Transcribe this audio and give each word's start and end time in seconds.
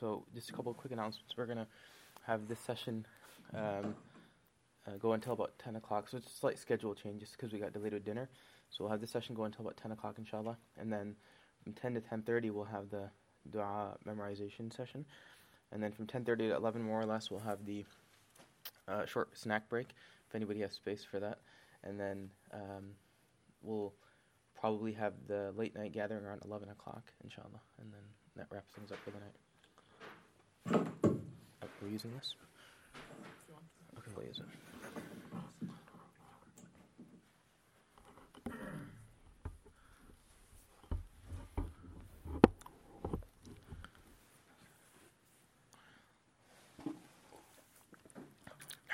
So, 0.00 0.24
just 0.34 0.50
a 0.50 0.52
couple 0.52 0.70
of 0.70 0.78
quick 0.78 0.92
announcements. 0.92 1.36
We're 1.36 1.46
going 1.46 1.58
to 1.58 1.66
have 2.26 2.48
this 2.48 2.58
session 2.60 3.06
um, 3.54 3.94
uh, 4.86 4.96
go 5.00 5.12
until 5.12 5.32
about 5.32 5.52
10 5.58 5.76
o'clock. 5.76 6.08
So, 6.08 6.16
it's 6.18 6.26
a 6.26 6.34
slight 6.34 6.58
schedule 6.58 6.94
change 6.94 7.20
just 7.20 7.32
because 7.32 7.52
we 7.52 7.58
got 7.58 7.72
delayed 7.72 7.92
with 7.92 8.04
dinner. 8.04 8.28
So, 8.70 8.84
we'll 8.84 8.90
have 8.90 9.00
this 9.00 9.10
session 9.10 9.34
go 9.34 9.44
until 9.44 9.62
about 9.62 9.76
10 9.76 9.92
o'clock, 9.92 10.16
inshallah. 10.18 10.56
And 10.78 10.92
then 10.92 11.16
from 11.62 11.72
10 11.72 11.94
to 11.94 12.00
10.30, 12.00 12.50
we'll 12.50 12.64
have 12.64 12.90
the 12.90 13.10
dua 13.50 13.96
memorization 14.06 14.74
session. 14.74 15.04
And 15.72 15.82
then 15.82 15.92
from 15.92 16.06
10.30 16.06 16.38
to 16.38 16.54
11, 16.56 16.82
more 16.82 17.00
or 17.00 17.06
less, 17.06 17.30
we'll 17.30 17.40
have 17.40 17.64
the 17.66 17.84
uh, 18.86 19.06
short 19.06 19.36
snack 19.36 19.68
break, 19.68 19.88
if 20.28 20.34
anybody 20.34 20.60
has 20.60 20.72
space 20.72 21.04
for 21.04 21.18
that. 21.20 21.40
And 21.82 21.98
then 21.98 22.30
um, 22.52 22.92
we'll 23.62 23.92
probably 24.58 24.92
have 24.92 25.12
the 25.26 25.52
late 25.56 25.74
night 25.74 25.92
gathering 25.92 26.24
around 26.24 26.42
11 26.44 26.68
o'clock, 26.68 27.12
inshallah. 27.22 27.60
And 27.80 27.92
then 27.92 28.00
that 28.35 28.47
wraps 28.51 28.71
things 28.75 28.91
up 28.91 28.99
for 29.03 29.11
the 29.11 29.19
night. 29.19 29.35
Oh, 31.63 31.67
we're 31.81 31.89
using 31.89 32.11
this? 32.15 32.35
Okay, 33.97 34.11
we'll 34.15 34.25
use 34.25 34.39
it. 34.39 34.45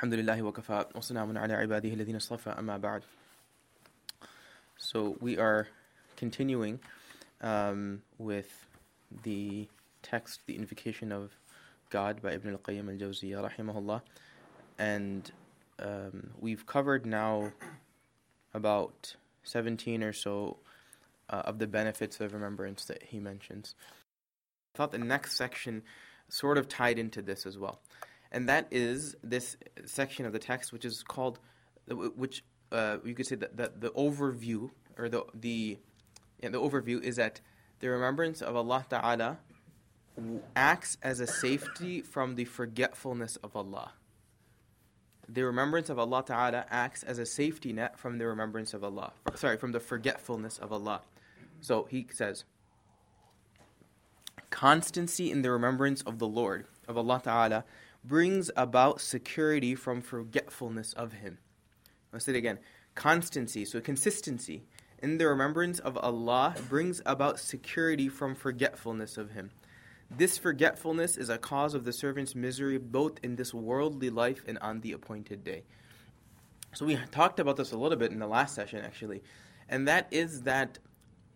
الحمد 0.05 0.13
لله 0.13 0.41
وكفى 0.41 0.85
وسلام 0.95 1.37
على 1.37 1.53
عباده 1.53 1.89
الذين 1.89 2.15
اصطفى 2.15 2.49
أما 2.49 2.77
بعد 2.77 3.03
So 4.77 5.17
we 5.19 5.37
are 5.37 5.67
continuing 6.15 6.79
um, 7.41 8.01
with 8.19 8.67
the 9.22 9.68
text, 10.02 10.40
the 10.46 10.56
invocation 10.56 11.12
of 11.12 11.32
God 11.90 12.22
by 12.22 12.32
Ibn 12.32 12.52
al-Qayyim 12.52 12.88
al-Jawziyah 12.88 13.50
rahimahullah. 13.50 14.02
And 14.78 15.30
um, 15.78 16.30
we've 16.38 16.66
covered 16.66 17.06
now 17.06 17.52
about 18.54 19.16
17 19.42 20.02
or 20.02 20.12
so 20.12 20.58
uh, 21.28 21.42
of 21.44 21.58
the 21.58 21.66
benefits 21.66 22.20
of 22.20 22.32
remembrance 22.32 22.84
that 22.86 23.02
he 23.02 23.18
mentions. 23.18 23.74
I 24.74 24.78
thought 24.78 24.92
the 24.92 24.98
next 24.98 25.36
section 25.36 25.82
sort 26.28 26.58
of 26.58 26.68
tied 26.68 26.98
into 26.98 27.22
this 27.22 27.46
as 27.46 27.58
well. 27.58 27.80
And 28.32 28.48
that 28.48 28.68
is 28.70 29.16
this 29.22 29.56
section 29.86 30.24
of 30.24 30.32
the 30.32 30.38
text, 30.38 30.72
which 30.72 30.84
is 30.84 31.02
called, 31.02 31.40
which 31.88 32.44
uh, 32.70 32.98
you 33.04 33.14
could 33.14 33.26
say 33.26 33.36
that 33.36 33.56
the, 33.56 33.72
the 33.76 33.90
overview 33.90 34.70
or 34.96 35.08
the 35.08 35.24
the 35.34 35.78
yeah, 36.40 36.50
the 36.50 36.60
overview 36.60 37.02
is 37.02 37.16
that 37.16 37.40
the 37.80 37.88
remembrance 37.88 38.40
of 38.42 38.56
Allah 38.56 38.86
Taala 38.88 39.38
acts 40.54 40.98
as 41.02 41.20
a 41.20 41.26
safety 41.26 42.02
from 42.02 42.34
the 42.36 42.44
forgetfulness 42.44 43.36
of 43.36 43.56
Allah. 43.56 43.92
The 45.28 45.44
remembrance 45.44 45.88
of 45.88 45.98
Allah 45.98 46.22
Taala 46.22 46.66
acts 46.70 47.02
as 47.02 47.18
a 47.18 47.26
safety 47.26 47.72
net 47.72 47.98
from 47.98 48.18
the 48.18 48.26
remembrance 48.26 48.74
of 48.74 48.84
Allah. 48.84 49.12
Sorry, 49.34 49.56
from 49.56 49.72
the 49.72 49.80
forgetfulness 49.80 50.58
of 50.58 50.72
Allah. 50.72 51.02
So 51.60 51.86
he 51.90 52.06
says, 52.12 52.44
constancy 54.50 55.30
in 55.30 55.42
the 55.42 55.50
remembrance 55.50 56.02
of 56.02 56.18
the 56.18 56.26
Lord 56.26 56.66
of 56.88 56.96
Allah 56.98 57.22
Taala 57.24 57.64
brings 58.04 58.50
about 58.56 59.00
security 59.00 59.74
from 59.74 60.00
forgetfulness 60.00 60.92
of 60.94 61.12
Him. 61.14 61.38
I'll 62.12 62.20
say 62.20 62.32
it 62.32 62.38
again. 62.38 62.58
Constancy, 62.94 63.64
so 63.64 63.80
consistency 63.80 64.64
in 65.02 65.18
the 65.18 65.26
remembrance 65.26 65.78
of 65.78 65.96
Allah 65.96 66.54
brings 66.68 67.00
about 67.06 67.38
security 67.40 68.08
from 68.08 68.34
forgetfulness 68.34 69.16
of 69.16 69.30
Him. 69.30 69.50
This 70.10 70.38
forgetfulness 70.38 71.16
is 71.16 71.28
a 71.28 71.38
cause 71.38 71.74
of 71.74 71.84
the 71.84 71.92
servant's 71.92 72.34
misery 72.34 72.78
both 72.78 73.18
in 73.22 73.36
this 73.36 73.54
worldly 73.54 74.10
life 74.10 74.42
and 74.46 74.58
on 74.58 74.80
the 74.80 74.92
appointed 74.92 75.44
day. 75.44 75.62
So 76.74 76.84
we 76.84 76.98
talked 77.10 77.40
about 77.40 77.56
this 77.56 77.72
a 77.72 77.76
little 77.76 77.98
bit 77.98 78.12
in 78.12 78.18
the 78.18 78.26
last 78.26 78.54
session 78.54 78.84
actually, 78.84 79.22
and 79.68 79.88
that 79.88 80.08
is 80.10 80.42
that 80.42 80.78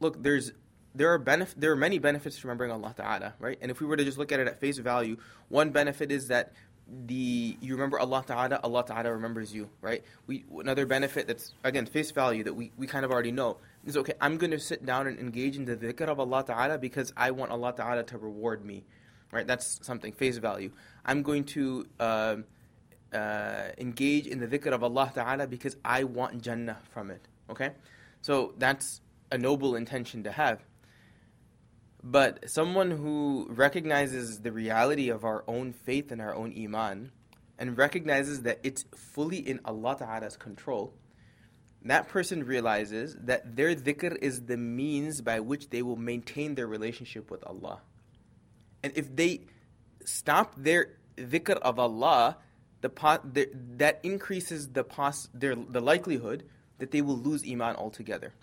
look, 0.01 0.23
there's 0.23 0.53
there 0.95 1.13
are 1.13 1.19
benef- 1.19 1.55
there 1.57 1.73
are 1.73 1.77
many 1.77 1.99
benefits 1.99 2.39
to 2.39 2.47
remembering 2.47 2.71
Allah 2.71 2.95
Ta'ala, 2.97 3.35
right? 3.41 3.59
And 3.61 3.71
if 3.71 3.81
we 3.81 3.87
were 3.87 3.97
to 3.97 4.05
just 4.05 4.19
look 4.19 4.31
at 4.31 4.41
it 4.41 4.47
at 4.47 4.61
face 4.61 4.79
value, 4.79 5.17
one 5.49 5.71
benefit 5.71 6.13
is 6.13 6.29
that 6.29 6.53
the 7.07 7.57
you 7.61 7.75
remember 7.75 7.99
Allah 7.99 8.25
Ta'ala, 8.27 8.61
Allah 8.63 8.85
Ta'ala 8.87 9.13
remembers 9.13 9.55
you, 9.55 9.71
right? 9.81 10.05
We 10.27 10.45
another 10.59 10.87
benefit 10.87 11.27
that's 11.27 11.55
again 11.65 11.87
face 11.87 12.11
value 12.11 12.45
that 12.45 12.55
we, 12.55 12.73
we 12.77 12.87
kind 12.87 13.05
of 13.05 13.11
already 13.11 13.33
know 13.33 13.57
is 13.85 13.97
okay, 13.97 14.15
I'm 14.21 14.37
gonna 14.37 14.59
sit 14.59 14.85
down 14.85 15.07
and 15.07 15.19
engage 15.19 15.57
in 15.57 15.65
the 15.65 15.77
dhikr 15.77 16.09
of 16.09 16.21
Allah 16.21 16.45
Ta'ala 16.45 16.79
because 16.79 17.13
I 17.17 17.31
want 17.31 17.51
Allah 17.51 17.73
Ta'ala 17.77 18.03
to 18.05 18.19
reward 18.19 18.65
me. 18.65 18.85
Right? 19.33 19.47
That's 19.47 19.81
something, 19.83 20.13
face 20.13 20.37
value. 20.37 20.71
I'm 21.05 21.23
going 21.23 21.45
to 21.45 21.87
uh, 21.99 22.37
uh, 23.13 23.69
engage 23.79 24.27
in 24.27 24.39
the 24.39 24.47
dhikr 24.47 24.73
of 24.73 24.85
Allah 24.85 25.11
Ta'ala 25.13 25.47
because 25.49 25.77
I 25.85 26.05
want 26.05 26.41
Jannah 26.41 26.79
from 26.93 27.11
it. 27.11 27.27
Okay? 27.51 27.71
So 28.23 28.55
that's 28.59 29.01
a 29.33 29.39
noble 29.39 29.75
intention 29.75 30.23
to 30.23 30.31
have. 30.33 30.65
But 32.07 32.51
someone 32.51 32.91
who 32.91 33.47
recognizes 33.49 34.41
the 34.41 34.53
reality 34.53 35.09
of 35.09 35.25
our 35.25 35.43
own 35.49 35.73
faith 35.73 36.13
and 36.13 36.21
our 36.21 36.35
own 36.35 36.53
iman 36.55 37.11
and 37.59 37.79
recognizes 37.79 38.43
that 38.43 38.61
it's 38.63 38.85
fully 38.95 39.39
in 39.39 39.61
Allah 39.65 39.97
Ta'ala's 39.99 40.37
control, 40.37 40.93
that 41.83 42.09
person 42.09 42.45
realizes 42.45 43.17
that 43.23 43.57
their 43.57 43.75
dhikr 43.75 44.19
is 44.21 44.43
the 44.43 44.59
means 44.59 45.23
by 45.23 45.41
which 45.41 45.71
they 45.71 45.81
will 45.81 45.97
maintain 45.97 46.57
their 46.57 46.67
relationship 46.67 47.31
with 47.31 47.43
Allah. 47.47 47.81
And 48.83 48.93
if 48.97 49.17
they 49.17 49.47
stop 50.05 50.57
their 50.59 50.97
dhikr 51.17 51.57
of 51.57 51.79
Allah, 51.79 52.37
the, 52.83 52.91
the 53.33 53.51
that 53.77 54.01
increases 54.03 54.69
the, 54.69 54.85
pos, 54.85 55.31
their, 55.33 55.55
the 55.55 55.81
likelihood 55.81 56.45
that 56.81 56.91
they 56.91 57.01
will 57.01 57.17
lose 57.17 57.43
iman 57.51 57.77
altogether. 57.77 58.35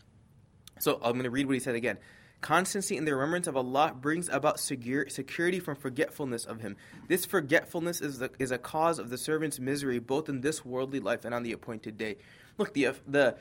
So 0.80 0.96
I'm 0.96 1.14
going 1.14 1.26
to 1.26 1.30
read 1.30 1.46
what 1.46 1.54
he 1.54 1.60
said 1.60 1.76
again. 1.76 2.00
Constancy 2.42 2.98
in 2.98 3.06
the 3.06 3.14
remembrance 3.14 3.46
of 3.46 3.56
Allah 3.56 3.96
brings 4.00 4.28
about 4.28 4.60
secure, 4.60 5.08
security 5.10 5.60
from 5.60 5.76
forgetfulness 5.76 6.44
of 6.44 6.62
Him. 6.62 6.76
This 7.08 7.24
forgetfulness 7.24 8.02
is, 8.02 8.18
the, 8.18 8.32
is 8.40 8.52
a 8.52 8.58
cause 8.58 8.98
of 8.98 9.10
the 9.12 9.18
servant's 9.18 9.60
misery 9.60 10.00
both 10.00 10.28
in 10.28 10.42
this 10.42 10.66
worldly 10.66 11.00
life 11.00 11.24
and 11.24 11.36
on 11.36 11.44
the 11.44 11.52
appointed 11.52 11.98
day. 11.98 12.18
Look, 12.58 12.74
the, 12.74 12.90
the 13.08 13.38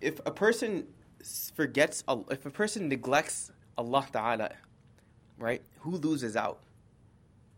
if 0.00 0.20
a 0.24 0.30
person 0.30 0.86
forgets, 1.54 2.04
if 2.30 2.46
a 2.46 2.50
person 2.50 2.88
neglects 2.88 3.50
Allah 3.76 4.06
Ta'ala, 4.12 4.50
right, 5.36 5.62
who 5.80 5.96
loses 5.96 6.36
out? 6.36 6.60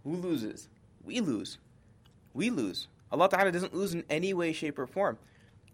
Who 0.03 0.17
loses? 0.17 0.69
We 1.05 1.21
lose. 1.21 1.59
We 2.33 2.49
lose. 2.49 2.89
Allah 3.13 3.29
Ta'ala 3.29 3.53
doesn't 3.53 3.75
lose 3.75 3.93
in 3.93 4.05
any 4.09 4.33
way, 4.33 4.53
shape, 4.53 4.79
or 4.79 4.87
form 4.87 5.19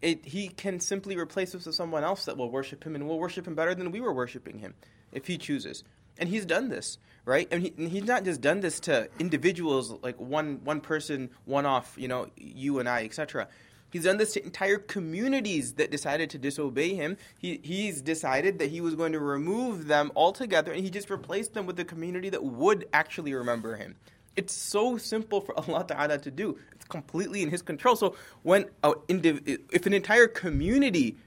it, 0.03 0.25
he 0.25 0.49
can 0.49 0.81
simply 0.81 1.17
replace 1.17 1.55
us 1.55 1.67
with 1.67 1.75
someone 1.75 2.05
else 2.05 2.25
that 2.25 2.37
will 2.37 2.51
worship 2.51 2.85
him 2.85 2.95
and 2.95 3.07
will 3.07 3.19
worship 3.19 3.47
him 3.47 3.55
better 3.55 3.75
than 3.75 3.91
we 3.91 4.01
were 4.01 4.13
worshiping 4.13 4.59
him 4.59 4.75
if 5.13 5.27
he 5.27 5.37
chooses. 5.37 5.85
And 6.19 6.29
he's 6.29 6.45
done 6.45 6.69
this, 6.69 6.99
right? 7.25 7.49
And, 7.51 7.63
he, 7.63 7.73
and 7.77 7.89
he's 7.89 8.05
not 8.05 8.25
just 8.25 8.41
done 8.41 8.61
this 8.61 8.81
to 8.81 9.09
individuals 9.19 9.91
like 10.03 10.21
one 10.21 10.61
one 10.65 10.81
person, 10.81 11.31
one 11.45 11.67
off, 11.67 11.95
you 11.97 12.09
know, 12.09 12.29
you 12.37 12.79
and 12.79 12.89
I, 12.89 13.05
etc. 13.05 13.49
He's 13.91 14.05
done 14.05 14.19
this 14.19 14.35
to 14.35 14.45
entire 14.45 14.79
communities 14.79 15.75
that 15.75 15.91
decided 15.91 16.31
to 16.31 16.39
disobey 16.39 16.95
him. 16.95 17.17
He, 17.39 17.61
he's 17.63 18.01
decided 18.01 18.61
that 18.61 18.71
he 18.71 18.81
was 18.81 18.95
going 18.95 19.13
to 19.13 19.19
remove 19.19 19.89
them 19.89 20.13
altogether, 20.15 20.73
and 20.73 20.83
he 20.85 20.91
just 20.91 21.11
replaced 21.11 21.55
them 21.55 21.67
with 21.67 21.79
a 21.81 21.85
community 21.85 22.31
that 22.31 22.45
would 22.45 22.87
actually 22.93 23.35
remember 23.35 23.77
him. 23.77 23.97
It's 24.41 24.55
so 24.55 24.97
simple 24.97 25.43
for 25.43 25.53
Allah 25.59 25.85
Ta'ala 25.87 26.17
to 26.17 26.31
do. 26.31 26.57
It's 26.75 26.87
completely 26.87 27.43
in 27.43 27.51
His 27.51 27.61
control. 27.61 27.95
So 27.95 28.17
when 28.43 28.71
a, 28.83 28.95
if 29.07 29.85
an 29.85 29.93
entire 29.93 30.29
community 30.29 31.19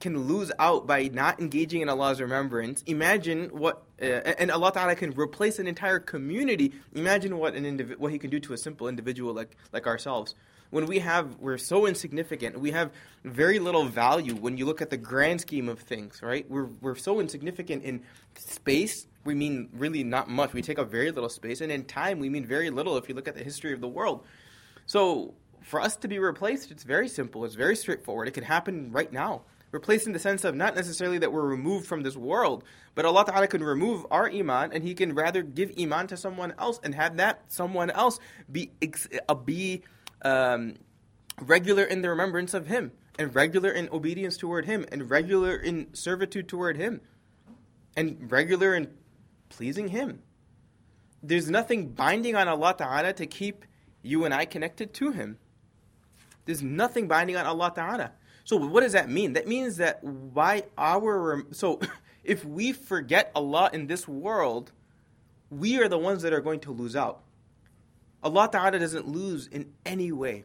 can 0.00 0.16
lose 0.26 0.50
out 0.58 0.86
by 0.86 1.08
not 1.08 1.40
engaging 1.40 1.82
in 1.82 1.90
Allah's 1.90 2.22
remembrance, 2.22 2.82
imagine 2.86 3.50
what 3.50 3.82
uh, 4.00 4.06
and 4.40 4.50
Allah 4.50 4.72
Ta'ala 4.72 4.94
can 4.94 5.10
replace 5.10 5.58
an 5.58 5.66
entire 5.66 5.98
community. 5.98 6.72
Imagine 6.94 7.36
what 7.36 7.54
an 7.54 7.64
indiv- 7.64 7.98
what 7.98 8.12
He 8.12 8.18
can 8.18 8.30
do 8.30 8.40
to 8.40 8.54
a 8.54 8.56
simple 8.56 8.88
individual 8.88 9.34
like 9.34 9.54
like 9.70 9.86
ourselves. 9.86 10.34
When 10.70 10.86
we 10.86 11.00
have 11.00 11.36
we're 11.40 11.58
so 11.58 11.84
insignificant, 11.84 12.58
we 12.58 12.70
have 12.70 12.92
very 13.24 13.58
little 13.58 13.84
value 13.84 14.36
when 14.36 14.56
you 14.56 14.64
look 14.64 14.80
at 14.80 14.88
the 14.88 14.96
grand 14.96 15.42
scheme 15.42 15.68
of 15.68 15.80
things, 15.80 16.22
right? 16.22 16.48
We're 16.48 16.70
we're 16.80 16.96
so 16.96 17.20
insignificant 17.20 17.84
in 17.84 18.04
space 18.36 19.06
we 19.28 19.34
mean 19.34 19.68
really 19.74 20.02
not 20.02 20.28
much. 20.30 20.54
We 20.54 20.62
take 20.62 20.78
up 20.78 20.90
very 20.90 21.10
little 21.10 21.28
space, 21.28 21.60
and 21.60 21.70
in 21.70 21.84
time, 21.84 22.18
we 22.18 22.30
mean 22.30 22.46
very 22.46 22.70
little 22.70 22.96
if 22.96 23.10
you 23.10 23.14
look 23.14 23.28
at 23.28 23.36
the 23.36 23.44
history 23.44 23.74
of 23.74 23.80
the 23.82 23.86
world. 23.86 24.24
So, 24.86 25.34
for 25.60 25.82
us 25.82 25.96
to 25.96 26.08
be 26.08 26.18
replaced, 26.18 26.70
it's 26.70 26.82
very 26.82 27.08
simple. 27.08 27.44
It's 27.44 27.54
very 27.54 27.76
straightforward. 27.76 28.26
It 28.26 28.32
can 28.32 28.44
happen 28.44 28.90
right 28.90 29.12
now. 29.12 29.42
Replaced 29.70 30.06
in 30.06 30.14
the 30.14 30.18
sense 30.18 30.44
of 30.44 30.54
not 30.54 30.74
necessarily 30.74 31.18
that 31.18 31.30
we're 31.30 31.46
removed 31.46 31.86
from 31.86 32.02
this 32.02 32.16
world, 32.16 32.64
but 32.94 33.04
Allah 33.04 33.26
Ta'ala 33.26 33.46
can 33.48 33.62
remove 33.62 34.06
our 34.10 34.30
iman 34.30 34.72
and 34.72 34.82
He 34.82 34.94
can 34.94 35.14
rather 35.14 35.42
give 35.42 35.72
iman 35.78 36.06
to 36.06 36.16
someone 36.16 36.54
else 36.58 36.80
and 36.82 36.94
have 36.94 37.18
that 37.18 37.42
someone 37.48 37.90
else 37.90 38.18
be, 38.50 38.70
uh, 39.28 39.34
be 39.34 39.82
um, 40.22 40.76
regular 41.42 41.84
in 41.84 42.00
the 42.00 42.08
remembrance 42.08 42.54
of 42.54 42.66
Him 42.66 42.92
and 43.18 43.34
regular 43.34 43.70
in 43.70 43.90
obedience 43.90 44.38
toward 44.38 44.64
Him 44.64 44.86
and 44.90 45.10
regular 45.10 45.54
in 45.54 45.92
servitude 45.92 46.48
toward 46.48 46.78
Him 46.78 47.02
and 47.94 48.32
regular 48.32 48.74
in 48.74 48.88
pleasing 49.48 49.88
Him. 49.88 50.22
there's 51.22 51.50
nothing 51.50 51.88
binding 51.88 52.36
on 52.36 52.46
Allah 52.48 52.74
Ta'ala 52.76 53.12
to 53.14 53.26
keep 53.26 53.64
you 54.02 54.24
and 54.24 54.32
I 54.32 54.44
connected 54.44 54.94
to 54.94 55.10
Him. 55.10 55.38
There's 56.44 56.62
nothing 56.62 57.08
binding 57.08 57.36
on 57.36 57.44
Allah 57.44 57.72
Ta'ala. 57.74 58.12
So 58.44 58.56
what 58.56 58.80
does 58.80 58.92
that 58.92 59.10
mean? 59.10 59.34
That 59.34 59.46
means 59.46 59.76
that 59.76 60.02
why 60.02 60.62
our 60.78 61.44
so 61.52 61.80
if 62.24 62.44
we 62.44 62.72
forget 62.72 63.30
Allah 63.34 63.68
in 63.72 63.86
this 63.86 64.08
world, 64.08 64.72
we 65.50 65.78
are 65.78 65.88
the 65.88 65.98
ones 65.98 66.22
that 66.22 66.32
are 66.32 66.40
going 66.40 66.60
to 66.60 66.72
lose 66.72 66.96
out. 66.96 67.22
Allah 68.22 68.48
Ta'ala 68.50 68.78
doesn't 68.78 69.06
lose 69.06 69.46
in 69.46 69.72
any 69.84 70.12
way. 70.12 70.44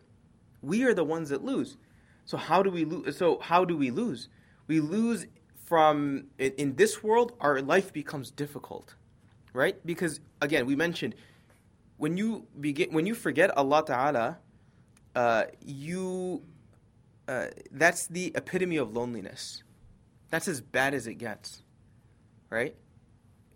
We 0.61 0.83
are 0.83 0.93
the 0.93 1.03
ones 1.03 1.29
that 1.29 1.43
lose. 1.43 1.77
So 2.25 2.37
how 2.37 2.63
do 2.63 2.69
we 2.69 2.85
lose? 2.85 3.17
So 3.17 3.39
how 3.39 3.65
do 3.65 3.77
we 3.77 3.91
lose? 3.91 4.29
We 4.67 4.79
lose 4.79 5.25
from 5.73 6.25
in, 6.37 6.51
in 6.59 6.75
this 6.75 7.01
world. 7.01 7.31
Our 7.39 7.59
life 7.59 7.91
becomes 7.91 8.29
difficult, 8.29 8.93
right? 9.53 9.75
Because 9.83 10.19
again, 10.39 10.67
we 10.67 10.75
mentioned 10.75 11.15
when 11.97 12.15
you 12.15 12.45
begin 12.61 12.89
when 12.91 13.07
you 13.07 13.15
forget 13.15 13.49
Allah 13.57 13.83
Ta'ala, 13.83 14.37
uh, 15.15 15.45
you 15.65 16.43
uh, 17.27 17.47
that's 17.71 18.05
the 18.05 18.31
epitome 18.35 18.77
of 18.77 18.93
loneliness. 18.93 19.63
That's 20.29 20.47
as 20.47 20.61
bad 20.61 20.93
as 20.93 21.07
it 21.07 21.15
gets, 21.15 21.63
right? 22.51 22.75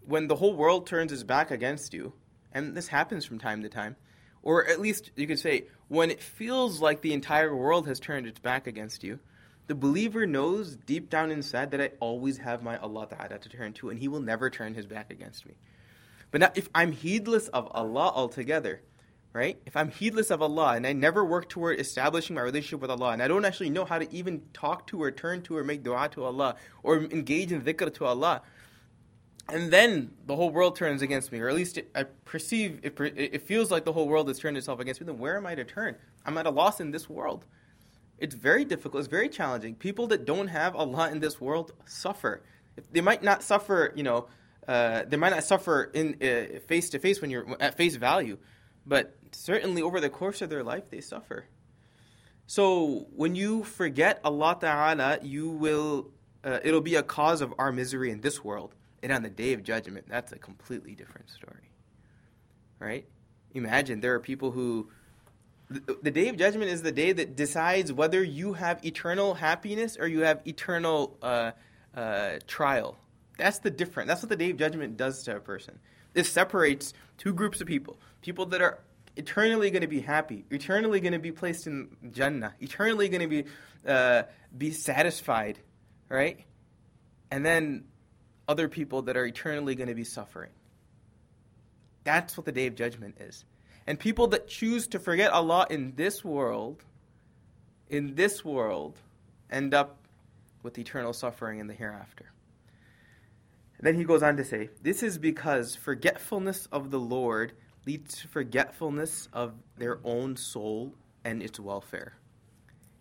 When 0.03 0.27
the 0.27 0.37
whole 0.37 0.55
world 0.55 0.87
turns 0.87 1.11
its 1.11 1.21
back 1.21 1.51
against 1.51 1.93
you, 1.93 2.13
and 2.51 2.75
this 2.75 2.87
happens 2.87 3.25
from 3.25 3.37
time 3.37 3.61
to 3.61 3.69
time, 3.69 3.95
or 4.41 4.65
at 4.67 4.81
least 4.81 5.11
you 5.15 5.27
could 5.27 5.37
say 5.37 5.65
when 5.87 6.09
it 6.09 6.23
feels 6.23 6.81
like 6.81 7.01
the 7.01 7.13
entire 7.13 7.55
world 7.55 7.87
has 7.87 7.99
turned 7.99 8.25
its 8.25 8.39
back 8.39 8.65
against 8.65 9.03
you, 9.03 9.19
the 9.67 9.75
believer 9.75 10.25
knows 10.25 10.75
deep 10.75 11.09
down 11.09 11.29
inside 11.31 11.71
that 11.71 11.81
I 11.81 11.91
always 11.99 12.37
have 12.39 12.63
my 12.63 12.77
Allah 12.77 13.07
Ta'ala 13.09 13.39
to 13.39 13.49
turn 13.49 13.73
to, 13.73 13.89
and 13.89 13.99
He 13.99 14.07
will 14.07 14.21
never 14.21 14.49
turn 14.49 14.73
His 14.73 14.85
back 14.85 15.11
against 15.11 15.45
me. 15.45 15.55
But 16.31 16.41
now, 16.41 16.51
if 16.55 16.69
I'm 16.73 16.91
heedless 16.91 17.47
of 17.49 17.67
Allah 17.71 18.11
altogether, 18.13 18.81
right? 19.33 19.61
If 19.65 19.77
I'm 19.77 19.89
heedless 19.89 20.31
of 20.31 20.41
Allah 20.41 20.73
and 20.75 20.87
I 20.87 20.93
never 20.93 21.23
work 21.23 21.47
toward 21.47 21.79
establishing 21.79 22.35
my 22.35 22.41
relationship 22.41 22.79
with 22.81 22.89
Allah 22.89 23.09
and 23.09 23.21
I 23.21 23.27
don't 23.27 23.45
actually 23.45 23.69
know 23.69 23.85
how 23.85 23.99
to 23.99 24.11
even 24.11 24.41
talk 24.51 24.87
to 24.87 25.01
or 25.01 25.11
turn 25.11 25.43
to 25.43 25.57
or 25.57 25.63
make 25.63 25.83
dua 25.83 26.09
to 26.13 26.23
Allah 26.23 26.55
or 26.81 26.97
engage 26.97 27.51
in 27.51 27.61
dhikr 27.61 27.93
to 27.95 28.05
Allah, 28.05 28.41
and 29.49 29.71
then 29.71 30.11
the 30.25 30.35
whole 30.35 30.49
world 30.49 30.75
turns 30.75 31.01
against 31.01 31.31
me, 31.31 31.39
or 31.39 31.47
at 31.47 31.55
least 31.55 31.77
it, 31.77 31.89
I 31.95 32.03
perceive 32.03 32.79
it, 32.83 32.99
it 32.99 33.41
feels 33.43 33.71
like 33.71 33.85
the 33.85 33.93
whole 33.93 34.07
world 34.07 34.27
has 34.27 34.39
turned 34.39 34.57
itself 34.57 34.79
against 34.79 34.99
me, 34.99 35.07
then 35.07 35.19
where 35.19 35.37
am 35.37 35.45
I 35.45 35.55
to 35.55 35.63
turn? 35.63 35.95
I'm 36.25 36.37
at 36.37 36.45
a 36.45 36.49
loss 36.49 36.81
in 36.81 36.91
this 36.91 37.09
world. 37.09 37.45
It's 38.17 38.35
very 38.35 38.65
difficult, 38.65 39.01
it's 39.01 39.09
very 39.09 39.29
challenging. 39.29 39.75
People 39.75 40.07
that 40.07 40.25
don't 40.25 40.47
have 40.47 40.73
a 40.73 40.83
lot 40.83 41.11
in 41.11 41.19
this 41.19 41.39
world 41.39 41.73
suffer. 41.85 42.41
They 42.91 43.01
might 43.01 43.23
not 43.23 43.43
suffer, 43.43 43.93
you 43.95 44.03
know, 44.03 44.27
uh, 44.67 45.03
they 45.07 45.17
might 45.17 45.29
not 45.29 45.43
suffer 45.43 45.89
in 45.93 46.15
face 46.67 46.89
to 46.89 46.99
face 46.99 47.21
when 47.21 47.29
you're 47.29 47.45
at 47.59 47.75
face 47.77 47.95
value, 47.95 48.37
but 48.85 49.15
certainly 49.31 49.81
over 49.81 49.99
the 50.01 50.09
course 50.09 50.41
of 50.41 50.49
their 50.49 50.63
life 50.63 50.89
they 50.89 51.01
suffer. 51.01 51.45
So 52.47 53.07
when 53.15 53.35
you 53.35 53.63
forget 53.63 54.19
Allah 54.23 54.57
Ta'ala, 54.59 55.19
you 55.21 55.49
will 55.49 56.11
uh, 56.43 56.59
it'll 56.63 56.81
be 56.81 56.95
a 56.95 57.03
cause 57.03 57.41
of 57.41 57.53
our 57.57 57.71
misery 57.71 58.09
in 58.09 58.21
this 58.21 58.43
world. 58.43 58.73
And 59.03 59.11
on 59.11 59.21
the 59.21 59.29
day 59.29 59.53
of 59.53 59.63
judgment, 59.63 60.07
that's 60.07 60.31
a 60.31 60.39
completely 60.39 60.95
different 60.95 61.29
story. 61.29 61.71
Right? 62.79 63.05
Imagine 63.53 64.01
there 64.01 64.13
are 64.15 64.19
people 64.19 64.51
who 64.51 64.89
the, 65.69 66.11
day 66.11 66.29
of 66.29 66.37
judgment 66.37 66.71
is 66.71 66.81
the 66.81 66.91
day 66.91 67.11
that 67.11 67.35
decides 67.35 67.91
whether 67.91 68.23
you 68.23 68.53
have 68.53 68.83
eternal 68.85 69.33
happiness 69.33 69.97
or 69.99 70.07
you 70.07 70.21
have 70.21 70.41
eternal 70.47 71.17
uh, 71.21 71.51
uh, 71.95 72.39
trial. 72.47 72.97
That's 73.37 73.59
the 73.59 73.69
difference. 73.69 74.07
That's 74.07 74.21
what 74.21 74.29
the 74.29 74.37
day 74.37 74.51
of 74.51 74.57
judgment 74.57 74.97
does 74.97 75.23
to 75.23 75.35
a 75.35 75.39
person. 75.39 75.79
It 76.15 76.25
separates 76.25 76.93
two 77.17 77.33
groups 77.33 77.61
of 77.61 77.67
people 77.67 77.99
people 78.21 78.47
that 78.47 78.61
are 78.61 78.79
eternally 79.15 79.71
going 79.71 79.81
to 79.81 79.87
be 79.87 79.99
happy, 79.99 80.45
eternally 80.51 80.99
going 80.99 81.13
to 81.13 81.19
be 81.19 81.31
placed 81.31 81.67
in 81.67 81.95
Jannah, 82.11 82.53
eternally 82.59 83.09
going 83.09 83.21
to 83.21 83.27
be, 83.27 83.45
uh, 83.87 84.23
be 84.55 84.71
satisfied, 84.71 85.59
right? 86.09 86.39
And 87.31 87.45
then 87.45 87.85
other 88.47 88.67
people 88.67 89.03
that 89.03 89.17
are 89.17 89.25
eternally 89.25 89.75
going 89.75 89.89
to 89.89 89.95
be 89.95 90.03
suffering. 90.03 90.51
That's 92.03 92.37
what 92.37 92.45
the 92.45 92.51
day 92.51 92.67
of 92.67 92.75
judgment 92.75 93.17
is. 93.19 93.43
And 93.87 93.97
people 93.97 94.27
that 94.27 94.49
choose 94.49 94.85
to 94.87 94.99
forget 94.99 95.31
Allah 95.31 95.65
in 95.69 95.93
this 95.95 96.23
world, 96.23 96.83
in 97.89 98.15
this 98.15 98.43
world, 98.43 98.99
end 99.49 99.73
up 99.73 99.97
with 100.61 100.77
eternal 100.77 101.13
suffering 101.13 101.59
in 101.59 101.67
the 101.67 101.73
hereafter. 101.73 102.25
And 103.77 103.87
then 103.87 103.95
he 103.95 104.03
goes 104.03 104.21
on 104.21 104.35
to 104.37 104.43
say, 104.43 104.69
This 104.81 105.03
is 105.03 105.17
because 105.17 105.75
forgetfulness 105.75 106.67
of 106.71 106.91
the 106.91 106.99
Lord 106.99 107.53
leads 107.85 108.17
to 108.21 108.27
forgetfulness 108.27 109.29
of 109.31 109.53
their 109.77 109.99
own 110.03 110.35
soul 110.35 110.93
and 111.23 111.41
its 111.41 111.57
welfare. 111.57 112.13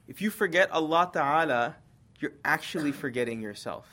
If 0.06 0.22
you 0.22 0.30
forget 0.30 0.70
Allah 0.70 1.10
Ta'ala, 1.12 1.76
you're 2.20 2.34
actually 2.44 2.92
forgetting 2.92 3.42
yourself. 3.42 3.86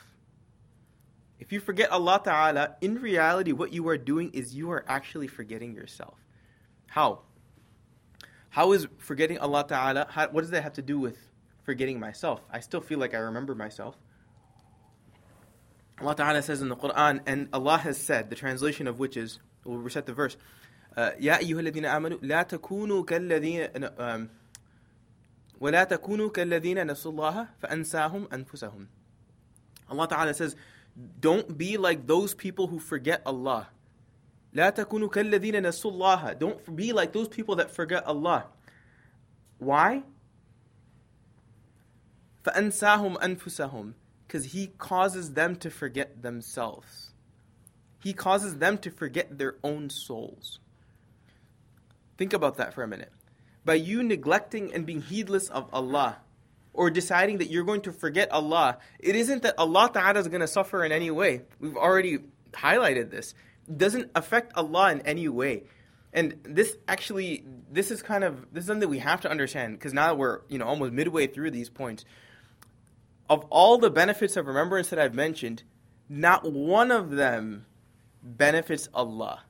If 1.40 1.52
you 1.52 1.60
forget 1.60 1.92
Allah 1.92 2.22
Ta'ala, 2.24 2.76
in 2.82 3.02
reality, 3.02 3.52
what 3.52 3.74
you 3.74 3.88
are 3.88 3.98
doing 3.98 4.30
is 4.34 4.54
you 4.54 4.72
are 4.72 4.86
actually 4.88 5.28
forgetting 5.28 5.74
yourself. 5.74 6.23
How? 6.93 7.21
How 8.51 8.73
is 8.73 8.89
forgetting 8.99 9.39
Allah 9.39 9.65
Ta'ala, 9.67 10.07
how, 10.11 10.29
what 10.29 10.41
does 10.41 10.51
that 10.51 10.63
have 10.63 10.73
to 10.75 10.83
do 10.83 10.99
with 10.99 11.19
forgetting 11.65 12.01
myself? 12.01 12.41
I 12.51 12.61
still 12.61 12.81
feel 12.81 12.99
like 12.99 13.15
I 13.15 13.19
remember 13.19 13.55
myself. 13.55 13.97
Allah 16.01 16.15
Ta'ala 16.15 16.43
says 16.43 16.63
in 16.63 16.69
the 16.69 16.77
Quran, 16.77 17.21
and 17.27 17.49
Allah 17.53 17.79
has 17.79 17.99
said, 17.99 18.31
the 18.31 18.37
translation 18.37 18.87
of 18.87 18.99
which 18.99 19.17
is, 19.17 19.39
we'll 19.65 19.79
recite 19.79 20.07
the 20.07 20.13
verse, 20.13 20.37
يا 20.97 21.39
أيها 21.39 21.61
الذين 21.61 21.85
آمنوا 21.85 22.19
لا 22.23 22.43
تكونوا 22.43 23.05
كالذين 23.05 23.89
ولا 25.61 25.85
تكونوا 25.85 26.31
كالذين 26.31 26.91
نسوا 26.91 27.13
الله 27.13 27.49
فأنساهم 27.63 28.29
أنفسهم 28.33 28.87
Allah 29.91 30.09
Ta'ala 30.09 30.35
says, 30.35 30.55
don't 31.21 31.57
be 31.57 31.77
like 31.77 32.07
those 32.07 32.35
people 32.35 32.67
who 32.67 32.79
forget 32.79 33.23
Allah. 33.25 33.69
لا 34.55 34.71
تكونوا 34.71 35.09
كالذين 35.09 35.63
نسوا 35.63 35.91
الله. 35.91 36.39
Don't 36.39 36.77
be 36.77 36.93
like 36.93 37.13
those 37.13 37.29
people 37.29 37.57
that 37.57 37.71
forget 37.71 38.05
Allah. 38.07 38.47
Why? 39.59 40.03
فأنساهم 42.45 43.19
أنفسهم 43.19 43.95
because 44.27 44.47
he 44.47 44.69
causes 44.79 45.33
them 45.33 45.57
to 45.57 45.71
forget 45.71 46.23
themselves. 46.23 47.13
He 48.03 48.13
causes 48.13 48.59
them 48.59 48.79
to 48.79 48.91
forget 48.91 49.39
their 49.39 49.57
own 49.65 49.91
souls. 49.91 50.61
Think 52.17 52.33
about 52.33 52.57
that 52.59 52.75
for 52.75 52.83
a 52.83 52.89
minute. 52.89 53.13
By 53.65 53.75
you 53.75 54.03
neglecting 54.03 54.73
and 54.73 54.87
being 54.87 55.03
heedless 55.03 55.49
of 55.49 55.69
Allah, 55.73 56.19
or 56.79 56.91
deciding 56.91 57.39
that 57.39 57.51
you're 57.51 57.65
going 57.65 57.81
to 57.83 57.93
forget 57.93 58.31
Allah, 58.31 58.79
it 59.01 59.17
isn't 59.17 59.43
that 59.43 59.55
Allah 59.59 59.91
Ta'ala 59.93 60.21
is 60.21 60.29
going 60.29 60.43
to 60.43 60.47
suffer 60.47 60.85
in 60.85 60.93
any 60.93 61.11
way. 61.11 61.43
We've 61.59 61.77
already 61.77 62.19
highlighted 62.53 63.11
this. 63.11 63.35
Doesn't 63.76 64.12
affect 64.16 64.54
Allah 64.56 64.92
in 64.92 65.02
any 65.02 65.28
way. 65.30 65.64
And 66.12 66.40
this 66.44 66.78
actually, 66.88 67.44
this 67.72 67.90
is 67.90 68.04
kind 68.04 68.24
of, 68.24 68.46
this 68.54 68.64
is 68.64 68.68
something 68.68 68.88
we 68.88 69.00
have 69.00 69.22
to 69.22 69.32
understand 69.32 69.80
because 69.80 69.94
now 69.94 70.14
we're, 70.14 70.42
you 70.48 70.60
know, 70.60 70.66
almost 70.66 70.94
midway 70.94 71.28
through 71.28 71.52
these 71.52 71.70
points 71.70 72.06
of 73.30 73.46
all 73.50 73.78
the 73.78 73.90
benefits 73.90 74.38
of 74.38 74.48
remembrance 74.48 74.90
that 74.90 75.00
I've 75.00 75.16
mentioned, 75.16 75.64
not 76.10 76.52
one 76.52 76.92
of 76.92 77.12
them 77.12 77.66
benefits 78.22 78.90
Allah. 78.94 79.42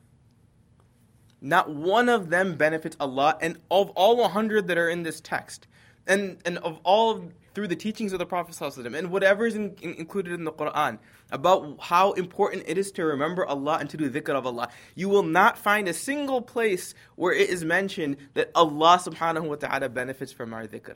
Not 1.41 1.70
one 1.70 2.08
of 2.08 2.29
them 2.29 2.55
benefits 2.55 2.96
Allah, 3.00 3.38
and 3.41 3.58
of 3.70 3.89
all 3.91 4.17
100 4.17 4.67
that 4.67 4.77
are 4.77 4.89
in 4.89 5.03
this 5.03 5.20
text, 5.20 5.67
and, 6.08 6.38
and 6.46 6.58
of 6.60 6.79
all 6.84 7.29
through 7.53 7.67
the 7.67 7.75
teachings 7.75 8.13
of 8.13 8.20
the 8.20 8.25
Prophet 8.25 8.60
and 8.62 9.12
whatever 9.12 9.46
is 9.46 9.55
in, 9.55 9.75
in, 9.82 9.93
included 9.96 10.34
in 10.34 10.46
the 10.46 10.51
Quran 10.51 10.98
about 11.34 11.78
how 11.82 12.13
important 12.13 12.63
it 12.68 12.78
is 12.78 12.92
to 12.94 13.04
remember 13.04 13.46
Allah 13.46 13.78
and 13.80 13.90
to 13.90 13.98
do 13.98 14.10
dhikr 14.10 14.30
of 14.30 14.46
Allah, 14.46 14.70
you 14.96 15.10
will 15.10 15.24
not 15.24 15.58
find 15.58 15.90
a 15.90 15.94
single 15.94 16.42
place 16.42 16.94
where 17.16 17.34
it 17.34 17.50
is 17.50 17.66
mentioned 17.66 18.18
that 18.36 18.52
Allah 18.56 19.02
subhanahu 19.04 19.48
wa 19.50 19.56
ta'ala 19.56 19.90
benefits 19.90 20.32
from 20.32 20.54
our 20.54 20.68
dhikr. 20.68 20.96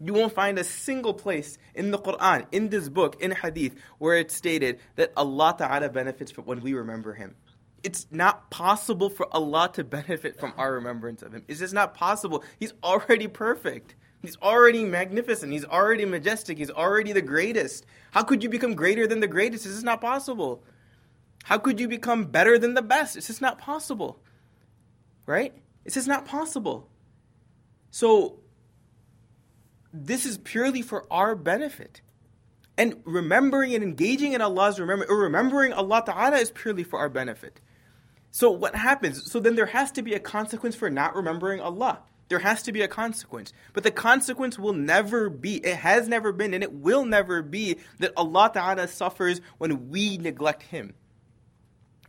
You 0.00 0.12
won't 0.12 0.32
find 0.32 0.58
a 0.58 0.64
single 0.64 1.14
place 1.14 1.56
in 1.74 1.90
the 1.90 1.98
Quran, 1.98 2.46
in 2.52 2.68
this 2.68 2.88
book, 2.88 3.20
in 3.20 3.30
Hadith, 3.30 3.74
where 3.98 4.16
it's 4.16 4.36
stated 4.36 4.78
that 4.96 5.12
Allah 5.16 5.54
Ta'ala 5.56 5.88
benefits 5.88 6.30
from 6.30 6.44
when 6.44 6.60
we 6.60 6.74
remember 6.74 7.14
Him. 7.14 7.34
It's 7.82 8.06
not 8.10 8.50
possible 8.50 9.08
for 9.08 9.26
Allah 9.34 9.70
to 9.74 9.84
benefit 9.84 10.38
from 10.38 10.52
our 10.58 10.74
remembrance 10.74 11.22
of 11.22 11.32
Him. 11.32 11.44
It's 11.48 11.60
just 11.60 11.72
not 11.72 11.94
possible. 11.94 12.44
He's 12.60 12.74
already 12.84 13.26
perfect. 13.26 13.94
He's 14.22 14.36
already 14.38 14.84
magnificent. 14.84 15.52
He's 15.52 15.64
already 15.64 16.04
majestic. 16.04 16.58
He's 16.58 16.70
already 16.70 17.12
the 17.12 17.22
greatest. 17.22 17.86
How 18.10 18.22
could 18.22 18.42
you 18.42 18.48
become 18.48 18.74
greater 18.74 19.06
than 19.06 19.20
the 19.20 19.28
greatest? 19.28 19.64
This 19.64 19.74
is 19.74 19.84
not 19.84 20.00
possible. 20.00 20.64
How 21.44 21.58
could 21.58 21.78
you 21.78 21.86
become 21.86 22.24
better 22.24 22.58
than 22.58 22.74
the 22.74 22.82
best? 22.82 23.16
It's 23.16 23.28
just 23.28 23.42
not 23.42 23.58
possible. 23.58 24.20
Right? 25.26 25.54
It's 25.84 25.94
just 25.94 26.08
not 26.08 26.26
possible. 26.26 26.88
So, 27.90 28.40
this 29.92 30.26
is 30.26 30.38
purely 30.38 30.82
for 30.82 31.06
our 31.10 31.34
benefit. 31.34 32.02
And 32.76 33.00
remembering 33.04 33.74
and 33.74 33.82
engaging 33.82 34.32
in 34.32 34.40
Allah's 34.42 34.78
remember, 34.78 35.06
or 35.08 35.18
remembering 35.18 35.72
Allah 35.72 36.02
Ta'ala 36.04 36.36
is 36.36 36.50
purely 36.50 36.82
for 36.82 36.98
our 36.98 37.08
benefit. 37.08 37.60
So 38.30 38.50
what 38.50 38.74
happens? 38.74 39.30
So 39.30 39.40
then 39.40 39.54
there 39.54 39.66
has 39.66 39.90
to 39.92 40.02
be 40.02 40.12
a 40.12 40.20
consequence 40.20 40.76
for 40.76 40.90
not 40.90 41.14
remembering 41.14 41.60
Allah. 41.60 42.00
There 42.28 42.40
has 42.40 42.62
to 42.64 42.72
be 42.72 42.82
a 42.82 42.88
consequence. 42.88 43.52
But 43.72 43.84
the 43.84 43.90
consequence 43.90 44.58
will 44.58 44.72
never 44.72 45.30
be, 45.30 45.56
it 45.56 45.76
has 45.76 46.08
never 46.08 46.32
been, 46.32 46.54
and 46.54 46.62
it 46.62 46.72
will 46.72 47.04
never 47.04 47.42
be 47.42 47.76
that 48.00 48.12
Allah 48.16 48.50
Ta'ala 48.52 48.88
suffers 48.88 49.40
when 49.58 49.90
we 49.90 50.18
neglect 50.18 50.62
Him. 50.62 50.94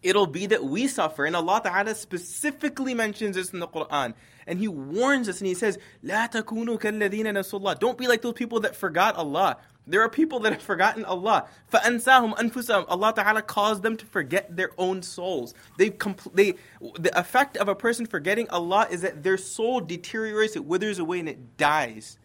It'll 0.02 0.28
be 0.28 0.46
that 0.48 0.64
we 0.64 0.88
suffer. 0.88 1.26
And 1.26 1.36
Allah 1.36 1.62
Ta'ala 1.64 1.94
specifically 1.96 2.94
mentions 2.94 3.36
this 3.36 3.52
in 3.52 3.60
the 3.60 3.68
Quran. 3.68 4.14
And 4.46 4.60
He 4.60 4.68
warns 4.68 5.30
us 5.30 5.40
and 5.40 5.48
He 5.48 5.54
says, 5.54 5.78
La 6.02 6.28
takunu 6.28 6.80
kalladina 6.80 7.32
nasullah. 7.34 7.78
Don't 7.80 7.98
be 7.98 8.08
like 8.08 8.22
those 8.22 8.34
people 8.34 8.60
that 8.62 8.76
forgot 8.76 9.16
Allah. 9.16 9.58
There 9.87 10.01
are 10.03 10.09
people 10.09 10.41
that 10.41 10.53
have 10.53 10.63
forgotten 10.63 11.05
Allah. 11.05 11.49
فَأَنْسَاهُمْ 11.73 12.37
أَنفُسَهُمْ 12.37 12.85
Allah 12.87 13.13
Ta'ala 13.15 13.43
caused 13.43 13.83
them 13.83 13.97
to 13.97 14.07
forget 14.07 14.57
their 14.57 14.71
own 14.79 15.03
souls. 15.03 15.55
They, 15.77 15.91
compl- 15.91 16.33
they, 16.33 16.55
the 16.99 17.19
effect 17.19 17.57
of 17.57 17.69
a 17.69 17.75
person 17.75 18.07
forgetting 18.07 18.49
Allah 18.51 18.87
is 18.91 19.03
that 19.03 19.25
their 19.25 19.37
soul 19.37 19.81
deteriorates, 19.81 20.55
it 20.55 20.65
withers 20.65 21.01
away, 21.01 21.19
and 21.19 21.29
it 21.29 21.57
dies. 21.57 22.17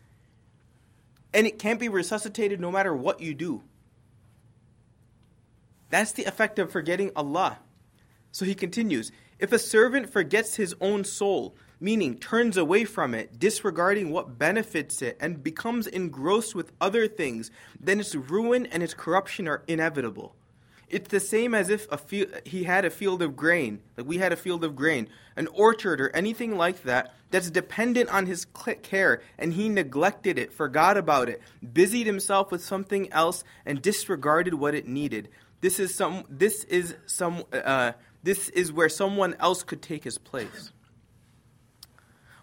And 1.33 1.47
it 1.47 1.57
can't 1.57 1.79
be 1.79 1.89
resuscitated 1.89 2.59
no 2.59 2.71
matter 2.71 2.95
what 2.95 3.21
you 3.21 3.33
do. 3.33 3.63
That's 5.89 6.11
the 6.11 6.25
effect 6.25 6.59
of 6.59 6.71
forgetting 6.71 7.11
Allah. 7.15 7.57
So 8.31 8.45
he 8.45 8.53
continues 8.53 9.11
If 9.39 9.51
a 9.51 9.59
servant 9.59 10.11
forgets 10.11 10.55
his 10.55 10.75
own 10.79 11.03
soul, 11.03 11.55
meaning 11.82 12.16
turns 12.16 12.56
away 12.56 12.84
from 12.84 13.12
it, 13.12 13.38
disregarding 13.38 14.10
what 14.10 14.38
benefits 14.38 15.02
it, 15.02 15.18
and 15.20 15.42
becomes 15.42 15.86
engrossed 15.88 16.54
with 16.54 16.72
other 16.80 17.08
things, 17.08 17.50
then 17.80 17.98
its 17.98 18.14
ruin 18.14 18.66
and 18.66 18.82
its 18.82 18.94
corruption 18.94 19.48
are 19.48 19.62
inevitable. 19.66 20.34
It's 20.88 21.08
the 21.08 21.20
same 21.20 21.54
as 21.54 21.70
if 21.70 21.88
he 22.44 22.64
had 22.64 22.84
a 22.84 22.90
field 22.90 23.22
of 23.22 23.34
grain, 23.34 23.80
like 23.96 24.06
we 24.06 24.18
had 24.18 24.32
a 24.32 24.36
field 24.36 24.62
of 24.62 24.76
grain, 24.76 25.08
an 25.36 25.48
orchard 25.48 26.00
or 26.00 26.14
anything 26.14 26.56
like 26.56 26.82
that, 26.84 27.14
that's 27.30 27.50
dependent 27.50 28.10
on 28.10 28.26
his 28.26 28.46
care, 28.82 29.22
and 29.38 29.54
he 29.54 29.68
neglected 29.68 30.38
it, 30.38 30.52
forgot 30.52 30.96
about 30.98 31.30
it, 31.30 31.40
busied 31.72 32.06
himself 32.06 32.52
with 32.52 32.62
something 32.62 33.10
else, 33.10 33.42
and 33.64 33.80
disregarded 33.80 34.54
what 34.54 34.74
it 34.74 34.86
needed. 34.86 35.30
This 35.62 35.80
is 35.80 35.94
some. 35.94 36.24
This 36.28 36.64
is 36.64 36.94
some. 37.06 37.44
Uh, 37.52 37.92
this 38.22 38.50
is 38.50 38.70
where 38.72 38.88
someone 38.88 39.34
else 39.40 39.62
could 39.62 39.80
take 39.80 40.04
his 40.04 40.18
place. 40.18 40.72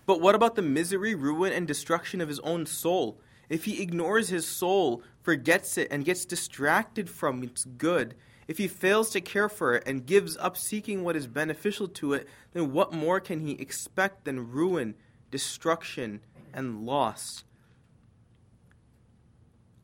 But 0.10 0.22
what 0.22 0.34
about 0.34 0.56
the 0.56 0.64
misery, 0.64 1.14
ruin, 1.14 1.54
and 1.54 1.68
destruction 1.68 2.20
of 2.20 2.30
his 2.30 2.40
own 2.40 2.66
soul? 2.66 3.22
If 3.48 3.66
he 3.66 3.80
ignores 3.80 4.30
his 4.30 4.48
soul, 4.48 5.04
forgets 5.22 5.78
it, 5.78 5.88
and 5.92 6.04
gets 6.04 6.26
distracted 6.26 7.08
from 7.08 7.44
its 7.44 7.64
good, 7.64 8.16
if 8.48 8.58
he 8.58 8.68
fails 8.68 9.12
to 9.12 9.22
care 9.22 9.48
for 9.48 9.76
it 9.76 9.84
and 9.86 10.08
gives 10.08 10.36
up 10.38 10.58
seeking 10.58 11.04
what 11.04 11.16
is 11.16 11.28
beneficial 11.28 11.88
to 11.90 12.14
it, 12.14 12.28
then 12.54 12.74
what 12.74 12.92
more 12.92 13.20
can 13.20 13.42
he 13.42 13.52
expect 13.52 14.26
than 14.26 14.50
ruin, 14.50 14.96
destruction, 15.30 16.22
and 16.56 16.88
loss? 16.88 17.44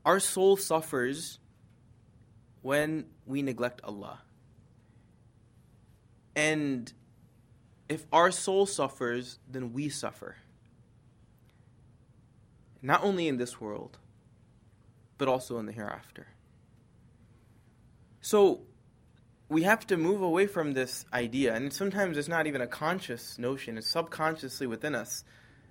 Our 0.04 0.20
soul 0.20 0.58
suffers 0.58 1.38
when 2.64 3.06
we 3.28 3.44
neglect 3.44 3.80
Allah. 3.84 4.22
And 6.36 6.92
if 7.88 8.06
our 8.12 8.32
soul 8.32 8.66
suffers, 8.66 9.40
then 9.50 9.74
we 9.74 9.90
suffer. 9.90 10.38
Not 12.82 13.04
only 13.04 13.28
in 13.28 13.38
this 13.38 13.60
world, 13.60 13.98
but 15.18 15.28
also 15.28 15.58
in 15.60 15.66
the 15.66 15.72
hereafter. 15.72 16.28
So 18.22 18.62
we 19.50 19.64
have 19.64 19.86
to 19.88 19.98
move 19.98 20.22
away 20.22 20.48
from 20.48 20.74
this 20.74 21.06
idea, 21.14 21.54
and 21.54 21.72
sometimes 21.72 22.18
it's 22.18 22.28
not 22.28 22.48
even 22.48 22.62
a 22.62 22.68
conscious 22.68 23.38
notion, 23.38 23.78
it's 23.78 23.90
subconsciously 23.90 24.68
within 24.68 24.96
us, 24.96 25.24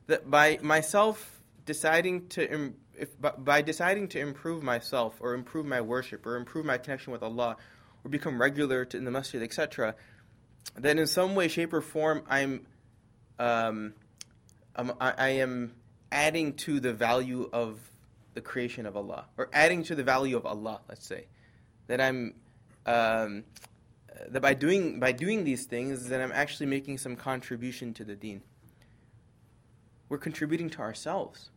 that 0.06 0.30
by 0.30 0.58
myself 0.62 1.40
deciding 1.66 2.28
to, 2.28 2.72
if, 2.96 3.08
by 3.38 3.62
deciding 3.62 4.08
to 4.08 4.20
improve 4.20 4.62
myself, 4.62 5.16
or 5.20 5.34
improve 5.34 5.66
my 5.66 5.80
worship, 5.80 6.24
or 6.26 6.36
improve 6.36 6.64
my 6.64 6.78
connection 6.78 7.12
with 7.12 7.22
Allah, 7.22 7.56
or 8.04 8.08
become 8.08 8.40
regular 8.40 8.86
in 8.94 9.04
the 9.04 9.10
masjid, 9.10 9.42
etc., 9.42 9.96
that 10.76 10.98
in 10.98 11.06
some 11.06 11.34
way, 11.34 11.48
shape, 11.48 11.72
or 11.72 11.80
form, 11.80 12.24
I'm, 12.28 12.66
um, 13.38 13.94
I'm 14.74 14.92
I, 15.00 15.14
I 15.16 15.28
am 15.28 15.74
adding 16.10 16.54
to 16.54 16.80
the 16.80 16.92
value 16.92 17.48
of 17.52 17.78
the 18.34 18.40
creation 18.40 18.86
of 18.86 18.96
Allah, 18.96 19.26
or 19.36 19.48
adding 19.52 19.84
to 19.84 19.94
the 19.94 20.02
value 20.04 20.36
of 20.36 20.46
Allah. 20.46 20.80
Let's 20.88 21.06
say 21.06 21.26
that 21.86 22.00
I'm 22.00 22.34
um, 22.86 23.44
that 24.28 24.40
by 24.40 24.54
doing 24.54 25.00
by 25.00 25.12
doing 25.12 25.44
these 25.44 25.66
things, 25.66 26.08
that 26.08 26.20
I'm 26.20 26.32
actually 26.32 26.66
making 26.66 26.98
some 26.98 27.16
contribution 27.16 27.94
to 27.94 28.04
the 28.04 28.14
Deen. 28.14 28.42
We're 30.08 30.18
contributing 30.18 30.70
to 30.70 30.80
ourselves. 30.80 31.50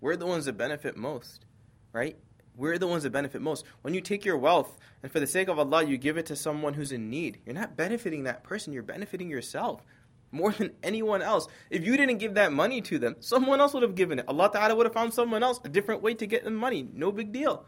We're 0.00 0.16
the 0.16 0.26
ones 0.26 0.44
that 0.44 0.56
benefit 0.56 0.96
most, 0.96 1.44
right? 1.92 2.16
We're 2.58 2.76
the 2.76 2.88
ones 2.88 3.04
that 3.04 3.10
benefit 3.10 3.40
most. 3.40 3.64
When 3.82 3.94
you 3.94 4.00
take 4.00 4.24
your 4.24 4.36
wealth 4.36 4.76
and 5.04 5.12
for 5.12 5.20
the 5.20 5.28
sake 5.28 5.46
of 5.46 5.60
Allah 5.60 5.84
you 5.84 5.96
give 5.96 6.18
it 6.18 6.26
to 6.26 6.36
someone 6.36 6.74
who's 6.74 6.90
in 6.90 7.08
need, 7.08 7.38
you're 7.46 7.54
not 7.54 7.76
benefiting 7.76 8.24
that 8.24 8.42
person, 8.42 8.72
you're 8.72 8.82
benefiting 8.82 9.30
yourself 9.30 9.84
more 10.32 10.50
than 10.58 10.72
anyone 10.82 11.22
else. 11.22 11.46
If 11.70 11.86
you 11.86 11.96
didn't 11.96 12.18
give 12.18 12.34
that 12.34 12.52
money 12.52 12.80
to 12.82 12.98
them, 12.98 13.14
someone 13.20 13.60
else 13.60 13.74
would 13.74 13.84
have 13.84 13.94
given 13.94 14.18
it. 14.18 14.24
Allah 14.26 14.50
Ta'ala 14.52 14.74
would 14.74 14.86
have 14.86 14.92
found 14.92 15.14
someone 15.14 15.44
else 15.44 15.60
a 15.64 15.68
different 15.68 16.02
way 16.02 16.14
to 16.14 16.26
get 16.26 16.42
the 16.42 16.50
money. 16.50 16.88
No 16.92 17.12
big 17.12 17.32
deal. 17.32 17.64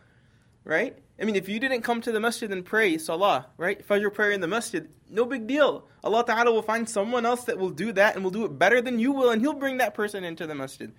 Right? 0.65 0.99
I 1.21 1.25
mean, 1.25 1.37
if 1.37 1.49
you 1.49 1.61
didn't 1.61 1.83
come 1.83 2.01
to 2.03 2.13
the 2.13 2.21
masjid 2.21 2.51
and 2.51 2.65
pray 2.65 2.99
salah, 2.99 3.47
right? 3.57 3.87
Fajr 3.87 4.13
prayer 4.13 4.33
in 4.33 4.41
the 4.41 4.49
masjid, 4.49 4.91
no 5.09 5.25
big 5.25 5.47
deal. 5.47 5.87
Allah 6.03 6.25
Ta'ala 6.27 6.51
will 6.51 6.63
find 6.63 6.91
someone 6.91 7.25
else 7.25 7.45
that 7.45 7.59
will 7.59 7.71
do 7.71 7.93
that 7.93 8.17
and 8.17 8.25
will 8.25 8.33
do 8.33 8.45
it 8.45 8.59
better 8.59 8.83
than 8.83 8.99
you 8.99 9.13
will, 9.13 9.31
and 9.31 9.41
He'll 9.41 9.55
bring 9.55 9.79
that 9.79 9.95
person 9.95 10.25
into 10.25 10.49
the 10.49 10.55
masjid. 10.57 10.93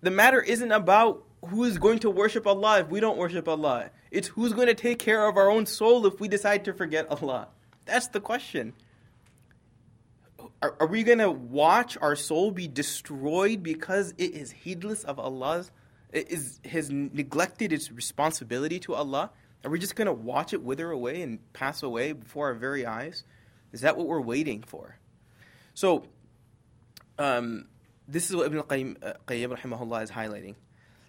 The 0.00 0.10
matter 0.12 0.40
isn't 0.40 0.72
about 0.72 1.24
who 1.44 1.64
is 1.64 1.78
going 1.78 1.98
to 2.00 2.10
worship 2.10 2.46
Allah 2.46 2.80
if 2.80 2.88
we 2.88 3.00
don't 3.00 3.18
worship 3.18 3.48
Allah? 3.48 3.90
It's 4.10 4.28
who's 4.28 4.52
going 4.52 4.68
to 4.68 4.74
take 4.74 4.98
care 4.98 5.28
of 5.28 5.36
our 5.36 5.50
own 5.50 5.66
soul 5.66 6.06
if 6.06 6.20
we 6.20 6.28
decide 6.28 6.64
to 6.66 6.72
forget 6.72 7.06
Allah? 7.10 7.48
That's 7.84 8.08
the 8.08 8.20
question. 8.20 8.74
Are, 10.60 10.76
are 10.78 10.86
we 10.86 11.02
going 11.02 11.18
to 11.18 11.30
watch 11.30 11.98
our 12.00 12.14
soul 12.14 12.52
be 12.52 12.68
destroyed 12.68 13.62
because 13.62 14.14
it 14.18 14.34
is 14.34 14.52
heedless 14.52 15.02
of 15.02 15.18
Allah's, 15.18 15.70
it 16.12 16.30
is, 16.30 16.60
has 16.64 16.90
neglected 16.90 17.72
its 17.72 17.90
responsibility 17.90 18.78
to 18.80 18.94
Allah? 18.94 19.30
Are 19.64 19.70
we 19.70 19.78
just 19.78 19.96
going 19.96 20.06
to 20.06 20.12
watch 20.12 20.52
it 20.52 20.62
wither 20.62 20.90
away 20.90 21.22
and 21.22 21.40
pass 21.52 21.82
away 21.82 22.12
before 22.12 22.48
our 22.48 22.54
very 22.54 22.86
eyes? 22.86 23.24
Is 23.72 23.80
that 23.80 23.96
what 23.96 24.06
we're 24.06 24.20
waiting 24.20 24.62
for? 24.62 24.98
So, 25.74 26.04
um, 27.18 27.66
this 28.06 28.28
is 28.28 28.36
what 28.36 28.46
Ibn 28.46 28.62
Qayyim, 28.62 28.96
uh, 29.02 29.12
Qayyim 29.26 29.56
rahimahullah 29.56 30.02
is 30.02 30.10
highlighting. 30.10 30.54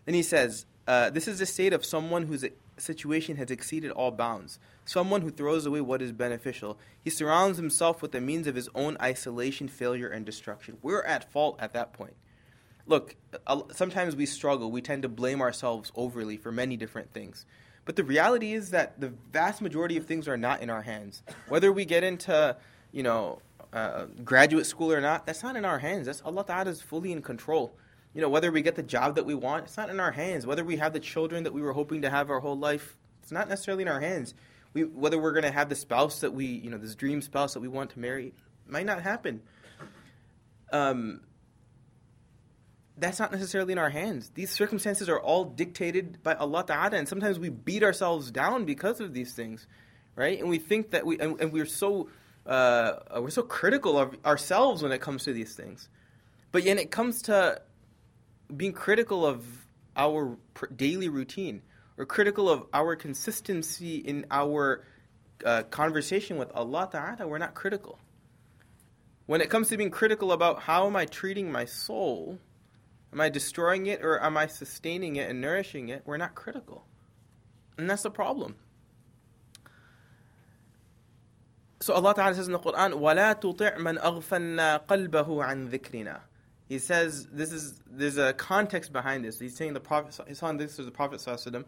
Then 0.06 0.16
he 0.16 0.24
says, 0.24 0.66
uh, 0.88 1.10
This 1.10 1.28
is 1.28 1.40
the 1.40 1.46
state 1.46 1.74
of 1.74 1.86
someone 1.86 2.24
whose 2.24 2.46
situation 2.78 3.38
has 3.38 3.52
exceeded 3.52 3.92
all 3.92 4.12
bounds, 4.12 4.60
someone 4.86 5.22
who 5.22 5.30
throws 5.30 5.66
away 5.66 5.82
what 5.82 6.02
is 6.02 6.12
beneficial. 6.12 6.78
He 7.02 7.10
surrounds 7.10 7.58
himself 7.58 8.02
with 8.02 8.12
the 8.12 8.22
means 8.22 8.48
of 8.48 8.56
his 8.56 8.70
own 8.76 8.98
isolation, 9.02 9.68
failure, 9.68 10.08
and 10.08 10.26
destruction. 10.26 10.78
We're 10.82 11.04
at 11.04 11.32
fault 11.32 11.58
at 11.60 11.74
that 11.74 11.94
point. 11.94 12.16
Look, 12.86 13.16
sometimes 13.72 14.16
we 14.16 14.26
struggle. 14.26 14.70
We 14.70 14.82
tend 14.82 15.04
to 15.04 15.10
blame 15.10 15.42
ourselves 15.42 15.92
overly 15.96 16.36
for 16.36 16.52
many 16.52 16.76
different 16.76 17.14
things. 17.14 17.46
But 17.86 17.96
the 17.96 18.04
reality 18.04 18.54
is 18.54 18.72
that 18.72 19.00
the 19.00 19.14
vast 19.32 19.62
majority 19.62 19.98
of 19.98 20.06
things 20.06 20.28
are 20.28 20.38
not 20.38 20.62
in 20.62 20.70
our 20.70 20.82
hands. 20.82 21.24
Whether 21.48 21.72
we 21.72 21.86
get 21.86 22.04
into, 22.04 22.58
you 22.92 23.04
know, 23.04 23.40
uh, 23.72 24.06
graduate 24.24 24.66
school 24.66 24.92
or 24.92 25.02
not, 25.02 25.26
that's 25.26 25.44
not 25.44 25.56
in 25.56 25.66
our 25.66 25.80
hands. 25.80 26.08
That's 26.08 26.22
Allah 26.22 26.46
Ta'ala 26.46 26.70
is 26.70 26.82
fully 26.82 27.12
in 27.12 27.22
control 27.22 27.74
you 28.14 28.22
know, 28.22 28.30
whether 28.30 28.52
we 28.52 28.62
get 28.62 28.76
the 28.76 28.84
job 28.84 29.16
that 29.16 29.26
we 29.26 29.34
want, 29.34 29.66
it's 29.66 29.78
not 29.78 29.90
in 29.90 30.00
our 30.00 30.12
hands. 30.12 30.46
Whether 30.46 30.64
we 30.64 30.78
have 30.78 30.94
the 30.94 31.00
children 31.00 31.44
that 31.44 31.54
we 31.54 31.62
were 31.62 31.74
hoping 31.74 32.04
to 32.04 32.10
have 32.10 32.30
our 32.30 32.40
whole 32.40 32.58
life, 32.58 32.96
it's 33.24 33.32
not 33.32 33.50
necessarily 33.50 33.84
in 33.84 33.90
our 33.90 34.00
hands. 34.00 34.34
We, 34.74 34.84
whether 34.84 35.20
we're 35.20 35.32
going 35.32 35.44
to 35.44 35.52
have 35.52 35.70
the 35.70 35.76
spouse 35.76 36.22
that 36.22 36.34
we, 36.34 36.46
you 36.46 36.70
know, 36.70 36.78
this 36.78 36.96
dream 36.96 37.22
spouse 37.22 37.54
that 37.54 37.60
we 37.60 37.68
want 37.68 37.92
to 37.92 38.00
marry, 38.00 38.34
might 38.68 38.86
not 38.86 39.02
happen. 39.02 39.42
Um, 40.72 41.22
that's 42.98 43.20
not 43.20 43.32
necessarily 43.32 43.74
in 43.74 43.80
our 43.80 43.90
hands. 43.90 44.30
These 44.36 44.52
circumstances 44.52 45.10
are 45.10 45.20
all 45.20 45.46
dictated 45.46 46.22
by 46.22 46.36
Allah 46.36 46.64
Ta'ala, 46.66 46.96
and 46.96 47.08
sometimes 47.08 47.40
we 47.40 47.50
beat 47.50 47.84
ourselves 47.84 48.30
down 48.32 48.66
because 48.66 49.00
of 49.00 49.14
these 49.14 49.34
things, 49.34 49.68
right? 50.16 50.40
And 50.40 50.50
we 50.50 50.60
think 50.60 50.92
that 50.92 51.06
we, 51.06 51.20
and, 51.20 51.40
and 51.42 51.52
we're 51.52 51.66
so, 51.66 52.10
uh, 52.46 52.94
we're 53.18 53.32
so 53.32 53.42
critical 53.42 53.98
of 53.98 54.16
ourselves 54.24 54.84
when 54.84 54.92
it 54.92 55.02
comes 55.02 55.24
to 55.24 55.34
these 55.34 55.56
things. 55.56 55.90
But 56.52 56.66
when 56.66 56.78
it 56.78 56.92
comes 56.92 57.24
to 57.24 57.62
being 58.55 58.73
critical 58.73 59.27
of 59.27 59.45
our 59.97 60.39
daily 60.75 61.09
routine 61.09 61.63
or 61.97 62.07
critical 62.07 62.49
of 62.49 62.67
our 62.73 62.97
consistency 62.97 63.97
in 63.97 64.25
our 64.31 64.85
uh, 65.45 65.63
conversation 65.65 66.37
with 66.37 66.51
Allah 66.55 66.89
Ta'ala, 66.91 67.29
we're 67.29 67.39
not 67.39 67.55
critical. 67.55 67.99
When 69.27 69.41
it 69.41 69.51
comes 69.51 69.69
to 69.69 69.77
being 69.77 69.91
critical 69.91 70.33
about 70.33 70.61
how 70.63 70.87
am 70.87 70.97
I 70.97 71.05
treating 71.05 71.53
my 71.53 71.65
soul, 71.65 72.39
am 73.13 73.21
I 73.21 73.29
destroying 73.29 73.87
it 73.87 74.03
or 74.03 74.23
am 74.23 74.37
I 74.37 74.47
sustaining 74.47 75.17
it 75.17 75.29
and 75.29 75.41
nourishing 75.41 75.89
it, 75.89 76.03
we're 76.07 76.17
not 76.17 76.35
critical. 76.35 76.85
And 77.77 77.91
that's 77.91 78.03
the 78.03 78.11
problem. 78.11 78.57
So 81.81 81.95
Allah 81.95 82.15
Ta'ala 82.15 82.35
says 82.35 82.47
in 82.47 82.53
the 82.53 82.59
Quran, 82.59 82.95
وَلَا 82.95 83.41
تُطِعْ 83.41 83.77
مَنْ 83.79 84.01
أَغْفَلْنَا 84.01 84.87
قَلْبَهُ 84.87 85.27
عَنْ 85.27 85.69
ذِكْرِنَا 85.69 86.21
He 86.69 86.79
says, 86.79 87.27
this 87.33 87.53
is, 87.53 87.81
there's 87.91 88.19
a 88.19 88.35
context 88.35 88.93
behind 88.93 89.25
this. 89.25 89.39
He's 89.39 89.57
saying 89.57 89.73
the 89.73 89.81
Prophet, 89.81 90.19
he's 90.29 90.39
saying 90.39 90.59
this 90.59 90.77
to 90.77 90.83
the 90.83 90.91
Prophet 90.91 91.21
Sallallahu 91.21 91.65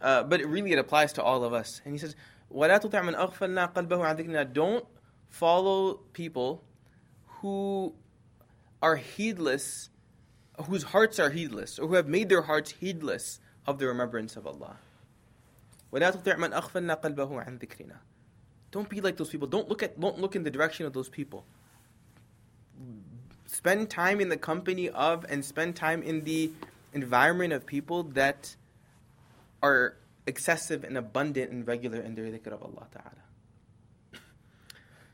uh, 0.00 0.22
but 0.22 0.40
it 0.40 0.46
really 0.46 0.72
it 0.72 0.78
applies 0.78 1.12
to 1.14 1.22
all 1.22 1.44
of 1.44 1.52
us. 1.52 1.82
And 1.84 1.92
he 1.92 1.98
says, 1.98 2.16
وَلَا 2.54 2.80
تُطِعْ 2.80 3.02
مَنْ 3.02 3.16
أَغْفَلْنَا 3.16 3.74
قَلْبَهُ 3.74 3.88
عَنْ 3.88 4.18
ذِكْرِنَا 4.18 4.52
Don't 4.52 4.84
follow 5.28 5.94
people 6.12 6.64
who 7.26 7.94
are 8.80 8.96
heedless, 8.96 9.90
whose 10.66 10.84
hearts 10.84 11.18
are 11.18 11.30
heedless, 11.30 11.78
or 11.78 11.88
who 11.88 11.94
have 11.94 12.08
made 12.08 12.28
their 12.28 12.42
hearts 12.42 12.70
heedless 12.70 13.40
of 13.66 13.78
the 13.78 13.86
remembrance 13.86 14.36
of 14.36 14.46
Allah. 14.46 14.76
وَلَا 15.92 16.12
تُطِعْ 16.12 16.36
مَنْ 16.36 16.52
أَغْفَلْنَا 16.52 17.02
قَلْبَهُ 17.02 17.46
عَنْ 17.46 17.58
ذِكْرِنَا 17.58 17.96
Don't 18.70 18.88
be 18.88 19.00
like 19.00 19.16
those 19.16 19.28
people. 19.28 19.48
Don't 19.48 19.68
look 19.68 19.82
at 19.82 20.00
don't 20.00 20.18
look 20.18 20.34
in 20.34 20.44
the 20.44 20.50
direction 20.50 20.86
of 20.86 20.92
those 20.92 21.08
people. 21.08 21.44
Spend 23.55 23.89
time 23.89 24.19
in 24.19 24.27
the 24.27 24.35
company 24.35 24.89
of 24.89 25.25
and 25.29 25.43
spend 25.45 25.77
time 25.77 26.03
in 26.03 26.25
the 26.25 26.51
environment 26.91 27.53
of 27.53 27.65
people 27.65 28.03
that 28.03 28.53
are 29.63 29.95
excessive 30.27 30.83
and 30.83 30.97
abundant 30.97 31.51
and 31.51 31.65
regular 31.65 32.01
in 32.01 32.15
their 32.15 32.25
dhikr 32.25 32.47
of 32.47 32.61
Allah 32.61 32.87
Ta'ala. 32.91 34.21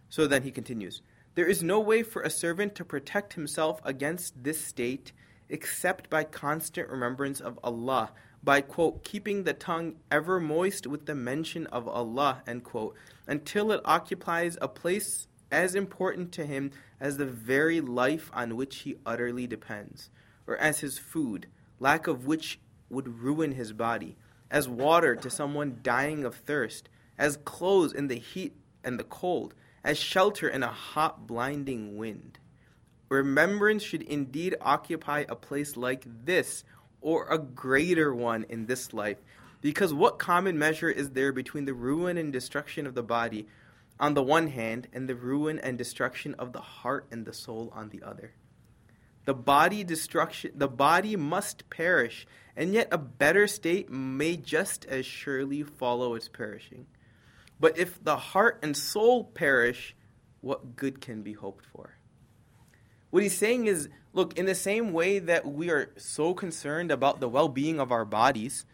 So 0.09 0.25
then 0.25 0.41
he 0.41 0.49
continues 0.49 1.03
There 1.35 1.45
is 1.45 1.61
no 1.61 1.79
way 1.79 2.01
for 2.01 2.23
a 2.23 2.31
servant 2.31 2.73
to 2.75 2.83
protect 2.83 3.33
himself 3.33 3.79
against 3.85 4.43
this 4.43 4.59
state 4.59 5.11
except 5.47 6.09
by 6.09 6.23
constant 6.23 6.89
remembrance 6.89 7.41
of 7.41 7.59
Allah, 7.63 8.11
by, 8.43 8.61
quote, 8.61 9.03
keeping 9.03 9.43
the 9.43 9.53
tongue 9.53 9.97
ever 10.09 10.39
moist 10.39 10.87
with 10.87 11.05
the 11.05 11.13
mention 11.13 11.67
of 11.67 11.87
Allah, 11.87 12.41
end 12.47 12.63
quote, 12.63 12.95
until 13.27 13.71
it 13.71 13.81
occupies 13.85 14.57
a 14.59 14.67
place 14.67 15.27
as 15.51 15.75
important 15.75 16.31
to 16.31 16.45
him 16.45 16.71
as 16.99 17.17
the 17.17 17.25
very 17.25 17.81
life 17.81 18.31
on 18.33 18.55
which 18.55 18.77
he 18.77 18.95
utterly 19.05 19.45
depends, 19.45 20.09
or 20.47 20.57
as 20.57 20.79
his 20.79 20.97
food, 20.97 21.47
lack 21.79 22.07
of 22.07 22.25
which 22.25 22.59
would 22.89 23.21
ruin 23.21 23.53
his 23.53 23.73
body 23.73 24.15
as 24.51 24.67
water 24.67 25.15
to 25.15 25.29
someone 25.29 25.79
dying 25.81 26.25
of 26.25 26.35
thirst, 26.35 26.89
as 27.17 27.37
clothes 27.37 27.93
in 27.93 28.07
the 28.07 28.19
heat 28.19 28.53
and 28.83 28.99
the 28.99 29.03
cold, 29.03 29.55
as 29.83 29.97
shelter 29.97 30.47
in 30.47 30.61
a 30.61 30.67
hot, 30.67 31.25
blinding 31.25 31.95
wind. 31.95 32.37
Remembrance 33.09 33.81
should 33.81 34.01
indeed 34.03 34.55
occupy 34.61 35.25
a 35.27 35.35
place 35.35 35.77
like 35.77 36.03
this, 36.25 36.63
or 36.99 37.27
a 37.27 37.37
greater 37.39 38.13
one 38.13 38.45
in 38.49 38.65
this 38.65 38.93
life, 38.93 39.17
because 39.61 39.93
what 39.93 40.19
common 40.19 40.59
measure 40.59 40.89
is 40.89 41.11
there 41.11 41.31
between 41.31 41.65
the 41.65 41.73
ruin 41.73 42.17
and 42.17 42.33
destruction 42.33 42.85
of 42.85 42.93
the 42.93 43.03
body 43.03 43.47
on 44.01 44.15
the 44.15 44.23
one 44.23 44.47
hand, 44.47 44.87
and 44.91 45.07
the 45.07 45.15
ruin 45.15 45.59
and 45.59 45.77
destruction 45.77 46.33
of 46.39 46.51
the 46.51 46.59
heart 46.59 47.05
and 47.11 47.25
the 47.25 47.31
soul 47.31 47.71
on 47.73 47.89
the 47.89 48.03
other? 48.03 48.33
The 49.25 49.33
body 49.35 49.83
destruction 49.83 50.51
the 50.55 50.67
body 50.67 51.15
must 51.15 51.69
perish, 51.69 52.25
and 52.57 52.73
yet 52.73 52.87
a 52.91 52.97
better 52.97 53.47
state 53.47 53.89
may 53.89 54.35
just 54.35 54.83
as 54.85 55.05
surely 55.05 55.63
follow 55.63 56.15
its 56.15 56.27
perishing. 56.27 56.87
But 57.59 57.77
if 57.77 58.03
the 58.03 58.17
heart 58.17 58.59
and 58.63 58.75
soul 58.75 59.23
perish, 59.23 59.95
what 60.41 60.75
good 60.75 60.99
can 60.99 61.21
be 61.21 61.33
hoped 61.33 61.65
for? 61.67 61.97
What 63.11 63.21
he's 63.21 63.37
saying 63.37 63.67
is 63.67 63.89
look, 64.13 64.37
in 64.37 64.45
the 64.45 64.55
same 64.55 64.91
way 64.91 65.19
that 65.19 65.45
we 65.45 65.69
are 65.69 65.91
so 65.97 66.33
concerned 66.33 66.91
about 66.91 67.19
the 67.19 67.29
well 67.29 67.47
being 67.47 67.79
of 67.79 67.91
our 67.91 68.05
bodies, 68.05 68.65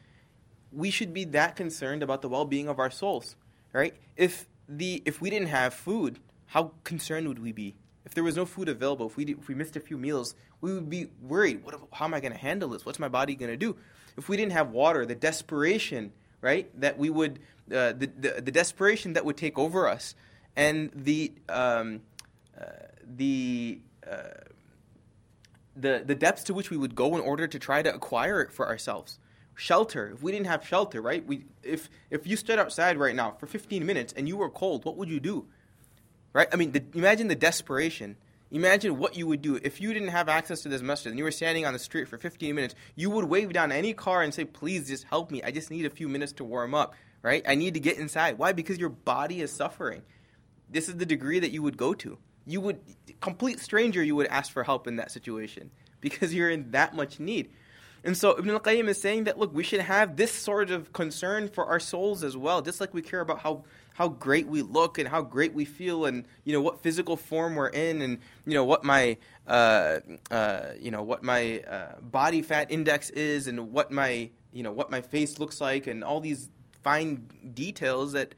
we 0.71 0.89
should 0.89 1.13
be 1.13 1.25
that 1.25 1.55
concerned 1.55 2.03
about 2.03 2.21
the 2.21 2.29
well 2.29 2.45
being 2.45 2.69
of 2.69 2.79
our 2.79 2.91
souls. 2.91 3.35
Right? 3.73 3.95
If 4.15 4.47
the 4.67 5.01
if 5.05 5.21
we 5.21 5.29
didn't 5.29 5.47
have 5.47 5.73
food, 5.73 6.19
how 6.47 6.71
concerned 6.83 7.27
would 7.27 7.39
we 7.39 7.51
be? 7.51 7.75
If 8.05 8.13
there 8.13 8.23
was 8.23 8.35
no 8.35 8.45
food 8.45 8.69
available, 8.69 9.07
if 9.07 9.17
we 9.17 9.25
if 9.25 9.47
we 9.47 9.55
missed 9.55 9.75
a 9.75 9.79
few 9.79 9.97
meals, 9.97 10.35
we 10.61 10.73
would 10.73 10.89
be 10.89 11.07
worried. 11.21 11.63
What, 11.63 11.75
how 11.93 12.05
am 12.05 12.13
I 12.13 12.19
going 12.19 12.31
to 12.31 12.37
handle 12.37 12.69
this? 12.69 12.85
What's 12.85 12.99
my 12.99 13.09
body 13.09 13.35
going 13.35 13.51
to 13.51 13.57
do? 13.57 13.75
If 14.17 14.29
we 14.29 14.37
didn't 14.37 14.53
have 14.53 14.71
water, 14.71 15.05
the 15.05 15.15
desperation, 15.15 16.11
right, 16.41 16.69
that 16.79 16.97
we 16.97 17.09
would, 17.09 17.39
uh, 17.71 17.93
the, 17.93 18.09
the, 18.17 18.41
the 18.41 18.51
desperation 18.51 19.13
that 19.13 19.25
would 19.25 19.37
take 19.37 19.59
over 19.59 19.87
us, 19.87 20.15
and 20.55 20.89
the 20.95 21.33
um, 21.49 22.01
uh, 22.59 22.65
the 23.05 23.79
uh, 24.09 24.23
the 25.75 26.03
the 26.05 26.15
depths 26.15 26.43
to 26.45 26.53
which 26.53 26.69
we 26.69 26.77
would 26.77 26.95
go 26.95 27.15
in 27.15 27.21
order 27.21 27.47
to 27.47 27.59
try 27.59 27.81
to 27.81 27.93
acquire 27.93 28.41
it 28.41 28.51
for 28.51 28.67
ourselves. 28.67 29.19
Shelter. 29.57 30.11
If 30.13 30.21
we 30.21 30.31
didn't 30.31 30.47
have 30.47 30.65
shelter, 30.65 31.01
right? 31.01 31.25
We 31.25 31.45
if 31.63 31.89
if 32.09 32.25
you 32.25 32.37
stood 32.37 32.59
outside 32.59 32.97
right 32.97 33.15
now 33.15 33.31
for 33.39 33.47
15 33.47 33.85
minutes 33.85 34.13
and 34.15 34.27
you 34.27 34.37
were 34.37 34.49
cold, 34.49 34.85
what 34.85 34.95
would 34.97 35.09
you 35.09 35.19
do? 35.19 35.47
right? 36.37 36.47
I 36.53 36.55
mean, 36.55 36.71
the, 36.71 36.83
imagine 36.93 37.29
the 37.29 37.35
desperation. 37.35 38.15
Imagine 38.51 38.99
what 38.99 39.17
you 39.17 39.25
would 39.25 39.41
do 39.41 39.59
if 39.63 39.81
you 39.81 39.91
didn't 39.91 40.09
have 40.09 40.29
access 40.29 40.61
to 40.61 40.69
this 40.69 40.83
masjid 40.83 41.09
and 41.09 41.17
you 41.17 41.23
were 41.25 41.31
standing 41.31 41.65
on 41.65 41.73
the 41.73 41.79
street 41.79 42.07
for 42.07 42.19
15 42.19 42.53
minutes. 42.53 42.75
You 42.95 43.09
would 43.09 43.25
wave 43.25 43.51
down 43.53 43.71
any 43.71 43.93
car 43.93 44.21
and 44.21 44.31
say, 44.31 44.45
"Please, 44.45 44.87
just 44.87 45.05
help 45.05 45.31
me. 45.31 45.41
I 45.41 45.49
just 45.49 45.71
need 45.71 45.85
a 45.87 45.89
few 45.89 46.07
minutes 46.07 46.33
to 46.33 46.43
warm 46.43 46.75
up." 46.75 46.93
Right? 47.23 47.43
I 47.47 47.55
need 47.55 47.73
to 47.73 47.79
get 47.79 47.97
inside. 47.97 48.37
Why? 48.37 48.53
Because 48.53 48.77
your 48.77 48.89
body 48.89 49.41
is 49.41 49.51
suffering. 49.51 50.03
This 50.69 50.87
is 50.87 50.97
the 50.97 51.05
degree 51.07 51.39
that 51.39 51.49
you 51.49 51.63
would 51.63 51.75
go 51.75 51.95
to. 51.95 52.19
You 52.45 52.61
would 52.61 52.79
complete 53.19 53.59
stranger. 53.59 54.03
You 54.03 54.15
would 54.15 54.27
ask 54.27 54.53
for 54.53 54.63
help 54.63 54.87
in 54.87 54.97
that 54.97 55.11
situation 55.11 55.71
because 55.99 56.33
you're 56.35 56.51
in 56.51 56.69
that 56.71 56.95
much 56.95 57.19
need. 57.19 57.49
And 58.07 58.15
so 58.15 58.39
Ibn 58.39 58.49
al-Qayyim 58.51 58.87
is 58.87 59.01
saying 59.01 59.25
that 59.25 59.37
look, 59.37 59.53
we 59.53 59.63
should 59.63 59.81
have 59.81 60.15
this 60.15 60.31
sort 60.31 60.71
of 60.71 60.93
concern 60.93 61.49
for 61.49 61.65
our 61.65 61.77
souls 61.79 62.23
as 62.23 62.37
well, 62.37 62.61
just 62.61 62.79
like 62.79 62.93
we 62.93 63.01
care 63.01 63.19
about 63.19 63.39
how 63.39 63.65
how 63.95 64.07
great 64.07 64.47
we 64.47 64.61
look 64.61 64.97
and 64.97 65.09
how 65.09 65.21
great 65.21 65.53
we 65.53 65.65
feel 65.65 66.05
and 66.05 66.25
you 66.45 66.53
know 66.53 66.61
what 66.61 66.79
physical 66.81 67.17
form 67.17 67.55
we're 67.55 67.67
in 67.67 68.01
and 68.01 68.19
you 68.45 68.53
know 68.53 68.63
what 68.63 68.85
my 68.85 69.17
uh, 69.45 69.99
uh, 70.31 70.67
you 70.79 70.89
know 70.89 71.03
what 71.03 71.21
my 71.21 71.59
uh, 71.69 71.99
body 71.99 72.41
fat 72.41 72.71
index 72.71 73.09
is 73.09 73.47
and 73.47 73.73
what 73.73 73.91
my 73.91 74.29
you 74.53 74.63
know 74.63 74.71
what 74.71 74.89
my 74.89 75.01
face 75.01 75.37
looks 75.37 75.59
like 75.59 75.85
and 75.85 76.01
all 76.01 76.21
these 76.21 76.49
fine 76.83 77.27
details 77.53 78.13
that 78.13 78.35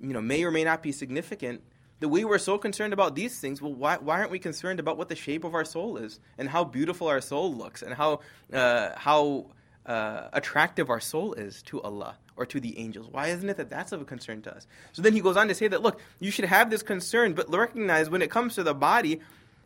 you 0.00 0.12
know 0.12 0.20
may 0.20 0.44
or 0.44 0.50
may 0.50 0.64
not 0.64 0.82
be 0.82 0.92
significant 0.92 1.62
that 2.00 2.08
we 2.08 2.24
were 2.24 2.38
so 2.38 2.58
concerned 2.58 2.92
about 2.92 3.14
these 3.14 3.38
things, 3.40 3.60
well, 3.60 3.72
why, 3.72 3.96
why 3.96 4.18
aren't 4.18 4.30
we 4.30 4.38
concerned 4.38 4.80
about 4.80 4.96
what 4.96 5.08
the 5.08 5.16
shape 5.16 5.44
of 5.44 5.54
our 5.54 5.64
soul 5.64 5.96
is 5.96 6.20
and 6.36 6.48
how 6.48 6.64
beautiful 6.64 7.08
our 7.08 7.20
soul 7.20 7.52
looks 7.52 7.82
and 7.82 7.94
how, 7.94 8.20
uh, 8.52 8.90
how 8.96 9.46
uh, 9.86 10.28
attractive 10.32 10.90
our 10.90 11.00
soul 11.00 11.32
is 11.34 11.62
to 11.62 11.80
Allah 11.82 12.16
or 12.36 12.46
to 12.46 12.60
the 12.60 12.78
angels? 12.78 13.08
Why 13.10 13.28
isn't 13.28 13.48
it 13.48 13.56
that 13.56 13.70
that's 13.70 13.92
of 13.92 14.00
a 14.00 14.04
concern 14.04 14.42
to 14.42 14.54
us? 14.54 14.66
So 14.92 15.02
then 15.02 15.12
he 15.12 15.20
goes 15.20 15.36
on 15.36 15.48
to 15.48 15.54
say 15.54 15.68
that, 15.68 15.82
look, 15.82 16.00
you 16.20 16.30
should 16.30 16.44
have 16.44 16.70
this 16.70 16.82
concern, 16.82 17.34
but 17.34 17.52
recognize 17.52 18.08
when 18.08 18.22
it 18.22 18.30
comes 18.30 18.54
to 18.54 18.62
the 18.62 18.74
body, 18.74 19.20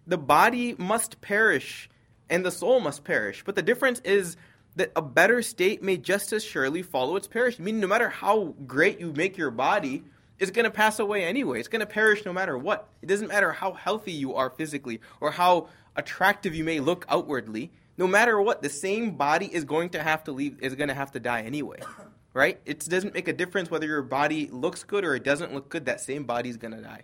the 0.06 0.18
body 0.18 0.74
must 0.78 1.20
perish 1.20 1.90
and 2.30 2.44
the 2.44 2.50
soul 2.50 2.80
must 2.80 3.04
perish. 3.04 3.42
But 3.44 3.56
the 3.56 3.62
difference 3.62 4.00
is 4.00 4.36
that 4.76 4.90
a 4.96 5.02
better 5.02 5.42
state 5.42 5.82
may 5.82 5.98
just 5.98 6.32
as 6.32 6.42
surely 6.42 6.82
follow 6.82 7.16
its 7.16 7.28
perish. 7.28 7.60
I 7.60 7.62
mean, 7.62 7.78
no 7.78 7.86
matter 7.86 8.08
how 8.08 8.54
great 8.66 9.00
you 9.00 9.12
make 9.12 9.36
your 9.36 9.50
body, 9.50 10.02
is 10.42 10.50
going 10.50 10.64
to 10.64 10.72
pass 10.72 10.98
away 10.98 11.24
anyway. 11.24 11.60
It's 11.60 11.68
going 11.68 11.80
to 11.80 11.86
perish 11.86 12.24
no 12.24 12.32
matter 12.32 12.58
what. 12.58 12.88
It 13.00 13.06
doesn't 13.06 13.28
matter 13.28 13.52
how 13.52 13.74
healthy 13.74 14.10
you 14.10 14.34
are 14.34 14.50
physically 14.50 15.00
or 15.20 15.30
how 15.30 15.68
attractive 15.94 16.52
you 16.52 16.64
may 16.64 16.80
look 16.80 17.06
outwardly. 17.08 17.70
No 17.96 18.08
matter 18.08 18.42
what, 18.42 18.60
the 18.60 18.68
same 18.68 19.12
body 19.12 19.46
is 19.46 19.62
going 19.64 19.90
to 19.90 20.02
have 20.02 20.24
to 20.24 20.32
leave 20.32 20.58
is 20.60 20.74
going 20.74 20.88
to 20.88 20.94
have 20.94 21.12
to 21.12 21.20
die 21.20 21.42
anyway. 21.42 21.78
Right? 22.34 22.58
It 22.64 22.88
doesn't 22.88 23.12
make 23.12 23.28
a 23.28 23.34
difference 23.34 23.70
whether 23.70 23.86
your 23.86 24.00
body 24.00 24.48
looks 24.50 24.84
good 24.84 25.04
or 25.04 25.14
it 25.14 25.22
doesn't 25.22 25.52
look 25.52 25.68
good. 25.68 25.84
That 25.84 26.00
same 26.00 26.24
body 26.24 26.48
is 26.48 26.56
going 26.56 26.72
to 26.72 26.80
die. 26.80 27.02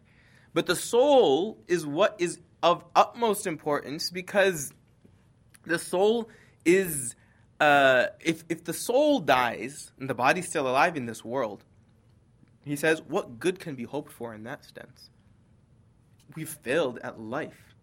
But 0.54 0.64
the 0.64 0.74
soul 0.74 1.58
is 1.68 1.84
what 1.84 2.16
is 2.18 2.40
of 2.62 2.82
utmost 2.96 3.46
importance 3.46 4.08
because 4.08 4.72
the 5.66 5.78
soul 5.78 6.30
is 6.64 7.14
uh, 7.60 8.06
if 8.20 8.42
if 8.48 8.64
the 8.64 8.72
soul 8.72 9.20
dies 9.20 9.92
and 10.00 10.08
the 10.08 10.14
body's 10.14 10.48
still 10.48 10.66
alive 10.66 10.96
in 10.96 11.04
this 11.04 11.22
world, 11.22 11.62
he 12.64 12.76
says, 12.76 13.02
What 13.02 13.38
good 13.38 13.58
can 13.58 13.74
be 13.74 13.84
hoped 13.84 14.12
for 14.12 14.34
in 14.34 14.44
that 14.44 14.64
sense? 14.64 15.10
We've 16.34 16.48
failed 16.48 16.98
at 17.02 17.20
life. 17.20 17.74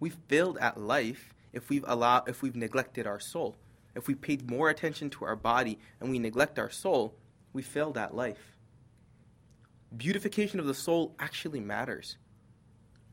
We've 0.00 0.16
failed 0.28 0.58
at 0.58 0.78
life 0.78 1.32
if 1.52 1.70
we've 1.70 1.84
allowed 1.86 2.28
if 2.28 2.42
we've 2.42 2.56
neglected 2.56 3.06
our 3.06 3.20
soul. 3.20 3.56
If 3.94 4.08
we 4.08 4.14
paid 4.14 4.50
more 4.50 4.68
attention 4.70 5.08
to 5.10 5.24
our 5.24 5.36
body 5.36 5.78
and 6.00 6.10
we 6.10 6.18
neglect 6.18 6.58
our 6.58 6.70
soul, 6.70 7.14
we 7.52 7.62
failed 7.62 7.96
at 7.96 8.14
life. 8.14 8.58
Beautification 9.96 10.58
of 10.58 10.66
the 10.66 10.74
soul 10.74 11.14
actually 11.20 11.60
matters. 11.60 12.16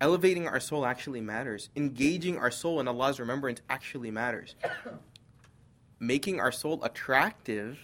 Elevating 0.02 0.48
our 0.48 0.60
soul 0.60 0.86
actually 0.86 1.22
matters. 1.22 1.70
Engaging 1.76 2.38
our 2.40 2.50
soul 2.50 2.80
in 2.80 2.88
Allah's 2.88 3.20
remembrance 3.20 3.62
actually 3.70 4.10
matters. 4.10 4.56
Making 6.00 6.40
our 6.40 6.52
soul 6.52 6.84
attractive 6.84 7.80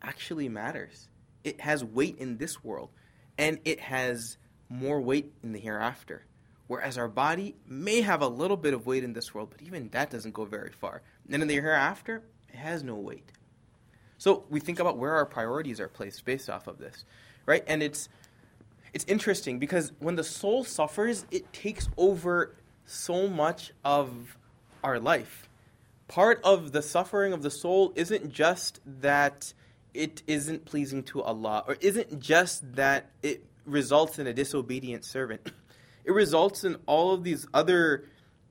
actually 0.00 0.48
matters 0.48 1.08
it 1.46 1.60
has 1.60 1.84
weight 1.84 2.18
in 2.18 2.38
this 2.38 2.62
world 2.64 2.90
and 3.38 3.60
it 3.64 3.80
has 3.80 4.36
more 4.68 5.00
weight 5.00 5.32
in 5.42 5.52
the 5.52 5.60
hereafter. 5.60 6.24
Whereas 6.66 6.98
our 6.98 7.08
body 7.08 7.54
may 7.66 8.00
have 8.00 8.20
a 8.20 8.26
little 8.26 8.56
bit 8.56 8.74
of 8.74 8.86
weight 8.86 9.04
in 9.04 9.12
this 9.12 9.32
world, 9.32 9.50
but 9.52 9.62
even 9.62 9.88
that 9.90 10.10
doesn't 10.10 10.34
go 10.34 10.44
very 10.44 10.72
far. 10.72 11.02
And 11.30 11.40
in 11.40 11.48
the 11.48 11.54
hereafter, 11.54 12.24
it 12.52 12.56
has 12.56 12.82
no 12.82 12.96
weight. 12.96 13.30
So 14.18 14.44
we 14.50 14.58
think 14.58 14.80
about 14.80 14.98
where 14.98 15.14
our 15.14 15.26
priorities 15.26 15.78
are 15.78 15.88
placed 15.88 16.24
based 16.24 16.50
off 16.50 16.66
of 16.66 16.78
this, 16.78 17.04
right? 17.46 17.62
And 17.68 17.82
it's 17.82 18.08
it's 18.92 19.04
interesting 19.04 19.58
because 19.58 19.92
when 20.00 20.16
the 20.16 20.24
soul 20.24 20.64
suffers, 20.64 21.26
it 21.30 21.52
takes 21.52 21.88
over 21.96 22.56
so 22.86 23.28
much 23.28 23.72
of 23.84 24.36
our 24.82 24.98
life. 24.98 25.48
Part 26.08 26.40
of 26.42 26.72
the 26.72 26.82
suffering 26.82 27.32
of 27.32 27.42
the 27.42 27.50
soul 27.50 27.92
isn't 27.94 28.32
just 28.32 28.80
that 29.00 29.52
it 29.96 30.22
isn't 30.26 30.64
pleasing 30.64 31.02
to 31.04 31.22
Allah, 31.22 31.64
or 31.66 31.76
isn't 31.80 32.20
just 32.20 32.76
that 32.76 33.10
it 33.22 33.44
results 33.64 34.18
in 34.18 34.26
a 34.26 34.32
disobedient 34.32 35.04
servant. 35.04 35.50
It 36.04 36.12
results 36.12 36.62
in 36.62 36.76
all 36.86 37.12
of 37.14 37.24
these 37.24 37.48
other 37.52 38.04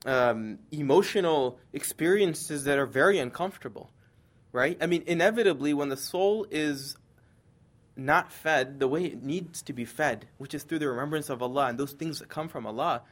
um, 0.05 0.60
emotional 0.71 1.58
experiences 1.71 2.65
that 2.65 2.77
are 2.77 2.86
very 2.86 3.17
uncomfortable, 3.17 3.91
right? 4.51 4.77
I 4.81 4.88
mean, 4.88 5.03
inevitably, 5.08 5.73
when 5.73 5.88
the 5.88 5.95
soul 5.95 6.45
is 6.51 6.97
not 7.95 8.31
fed 8.31 8.79
the 8.79 8.88
way 8.88 9.05
it 9.05 9.23
needs 9.23 9.62
to 9.63 9.73
be 9.73 9.86
fed, 9.86 10.27
which 10.38 10.53
is 10.53 10.63
through 10.63 10.79
the 10.79 10.89
remembrance 10.89 11.29
of 11.29 11.41
Allah 11.41 11.67
and 11.67 11.79
those 11.79 11.93
things 11.93 12.19
that 12.19 12.27
come 12.27 12.49
from 12.49 12.67
Allah, 12.67 13.03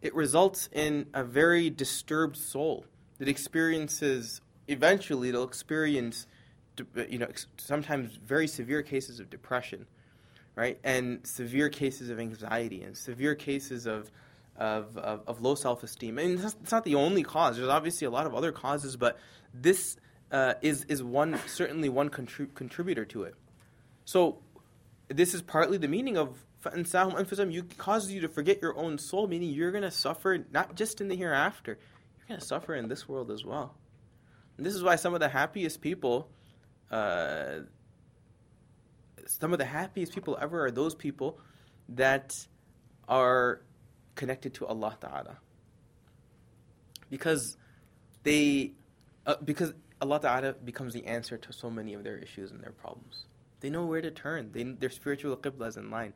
it 0.00 0.14
results 0.14 0.68
in 0.72 1.06
a 1.14 1.22
very 1.24 1.70
disturbed 1.70 2.36
soul 2.36 2.86
that 3.18 3.28
experiences, 3.28 4.40
eventually, 4.68 5.28
it'll 5.28 5.44
experience, 5.44 6.26
you 7.09 7.17
know, 7.17 7.27
sometimes 7.57 8.15
very 8.15 8.47
severe 8.47 8.81
cases 8.81 9.19
of 9.19 9.29
depression, 9.29 9.85
right? 10.55 10.79
And 10.83 11.25
severe 11.25 11.69
cases 11.69 12.09
of 12.09 12.19
anxiety 12.19 12.81
and 12.83 12.97
severe 12.97 13.35
cases 13.35 13.85
of, 13.85 14.11
of, 14.55 14.97
of, 14.97 15.21
of 15.27 15.41
low 15.41 15.55
self 15.55 15.83
esteem. 15.83 16.17
And 16.17 16.39
it's 16.39 16.71
not 16.71 16.83
the 16.83 16.95
only 16.95 17.23
cause, 17.23 17.57
there's 17.57 17.69
obviously 17.69 18.07
a 18.07 18.11
lot 18.11 18.25
of 18.25 18.35
other 18.35 18.51
causes, 18.51 18.95
but 18.95 19.19
this 19.53 19.97
uh, 20.31 20.53
is, 20.61 20.85
is 20.85 21.03
one, 21.03 21.39
certainly 21.47 21.89
one 21.89 22.09
contrib- 22.09 22.53
contributor 22.55 23.05
to 23.05 23.23
it. 23.23 23.35
So 24.05 24.39
this 25.09 25.33
is 25.33 25.41
partly 25.41 25.77
the 25.77 25.87
meaning 25.87 26.17
of 26.17 26.37
فَأَنْسَاهُمْ 26.63 27.15
أَنفُسَهُمْ 27.15 27.51
you 27.51 27.63
causes 27.63 28.11
you 28.11 28.21
to 28.21 28.27
forget 28.27 28.61
your 28.61 28.77
own 28.77 28.97
soul, 28.97 29.27
meaning 29.27 29.49
you're 29.49 29.71
going 29.71 29.83
to 29.83 29.91
suffer 29.91 30.45
not 30.51 30.75
just 30.75 31.01
in 31.01 31.07
the 31.07 31.15
hereafter, 31.15 31.79
you're 32.17 32.27
going 32.27 32.39
to 32.39 32.45
suffer 32.45 32.75
in 32.75 32.87
this 32.87 33.09
world 33.09 33.31
as 33.31 33.43
well. 33.43 33.75
And 34.57 34.65
this 34.65 34.75
is 34.75 34.83
why 34.83 34.95
some 34.95 35.13
of 35.13 35.19
the 35.19 35.29
happiest 35.29 35.81
people, 35.81 36.29
uh, 36.90 37.60
some 39.26 39.52
of 39.52 39.58
the 39.58 39.64
happiest 39.64 40.14
people 40.14 40.38
ever 40.40 40.66
are 40.66 40.70
those 40.70 40.94
people 40.94 41.38
that 41.90 42.34
are 43.08 43.62
connected 44.14 44.54
to 44.54 44.66
Allah 44.66 44.96
Ta'ala. 45.00 45.38
Because 47.10 47.56
they, 48.22 48.72
uh, 49.26 49.36
because 49.44 49.72
Allah 50.00 50.20
Ta'ala 50.20 50.52
becomes 50.52 50.92
the 50.92 51.06
answer 51.06 51.36
to 51.36 51.52
so 51.52 51.70
many 51.70 51.94
of 51.94 52.04
their 52.04 52.16
issues 52.16 52.50
and 52.50 52.62
their 52.62 52.72
problems. 52.72 53.26
They 53.60 53.70
know 53.70 53.86
where 53.86 54.00
to 54.00 54.10
turn. 54.10 54.50
They, 54.52 54.62
their 54.64 54.90
spiritual 54.90 55.36
qibla 55.36 55.68
is 55.68 55.76
in 55.76 55.90
line. 55.90 56.12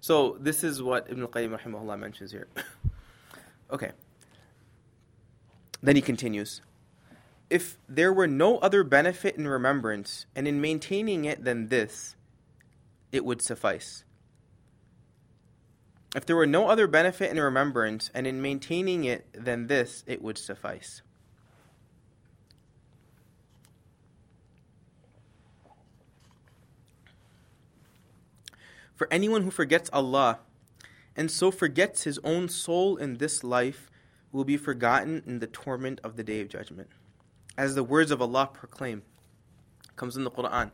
So 0.00 0.36
this 0.40 0.62
is 0.62 0.82
what 0.82 1.10
Ibn 1.10 1.22
al-Qayyim 1.22 1.58
rahimahullah 1.58 1.98
mentions 1.98 2.30
here. 2.30 2.48
okay. 3.70 3.92
Then 5.82 5.96
he 5.96 6.02
continues. 6.02 6.60
If 7.48 7.78
there 7.88 8.12
were 8.12 8.26
no 8.26 8.58
other 8.58 8.82
benefit 8.82 9.36
in 9.36 9.46
remembrance 9.46 10.26
and 10.34 10.48
in 10.48 10.60
maintaining 10.60 11.24
it 11.24 11.44
than 11.44 11.68
this, 11.68 12.16
it 13.12 13.24
would 13.24 13.40
suffice. 13.40 14.04
If 16.14 16.26
there 16.26 16.34
were 16.34 16.46
no 16.46 16.68
other 16.68 16.86
benefit 16.86 17.30
in 17.30 17.38
remembrance 17.38 18.10
and 18.14 18.26
in 18.26 18.40
maintaining 18.42 19.04
it 19.04 19.26
than 19.32 19.66
this, 19.66 20.02
it 20.06 20.22
would 20.22 20.38
suffice. 20.38 21.02
For 28.94 29.06
anyone 29.10 29.42
who 29.42 29.50
forgets 29.50 29.90
Allah 29.92 30.38
and 31.14 31.30
so 31.30 31.50
forgets 31.50 32.04
his 32.04 32.18
own 32.24 32.48
soul 32.48 32.96
in 32.96 33.18
this 33.18 33.44
life 33.44 33.90
will 34.32 34.44
be 34.44 34.56
forgotten 34.56 35.22
in 35.26 35.38
the 35.38 35.46
torment 35.46 36.00
of 36.02 36.16
the 36.16 36.24
day 36.24 36.40
of 36.40 36.48
judgment 36.48 36.88
As 37.57 37.75
the 37.75 37.83
words 37.83 38.11
of 38.11 38.21
Allah 38.21 38.49
proclaim, 38.53 39.03
comes 39.95 40.15
in 40.17 40.23
the 40.23 40.31
Quran, 40.31 40.71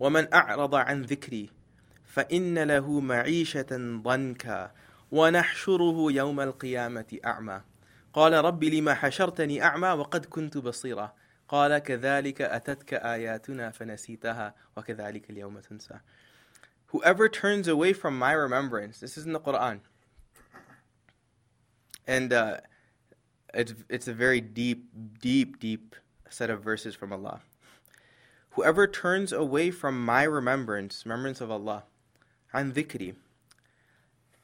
وَمَنْ 0.00 0.28
أَعْرَضَ 0.30 0.74
عَنْ 0.74 1.06
ذِكْرِي 1.06 1.50
فَإِنَّ 2.14 2.54
لَهُ 2.54 3.00
مَعِيشَةً 3.00 4.02
ضَنْكًا 4.02 4.70
ونحشره 5.14 6.12
يوم 6.12 6.40
القيامة 6.40 7.18
أعمى 7.24 7.60
قال 8.12 8.32
رب 8.32 8.64
لما 8.64 8.94
حشرتني 8.94 9.62
أعمى 9.62 9.88
وقد 9.88 10.24
كنت 10.24 10.58
بصيرا 10.58 11.14
قال 11.48 11.78
كذلك 11.78 12.42
أتتك 12.42 12.94
آياتنا 12.94 13.70
فنسيتها 13.70 14.54
وكذلك 14.76 15.30
اليوم 15.30 15.60
تنسى 15.60 16.00
Whoever 16.88 17.28
turns 17.28 17.66
away 17.66 17.92
from 17.92 18.16
my 18.16 18.32
remembrance, 18.32 19.00
this 19.00 19.18
is 19.18 19.26
in 19.26 19.32
the 19.32 19.40
Quran. 19.40 19.80
And 22.06 22.32
uh, 22.32 22.58
it's, 23.52 23.74
it's 23.88 24.06
a 24.06 24.12
very 24.12 24.40
deep, 24.40 24.90
deep, 25.20 25.58
deep 25.58 25.96
set 26.29 26.49
of 26.49 26.61
verses 26.61 26.95
from 26.95 27.11
Allah. 27.11 27.41
Whoever 28.51 28.87
turns 28.87 29.31
away 29.31 29.71
from 29.71 30.03
my 30.03 30.23
remembrance, 30.23 31.05
remembrance 31.05 31.41
of 31.41 31.51
Allah, 31.51 31.83
and 32.53 32.73
dhikri, 32.73 33.15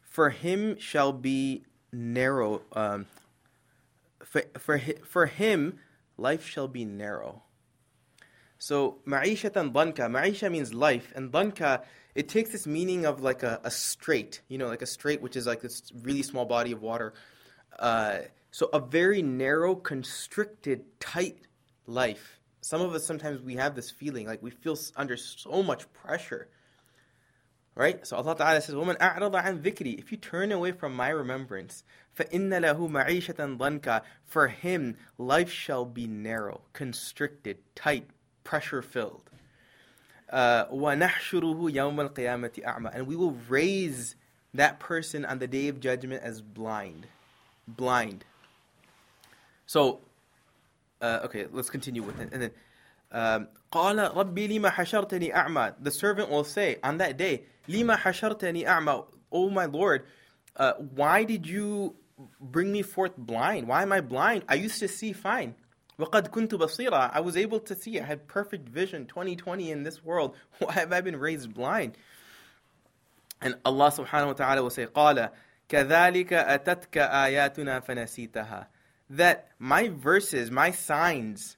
for 0.02 0.30
him 0.30 0.78
shall 0.80 1.12
be 1.12 1.64
narrow. 1.92 2.62
Um, 2.74 3.08
for, 4.24 4.44
for, 4.58 4.80
for 5.04 5.26
him, 5.26 5.80
life 6.18 6.48
shall 6.48 6.68
be 6.68 6.86
narrow. 6.86 7.44
So, 8.58 9.00
ma'ishatan 9.06 9.74
danka. 9.74 10.10
Ma'isha 10.10 10.52
means 10.52 10.74
life, 10.74 11.12
and 11.16 11.32
danka 11.32 11.84
it 12.16 12.30
takes 12.30 12.52
this 12.52 12.66
meaning 12.66 13.06
of 13.06 13.22
like 13.22 13.44
a, 13.44 13.60
a 13.64 13.70
strait, 13.70 14.42
you 14.48 14.58
know, 14.58 14.68
like 14.68 14.82
a 14.82 14.88
strait, 14.88 15.22
which 15.22 15.36
is 15.36 15.46
like 15.46 15.62
this 15.62 15.92
really 16.02 16.24
small 16.24 16.46
body 16.46 16.72
of 16.72 16.82
water. 16.82 17.14
Uh, 17.78 18.20
so 18.52 18.70
a 18.72 18.80
very 18.80 19.22
narrow, 19.22 19.76
constricted, 19.76 20.86
tight 21.02 21.40
life. 21.87 22.39
Some 22.61 22.81
of 22.81 22.95
us 22.95 23.05
sometimes 23.07 23.41
we 23.41 23.57
have 23.57 23.75
this 23.75 23.91
feeling 23.91 24.27
like 24.27 24.43
we 24.43 24.51
feel 24.51 24.79
under 24.97 25.17
so 25.17 25.63
much 25.63 25.91
pressure. 25.93 26.49
Right? 27.75 28.07
So 28.07 28.17
Allah 28.17 28.37
Ta'ala 28.37 28.61
says, 28.61 28.75
وَمَنْ 28.75 28.99
أَعْرَضَ 28.99 29.43
عَنْ 29.43 29.63
ذِكْرِ 29.63 29.99
If 29.99 30.13
you 30.13 30.19
turn 30.19 30.53
away 30.53 30.73
from 30.73 30.95
my 30.95 31.09
remembrance, 31.09 31.85
فَإِنَّ 32.19 32.51
لَهُ 32.51 32.91
مَعِيشَةً 32.91 33.57
ضَنْكَ 33.57 34.03
For 34.27 34.49
him, 34.49 34.97
life 35.17 35.51
shall 35.51 35.85
be 35.85 36.07
narrow, 36.07 36.63
constricted, 36.73 37.59
tight, 37.75 38.07
pressure-filled. 38.45 39.31
وَنَحْشُرُهُ 40.33 41.73
يَوْمَ 41.73 42.09
الْقِيَامَةِ 42.11 42.65
أَعْمَى 42.65 42.95
And 42.95 43.07
we 43.07 43.17
will 43.17 43.37
raise 43.49 44.17
that 44.53 44.81
person 44.81 45.25
on 45.25 45.39
the 45.39 45.47
day 45.47 45.69
of 45.69 45.81
judgment 45.81 46.23
as 46.23 46.43
blind. 46.43 47.07
Blind. 47.67 48.25
So, 49.67 50.01
uh, 51.01 51.21
okay, 51.25 51.47
let's 51.51 51.71
continue 51.71 52.03
with 52.03 52.21
it. 52.21 52.31
And 52.33 52.43
then, 52.43 52.51
um, 53.13 53.49
قال 53.73 54.15
ربي 54.17 54.49
لما 54.49 54.71
حشرتني 54.71 55.35
أعمى 55.35 55.75
The 55.81 55.91
servant 55.91 56.31
will 56.31 56.45
say 56.45 56.79
on 56.83 56.99
that 56.99 57.17
day, 57.17 57.45
لما 57.69 57.97
حشرتني 57.97 58.67
أعمى 58.67 59.05
Oh 59.33 59.51
my 59.51 59.67
Lord, 59.67 60.05
uh, 60.57 60.75
why 60.75 61.25
did 61.25 61.47
you 61.47 61.97
bring 62.41 62.73
me 62.73 62.83
forth 62.83 63.17
blind? 63.17 63.69
Why 63.69 63.83
am 63.83 63.93
I 63.93 64.01
blind? 64.01 64.45
I 64.49 64.55
used 64.55 64.79
to 64.81 64.89
see 64.89 65.13
fine. 65.13 65.55
وَقَدْ 65.99 66.29
كُنْتُ 66.29 66.55
بَصِيرًا 66.55 67.11
I 67.13 67.21
was 67.21 67.37
able 67.37 67.61
to 67.61 67.75
see. 67.75 68.01
I 68.01 68.05
had 68.05 68.27
perfect 68.27 68.69
vision, 68.69 69.07
2020 69.07 69.71
in 69.71 69.83
this 69.83 70.03
world. 70.03 70.35
Why 70.59 70.73
have 70.73 70.93
I 70.93 71.01
been 71.01 71.17
raised 71.17 71.53
blind? 71.55 71.97
And 73.41 73.57
Allah 73.65 73.91
subhanahu 73.91 74.27
wa 74.29 74.33
ta'ala 74.33 74.63
will 74.63 74.71
say, 74.71 74.87
قَالَ 74.87 75.31
كَذَلِكَ 75.69 76.33
أَتَتْكَ 76.33 76.97
آيَاتُنَا 76.97 77.85
فَنَسِيتَهَا 77.85 78.67
That 79.11 79.49
my 79.59 79.89
verses, 79.89 80.51
my 80.51 80.71
signs, 80.71 81.57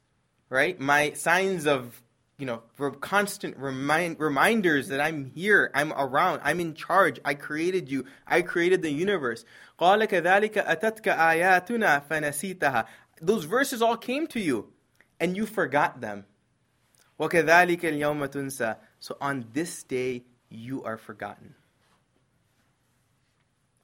right? 0.49 0.79
My 0.81 1.13
signs 1.13 1.67
of, 1.67 2.03
you 2.39 2.47
know, 2.47 2.63
constant 3.01 3.57
remind, 3.59 4.19
reminders 4.19 4.89
that 4.89 5.01
I'm 5.01 5.31
here, 5.35 5.71
I'm 5.75 5.93
around, 5.93 6.41
I'm 6.45 6.61
in 6.61 6.75
charge, 6.75 7.21
I 7.25 7.35
created 7.35 7.91
you, 7.91 8.07
I 8.27 8.43
created 8.43 8.83
the 8.83 8.91
universe. 8.91 9.45
قَالَ 9.79 10.07
كَذَلِكَ 10.07 10.65
أَتَتْكَ 10.65 11.17
آيَاتُنَا 11.17 12.09
فَنَسِيتَهَا 12.09 12.87
those 13.23 13.45
verses 13.45 13.81
all 13.81 13.97
came 13.97 14.27
to 14.29 14.41
you 14.41 14.69
and 15.21 15.37
you 15.37 15.47
forgot 15.47 16.01
them. 16.01 16.27
وَكَذَلِكَ 17.21 17.81
الْيَوْمَ 17.81 18.27
تُنْسَى 18.27 18.77
So 18.99 19.17
on 19.21 19.47
this 19.53 19.85
day, 19.85 20.25
you 20.51 20.83
are 20.83 20.99
forgotten. 20.99 21.55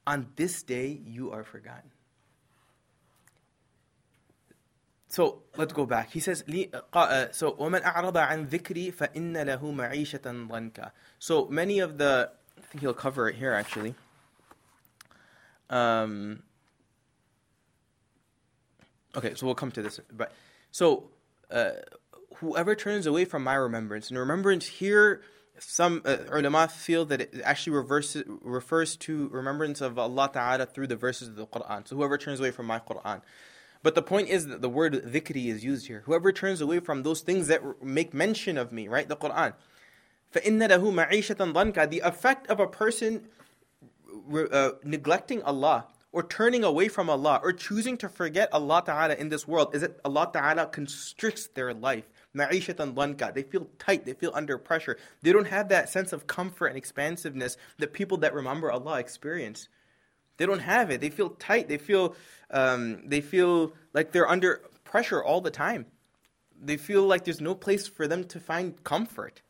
On 0.06 0.26
this 0.34 0.64
day, 0.64 1.00
you 1.06 1.30
are 1.30 1.44
forgotten. 1.44 1.90
So 5.12 5.42
let's 5.56 5.72
go 5.72 5.86
back. 5.86 6.10
He 6.12 6.20
says, 6.20 6.44
uh, 6.92 7.26
so 7.32 7.52
وَمَنْ 7.52 7.82
أَعْرَضَ 7.82 8.12
عَنْ 8.12 8.48
ذِكْرِي 8.48 8.92
فَإِنَّ 8.92 9.32
لَهُ 9.32 9.60
مَعِيشَةً 9.60 10.20
ضَنْكَ 10.20 10.90
So 11.18 11.46
many 11.46 11.78
of 11.78 11.96
the, 11.96 12.30
I 12.58 12.60
think 12.60 12.82
he'll 12.82 12.92
cover 12.92 13.28
it 13.28 13.36
here 13.36 13.54
actually. 13.54 13.94
Um, 15.70 16.42
Okay, 19.16 19.34
so 19.34 19.46
we'll 19.46 19.54
come 19.54 19.72
to 19.72 19.82
this. 19.82 20.00
But 20.12 20.32
so 20.70 21.10
uh, 21.50 21.70
whoever 22.36 22.74
turns 22.74 23.06
away 23.06 23.24
from 23.24 23.42
my 23.42 23.54
remembrance, 23.54 24.10
and 24.10 24.18
remembrance 24.18 24.66
here 24.66 25.22
some 25.58 26.02
uh, 26.04 26.18
ulama 26.30 26.68
feel 26.68 27.04
that 27.06 27.20
it 27.20 27.34
actually 27.42 27.74
reverses, 27.74 28.22
refers 28.42 28.96
to 28.96 29.28
remembrance 29.28 29.80
of 29.80 29.98
Allah 29.98 30.30
Ta'ala 30.32 30.66
through 30.66 30.86
the 30.86 30.94
verses 30.94 31.26
of 31.26 31.34
the 31.34 31.46
Quran. 31.46 31.88
So 31.88 31.96
whoever 31.96 32.16
turns 32.16 32.38
away 32.38 32.52
from 32.52 32.66
my 32.66 32.78
Quran. 32.78 33.22
But 33.82 33.94
the 33.94 34.02
point 34.02 34.28
is 34.28 34.46
that 34.48 34.60
the 34.60 34.68
word 34.68 34.94
dhikri 34.94 35.46
is 35.46 35.64
used 35.64 35.86
here. 35.86 36.02
Whoever 36.06 36.32
turns 36.32 36.60
away 36.60 36.80
from 36.80 37.02
those 37.02 37.20
things 37.20 37.46
that 37.48 37.62
make 37.82 38.12
mention 38.12 38.58
of 38.58 38.72
me, 38.72 38.88
right? 38.88 39.08
The 39.08 39.16
Quran. 39.16 39.54
فَإِنَّ 40.34 40.58
لَهُ 40.68 40.80
مَعِيشَةً 40.80 41.52
ضَنْكَ 41.52 41.90
The 41.90 42.00
effect 42.00 42.48
of 42.48 42.60
a 42.60 42.66
person 42.66 43.28
uh, 44.52 44.70
neglecting 44.84 45.42
Allah 45.42 45.86
or 46.12 46.22
turning 46.22 46.64
away 46.64 46.88
from 46.88 47.08
Allah 47.08 47.40
or 47.42 47.52
choosing 47.52 47.96
to 47.98 48.08
forget 48.08 48.52
Allah 48.52 48.82
Ta'ala 48.84 49.14
in 49.14 49.28
this 49.28 49.46
world 49.46 49.74
is 49.74 49.82
that 49.82 50.00
Allah 50.04 50.30
Ta'ala 50.32 50.66
constricts 50.66 51.46
their 51.48 51.72
life. 51.72 52.04
Ma'ishatan 52.36 52.96
lanka. 52.96 53.32
They 53.34 53.42
feel 53.42 53.68
tight. 53.78 54.04
They 54.04 54.14
feel 54.14 54.32
under 54.34 54.58
pressure. 54.58 54.96
They 55.22 55.32
don't 55.32 55.46
have 55.46 55.68
that 55.68 55.88
sense 55.88 56.12
of 56.12 56.26
comfort 56.26 56.66
and 56.66 56.76
expansiveness 56.76 57.56
that 57.78 57.92
people 57.92 58.18
that 58.18 58.34
remember 58.34 58.70
Allah 58.70 58.98
experience. 58.98 59.68
They 60.38 60.46
don't 60.46 60.60
have 60.60 60.90
it. 60.90 61.00
They 61.00 61.10
feel 61.10 61.30
tight. 61.30 61.68
They 61.68 61.78
feel 61.78 62.14
um, 62.53 63.01
they 63.05 63.19
feel 63.19 63.73
like 63.93 64.11
they're 64.11 64.29
under 64.29 64.61
pressure 64.83 65.21
all 65.21 65.41
the 65.41 65.51
time. 65.51 65.87
They 66.61 66.77
feel 66.77 67.03
like 67.03 67.25
there's 67.25 67.41
no 67.41 67.55
place 67.55 67.87
for 67.87 68.07
them 68.07 68.23
to 68.25 68.39
find 68.39 68.81
comfort. 68.83 69.41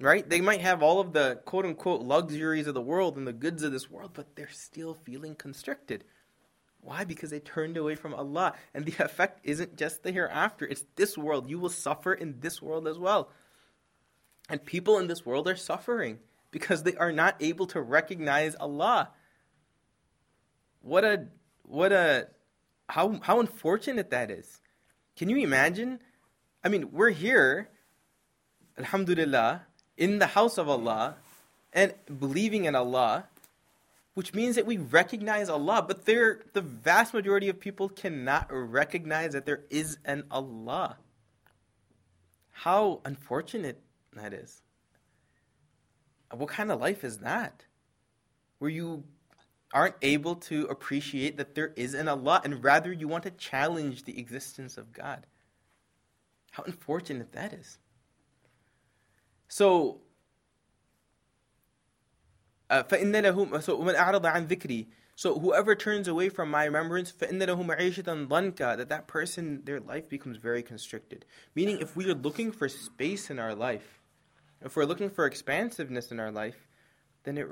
Right? 0.00 0.28
They 0.28 0.40
might 0.40 0.62
have 0.62 0.82
all 0.82 0.98
of 0.98 1.12
the 1.12 1.40
quote 1.44 1.66
unquote 1.66 2.00
luxuries 2.00 2.66
of 2.66 2.72
the 2.72 2.80
world 2.80 3.18
and 3.18 3.26
the 3.26 3.34
goods 3.34 3.62
of 3.62 3.70
this 3.70 3.90
world, 3.90 4.12
but 4.14 4.34
they're 4.34 4.48
still 4.50 4.94
feeling 4.94 5.34
constricted. 5.34 6.04
Why? 6.80 7.04
Because 7.04 7.28
they 7.28 7.40
turned 7.40 7.76
away 7.76 7.94
from 7.96 8.14
Allah. 8.14 8.54
And 8.72 8.86
the 8.86 9.04
effect 9.04 9.40
isn't 9.44 9.76
just 9.76 10.02
the 10.02 10.10
hereafter, 10.10 10.66
it's 10.66 10.86
this 10.96 11.18
world. 11.18 11.50
You 11.50 11.58
will 11.58 11.68
suffer 11.68 12.14
in 12.14 12.40
this 12.40 12.62
world 12.62 12.88
as 12.88 12.98
well. 12.98 13.30
And 14.48 14.64
people 14.64 14.98
in 14.98 15.06
this 15.06 15.24
world 15.26 15.46
are 15.48 15.56
suffering 15.56 16.18
because 16.50 16.82
they 16.82 16.96
are 16.96 17.12
not 17.12 17.36
able 17.40 17.66
to 17.68 17.80
recognize 17.80 18.56
Allah. 18.56 19.10
What 20.80 21.04
a 21.04 21.26
what 21.70 21.92
a 21.92 22.28
how 22.88 23.20
how 23.22 23.40
unfortunate 23.40 24.10
that 24.10 24.30
is. 24.30 24.60
Can 25.16 25.28
you 25.28 25.36
imagine? 25.38 26.00
I 26.62 26.68
mean, 26.68 26.92
we're 26.92 27.10
here, 27.10 27.68
alhamdulillah, 28.78 29.62
in 29.96 30.18
the 30.18 30.26
house 30.26 30.58
of 30.58 30.68
Allah 30.68 31.16
and 31.72 31.94
believing 32.18 32.64
in 32.64 32.74
Allah 32.74 33.26
which 34.14 34.34
means 34.34 34.56
that 34.56 34.66
we 34.66 34.76
recognize 34.76 35.48
Allah, 35.48 35.84
but 35.86 36.04
there, 36.04 36.40
the 36.52 36.60
vast 36.60 37.14
majority 37.14 37.48
of 37.48 37.60
people 37.60 37.88
cannot 37.88 38.48
recognize 38.50 39.32
that 39.32 39.46
there 39.46 39.62
is 39.70 39.98
an 40.04 40.24
Allah. 40.30 40.96
How 42.50 43.00
unfortunate 43.04 43.80
that 44.12 44.34
is. 44.34 44.62
What 46.32 46.48
kind 46.48 46.70
of 46.70 46.80
life 46.80 47.04
is 47.04 47.18
that? 47.18 47.64
Where 48.58 48.70
you 48.70 49.04
aren't 49.73 49.95
able 50.01 50.35
to 50.35 50.65
appreciate 50.67 51.37
that 51.37 51.55
there 51.55 51.73
is 51.75 51.93
an 51.93 52.07
Allah, 52.07 52.41
and 52.43 52.63
rather 52.63 52.93
you 52.93 53.07
want 53.07 53.23
to 53.23 53.31
challenge 53.31 54.03
the 54.03 54.17
existence 54.17 54.77
of 54.77 54.93
God. 54.93 55.27
How 56.51 56.63
unfortunate 56.63 57.33
that 57.33 57.51
is. 57.51 57.77
So, 59.49 60.01
فإن 62.69 63.11
له 63.11 63.61
so 63.61 63.77
ومن 63.77 63.95
أعرض 63.95 64.25
عن 64.25 64.47
ذكري 64.47 64.87
so 65.17 65.39
whoever 65.39 65.75
turns 65.75 66.07
away 66.07 66.29
from 66.29 66.49
my 66.49 66.65
remembrance 66.65 67.11
فإن 67.11 67.43
له 67.43 67.61
معيشة 67.61 68.27
ضنكا 68.27 68.77
that 68.77 68.89
that 68.89 69.07
person 69.07 69.63
their 69.65 69.79
life 69.79 70.09
becomes 70.09 70.37
very 70.37 70.63
constricted 70.63 71.25
meaning 71.53 71.79
if 71.79 71.95
we 71.95 72.09
are 72.09 72.15
looking 72.15 72.51
for 72.51 72.67
space 72.67 73.29
in 73.29 73.39
our 73.39 73.53
life 73.53 74.01
if 74.61 74.75
we're 74.75 74.85
looking 74.85 75.09
for 75.09 75.25
expansiveness 75.25 76.11
in 76.11 76.19
our 76.19 76.31
life 76.31 76.67
then 77.23 77.37
it 77.37 77.47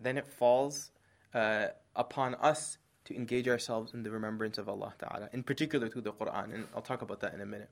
then 0.00 0.16
it 0.16 0.26
falls 0.26 0.92
uh, 1.34 1.68
upon 1.94 2.34
us 2.36 2.78
to 3.04 3.14
engage 3.14 3.48
ourselves 3.48 3.92
in 3.92 4.02
the 4.02 4.10
remembrance 4.10 4.58
of 4.58 4.68
Allah 4.68 4.94
Ta'ala 4.98 5.28
in 5.32 5.42
particular 5.42 5.88
through 5.88 6.02
the 6.02 6.12
Quran 6.12 6.54
and 6.54 6.66
I'll 6.74 6.82
talk 6.82 7.02
about 7.02 7.20
that 7.20 7.34
in 7.34 7.40
a 7.40 7.46
minute 7.46 7.70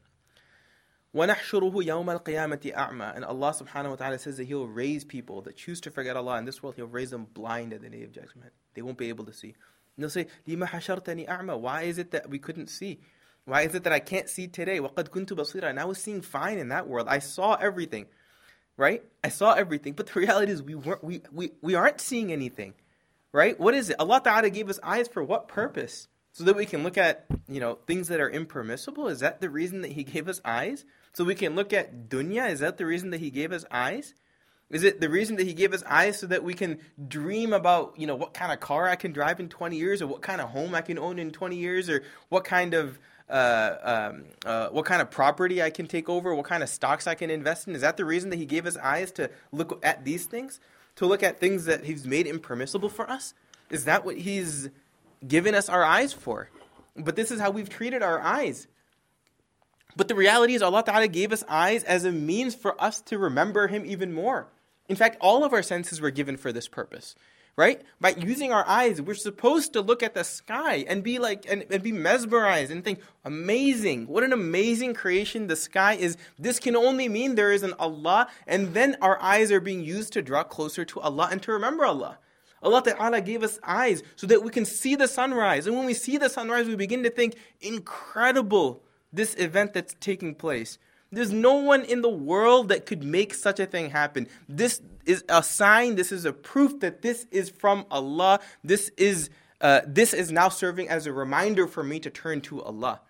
وَنَحْشُرُهُ 1.14 1.74
يَوْمَ 1.74 2.22
الْقِيَامَةِ 2.22 2.74
أَعْمَى 2.74 3.16
And 3.16 3.24
Allah 3.24 3.52
subhanahu 3.52 3.90
wa 3.90 3.96
ta'ala 3.96 4.18
says 4.18 4.38
that 4.38 4.44
He'll 4.44 4.66
raise 4.66 5.04
people 5.04 5.42
that 5.42 5.56
choose 5.56 5.78
to 5.82 5.90
forget 5.90 6.16
Allah 6.16 6.38
in 6.38 6.46
this 6.46 6.62
world, 6.62 6.76
He'll 6.76 6.86
raise 6.86 7.10
them 7.10 7.26
blind 7.34 7.74
at 7.74 7.82
the 7.82 7.90
day 7.90 8.02
of 8.02 8.12
judgment. 8.12 8.52
They 8.72 8.80
won't 8.80 8.96
be 8.96 9.10
able 9.10 9.26
to 9.26 9.32
see. 9.32 9.48
And 9.48 10.02
they'll 10.02 10.08
say, 10.08 10.26
لِمَا 10.48 10.68
حَشَرْتَنِي 10.68 11.28
أَعْمَى 11.28 11.60
Why 11.60 11.82
is 11.82 11.98
it 11.98 12.12
that 12.12 12.30
we 12.30 12.38
couldn't 12.38 12.68
see? 12.68 13.00
Why 13.44 13.62
is 13.62 13.74
it 13.74 13.84
that 13.84 13.92
I 13.92 13.98
can't 13.98 14.28
see 14.28 14.46
today? 14.46 14.78
وَقَدْ 14.78 15.10
كُنْتُ 15.10 15.32
بَصِيرًا 15.32 15.64
And 15.64 15.78
I 15.78 15.84
was 15.84 15.98
seeing 15.98 16.22
fine 16.22 16.58
in 16.58 16.68
that 16.68 16.88
world. 16.88 17.08
I 17.08 17.18
saw 17.18 17.56
everything. 17.56 18.06
Right? 18.78 19.02
I 19.22 19.28
saw 19.28 19.52
everything. 19.52 19.92
But 19.92 20.06
the 20.06 20.20
reality 20.20 20.50
is 20.50 20.62
we 20.62 20.74
weren't 20.74 21.04
we, 21.04 21.20
we, 21.30 21.52
we 21.60 21.74
aren't 21.74 22.00
seeing 22.00 22.32
anything. 22.32 22.72
Right? 23.31 23.59
What 23.59 23.73
is 23.73 23.89
it? 23.89 23.97
Allah 23.99 24.21
Ta'ala 24.23 24.49
gave 24.49 24.69
us 24.69 24.79
eyes 24.81 25.07
for 25.07 25.23
what 25.23 25.47
purpose? 25.47 26.07
So 26.31 26.43
that 26.43 26.55
we 26.55 26.65
can 26.65 26.83
look 26.83 26.97
at, 26.97 27.25
you 27.49 27.59
know, 27.59 27.79
things 27.87 28.09
that 28.09 28.19
are 28.19 28.29
impermissible? 28.29 29.07
Is 29.07 29.21
that 29.21 29.41
the 29.41 29.49
reason 29.49 29.81
that 29.81 29.91
He 29.91 30.03
gave 30.03 30.27
us 30.27 30.39
eyes? 30.45 30.85
So 31.17 31.23
we 31.23 31.33
can 31.33 31.55
look 31.55 31.73
at 31.73 32.09
dunya. 32.09 32.51
Is 32.51 32.59
that 32.59 32.77
the 32.77 32.85
reason 32.85 33.09
that 33.09 33.19
he 33.19 33.31
gave 33.31 33.51
us 33.51 33.65
eyes? 33.71 34.13
Is 34.69 34.83
it 34.83 35.01
the 35.01 35.09
reason 35.09 35.37
that 35.37 35.47
he 35.47 35.55
gave 35.55 35.73
us 35.73 35.81
eyes 35.87 36.19
so 36.19 36.27
that 36.27 36.43
we 36.43 36.53
can 36.53 36.77
dream 37.07 37.53
about, 37.53 37.95
you 37.97 38.05
know, 38.05 38.13
what 38.13 38.35
kind 38.35 38.51
of 38.51 38.59
car 38.59 38.87
I 38.87 38.95
can 38.97 39.13
drive 39.13 39.39
in 39.39 39.49
20 39.49 39.77
years 39.77 40.03
or 40.03 40.05
what 40.05 40.21
kind 40.21 40.41
of 40.41 40.49
home 40.49 40.75
I 40.75 40.81
can 40.81 40.99
own 40.99 41.17
in 41.17 41.31
20 41.31 41.55
years 41.55 41.89
or 41.89 42.03
what 42.29 42.43
kind 42.43 42.75
of 42.75 42.99
uh, 43.29 44.11
um, 44.13 44.25
uh, 44.45 44.67
what 44.67 44.85
kind 44.85 45.01
of 45.01 45.09
property 45.09 45.63
I 45.63 45.71
can 45.71 45.87
take 45.87 46.07
over, 46.07 46.35
what 46.35 46.45
kind 46.45 46.61
of 46.61 46.69
stocks 46.69 47.07
I 47.07 47.15
can 47.15 47.31
invest 47.31 47.67
in? 47.67 47.73
Is 47.73 47.81
that 47.81 47.97
the 47.97 48.05
reason 48.05 48.29
that 48.29 48.37
he 48.37 48.45
gave 48.45 48.67
us 48.67 48.77
eyes 48.77 49.11
to 49.13 49.31
look 49.51 49.83
at 49.83 50.05
these 50.05 50.27
things? 50.27 50.59
To 50.97 51.05
look 51.05 51.23
at 51.23 51.39
things 51.39 51.65
that 51.65 51.83
he's 51.83 52.05
made 52.05 52.27
impermissible 52.27 52.89
for 52.89 53.09
us? 53.09 53.33
Is 53.69 53.85
that 53.85 54.05
what 54.05 54.17
he's 54.17 54.69
given 55.27 55.55
us 55.55 55.69
our 55.69 55.83
eyes 55.83 56.13
for? 56.13 56.49
But 56.95 57.15
this 57.15 57.31
is 57.31 57.39
how 57.39 57.51
we've 57.51 57.69
treated 57.69 58.01
our 58.01 58.19
eyes. 58.19 58.67
But 59.95 60.07
the 60.07 60.15
reality 60.15 60.53
is, 60.53 60.61
Allah 60.61 60.83
Ta'ala 60.83 61.07
gave 61.07 61.33
us 61.33 61.43
eyes 61.49 61.83
as 61.83 62.05
a 62.05 62.11
means 62.11 62.53
for 62.53 62.79
us 62.81 63.01
to 63.01 63.17
remember 63.17 63.67
Him 63.67 63.83
even 63.85 64.13
more. 64.13 64.47
In 64.89 64.95
fact, 64.95 65.17
all 65.19 65.43
of 65.43 65.53
our 65.53 65.63
senses 65.63 65.99
were 65.99 66.11
given 66.11 66.37
for 66.37 66.51
this 66.51 66.67
purpose, 66.67 67.15
right? 67.57 67.81
By 67.99 68.11
using 68.11 68.53
our 68.53 68.65
eyes, 68.67 69.01
we're 69.01 69.15
supposed 69.15 69.73
to 69.73 69.81
look 69.81 70.01
at 70.01 70.13
the 70.13 70.23
sky 70.23 70.85
and 70.87 71.03
be 71.03 71.19
like, 71.19 71.45
and, 71.49 71.65
and 71.69 71.83
be 71.83 71.91
mesmerized 71.91 72.71
and 72.71 72.83
think, 72.83 73.01
amazing, 73.25 74.07
what 74.07 74.23
an 74.23 74.31
amazing 74.31 74.93
creation 74.93 75.47
the 75.47 75.55
sky 75.55 75.93
is. 75.93 76.15
This 76.39 76.59
can 76.59 76.75
only 76.75 77.09
mean 77.09 77.35
there 77.35 77.51
is 77.51 77.63
an 77.63 77.73
Allah, 77.79 78.27
and 78.45 78.73
then 78.73 78.95
our 79.01 79.21
eyes 79.21 79.51
are 79.51 79.59
being 79.59 79.83
used 79.83 80.13
to 80.13 80.21
draw 80.21 80.43
closer 80.43 80.85
to 80.85 80.99
Allah 81.01 81.29
and 81.31 81.41
to 81.43 81.51
remember 81.51 81.85
Allah. 81.85 82.19
Allah 82.63 82.81
Ta'ala 82.81 83.21
gave 83.21 83.43
us 83.43 83.59
eyes 83.63 84.01
so 84.15 84.25
that 84.27 84.43
we 84.43 84.49
can 84.49 84.65
see 84.65 84.95
the 84.95 85.07
sunrise. 85.07 85.67
And 85.67 85.75
when 85.75 85.85
we 85.85 85.93
see 85.93 86.17
the 86.17 86.29
sunrise, 86.29 86.67
we 86.67 86.75
begin 86.75 87.03
to 87.03 87.09
think, 87.09 87.35
incredible 87.61 88.83
this 89.13 89.35
event 89.35 89.73
that's 89.73 89.95
taking 89.99 90.33
place. 90.35 90.77
There's 91.11 91.31
no 91.31 91.55
one 91.55 91.83
in 91.83 92.01
the 92.01 92.09
world 92.09 92.69
that 92.69 92.85
could 92.85 93.03
make 93.03 93.33
such 93.33 93.59
a 93.59 93.65
thing 93.65 93.91
happen. 93.91 94.27
This 94.49 94.81
is 95.05 95.23
a 95.29 95.41
sign, 95.41 95.95
this 95.95 96.11
is 96.11 96.25
a 96.25 96.33
proof 96.33 96.79
that 96.81 97.01
this 97.01 97.25
is 97.31 97.49
from 97.49 97.85
Allah. 97.89 98.39
This 98.63 98.91
is, 98.97 99.29
uh, 99.61 99.81
this 99.87 100.13
is 100.13 100.31
now 100.31 100.49
serving 100.49 100.89
as 100.89 101.05
a 101.05 101.13
reminder 101.13 101.65
for 101.67 101.83
me 101.83 101.99
to 102.01 102.09
turn 102.09 102.41
to 102.41 102.61
Allah. 102.61 103.01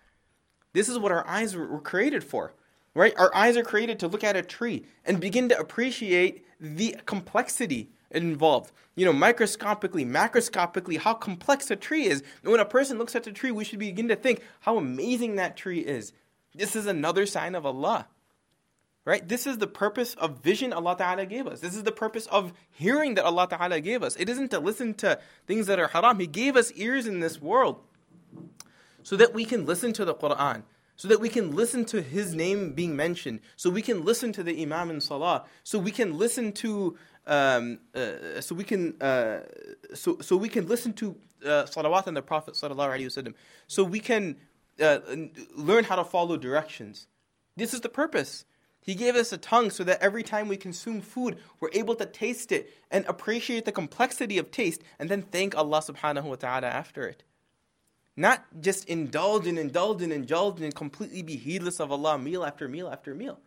This 0.72 0.88
is 0.88 0.98
what 0.98 1.10
our 1.10 1.26
eyes 1.26 1.56
were 1.56 1.80
created 1.80 2.22
for, 2.22 2.54
right? 2.94 3.14
Our 3.16 3.34
eyes 3.34 3.56
are 3.56 3.64
created 3.64 3.98
to 4.00 4.08
look 4.08 4.22
at 4.22 4.36
a 4.36 4.42
tree 4.42 4.84
and 5.04 5.18
begin 5.18 5.48
to 5.48 5.58
appreciate 5.58 6.44
the 6.60 6.96
complexity 7.04 7.90
involved. 8.10 8.72
You 8.94 9.06
know, 9.06 9.12
microscopically, 9.12 10.04
macroscopically, 10.04 10.98
how 10.98 11.14
complex 11.14 11.70
a 11.70 11.76
tree 11.76 12.06
is. 12.06 12.22
And 12.42 12.52
when 12.52 12.60
a 12.60 12.64
person 12.64 12.98
looks 12.98 13.16
at 13.16 13.24
the 13.24 13.32
tree, 13.32 13.50
we 13.50 13.64
should 13.64 13.78
begin 13.78 14.08
to 14.08 14.16
think 14.16 14.42
how 14.60 14.76
amazing 14.76 15.36
that 15.36 15.56
tree 15.56 15.80
is. 15.80 16.12
This 16.54 16.76
is 16.76 16.86
another 16.86 17.26
sign 17.26 17.54
of 17.54 17.66
Allah. 17.66 18.06
Right? 19.04 19.26
This 19.26 19.46
is 19.46 19.56
the 19.56 19.66
purpose 19.66 20.14
of 20.14 20.42
vision 20.42 20.72
Allah 20.72 20.94
Ta'ala 20.98 21.24
gave 21.24 21.46
us. 21.46 21.60
This 21.60 21.74
is 21.74 21.82
the 21.82 21.92
purpose 21.92 22.26
of 22.26 22.52
hearing 22.70 23.14
that 23.14 23.24
Allah 23.24 23.48
Ta'ala 23.48 23.80
gave 23.80 24.02
us. 24.02 24.16
It 24.16 24.28
isn't 24.28 24.50
to 24.50 24.58
listen 24.58 24.92
to 24.94 25.18
things 25.46 25.66
that 25.66 25.78
are 25.78 25.88
haram. 25.88 26.18
He 26.20 26.26
gave 26.26 26.56
us 26.56 26.72
ears 26.72 27.06
in 27.06 27.20
this 27.20 27.40
world 27.40 27.80
so 29.02 29.16
that 29.16 29.32
we 29.32 29.46
can 29.46 29.64
listen 29.64 29.94
to 29.94 30.04
the 30.04 30.14
Quran, 30.14 30.62
so 30.96 31.08
that 31.08 31.20
we 31.20 31.30
can 31.30 31.56
listen 31.56 31.86
to 31.86 32.02
His 32.02 32.34
name 32.34 32.74
being 32.74 32.94
mentioned, 32.94 33.40
so 33.56 33.70
we 33.70 33.80
can 33.80 34.04
listen 34.04 34.30
to 34.32 34.42
the 34.42 34.60
Imam 34.60 34.90
in 34.90 35.00
Salah, 35.00 35.44
so 35.64 35.78
we 35.78 35.90
can 35.90 36.18
listen 36.18 36.52
to 36.52 36.98
um, 37.26 37.78
uh, 37.94 38.40
so 38.40 38.54
we 38.54 38.64
can 38.64 39.00
uh, 39.00 39.40
so 39.94 40.18
so 40.20 40.36
we 40.36 40.50
can 40.50 40.66
listen 40.66 40.92
to 40.94 41.16
uh, 41.44 41.64
salawat 41.64 42.06
and 42.06 42.16
the 42.16 42.22
Prophet 42.22 42.54
sallallahu 42.54 42.98
alaihi 42.98 43.06
wasallam. 43.06 43.34
So 43.66 43.84
we 43.84 44.00
can 44.00 44.36
uh, 44.80 44.98
learn 45.54 45.84
how 45.84 45.96
to 45.96 46.04
follow 46.04 46.36
directions. 46.36 47.06
This 47.56 47.74
is 47.74 47.80
the 47.80 47.88
purpose. 47.88 48.44
He 48.80 48.94
gave 48.94 49.16
us 49.16 49.32
a 49.32 49.38
tongue 49.38 49.70
so 49.70 49.84
that 49.84 50.00
every 50.00 50.22
time 50.22 50.48
we 50.48 50.56
consume 50.56 51.00
food, 51.00 51.38
we're 51.60 51.70
able 51.72 51.94
to 51.96 52.06
taste 52.06 52.52
it 52.52 52.72
and 52.90 53.04
appreciate 53.06 53.64
the 53.64 53.72
complexity 53.72 54.38
of 54.38 54.50
taste, 54.50 54.82
and 54.98 55.10
then 55.10 55.22
thank 55.22 55.56
Allah 55.56 55.80
subhanahu 55.80 56.24
wa 56.24 56.36
taala 56.36 56.64
after 56.64 57.06
it. 57.06 57.22
Not 58.16 58.44
just 58.60 58.88
indulge 58.88 59.46
and 59.46 59.58
indulge 59.58 60.02
and 60.02 60.12
indulge 60.12 60.60
and 60.60 60.74
completely 60.74 61.22
be 61.22 61.36
heedless 61.36 61.80
of 61.80 61.92
Allah 61.92 62.18
meal 62.18 62.44
after 62.44 62.66
meal 62.66 62.88
after 62.88 63.14
meal. 63.14 63.38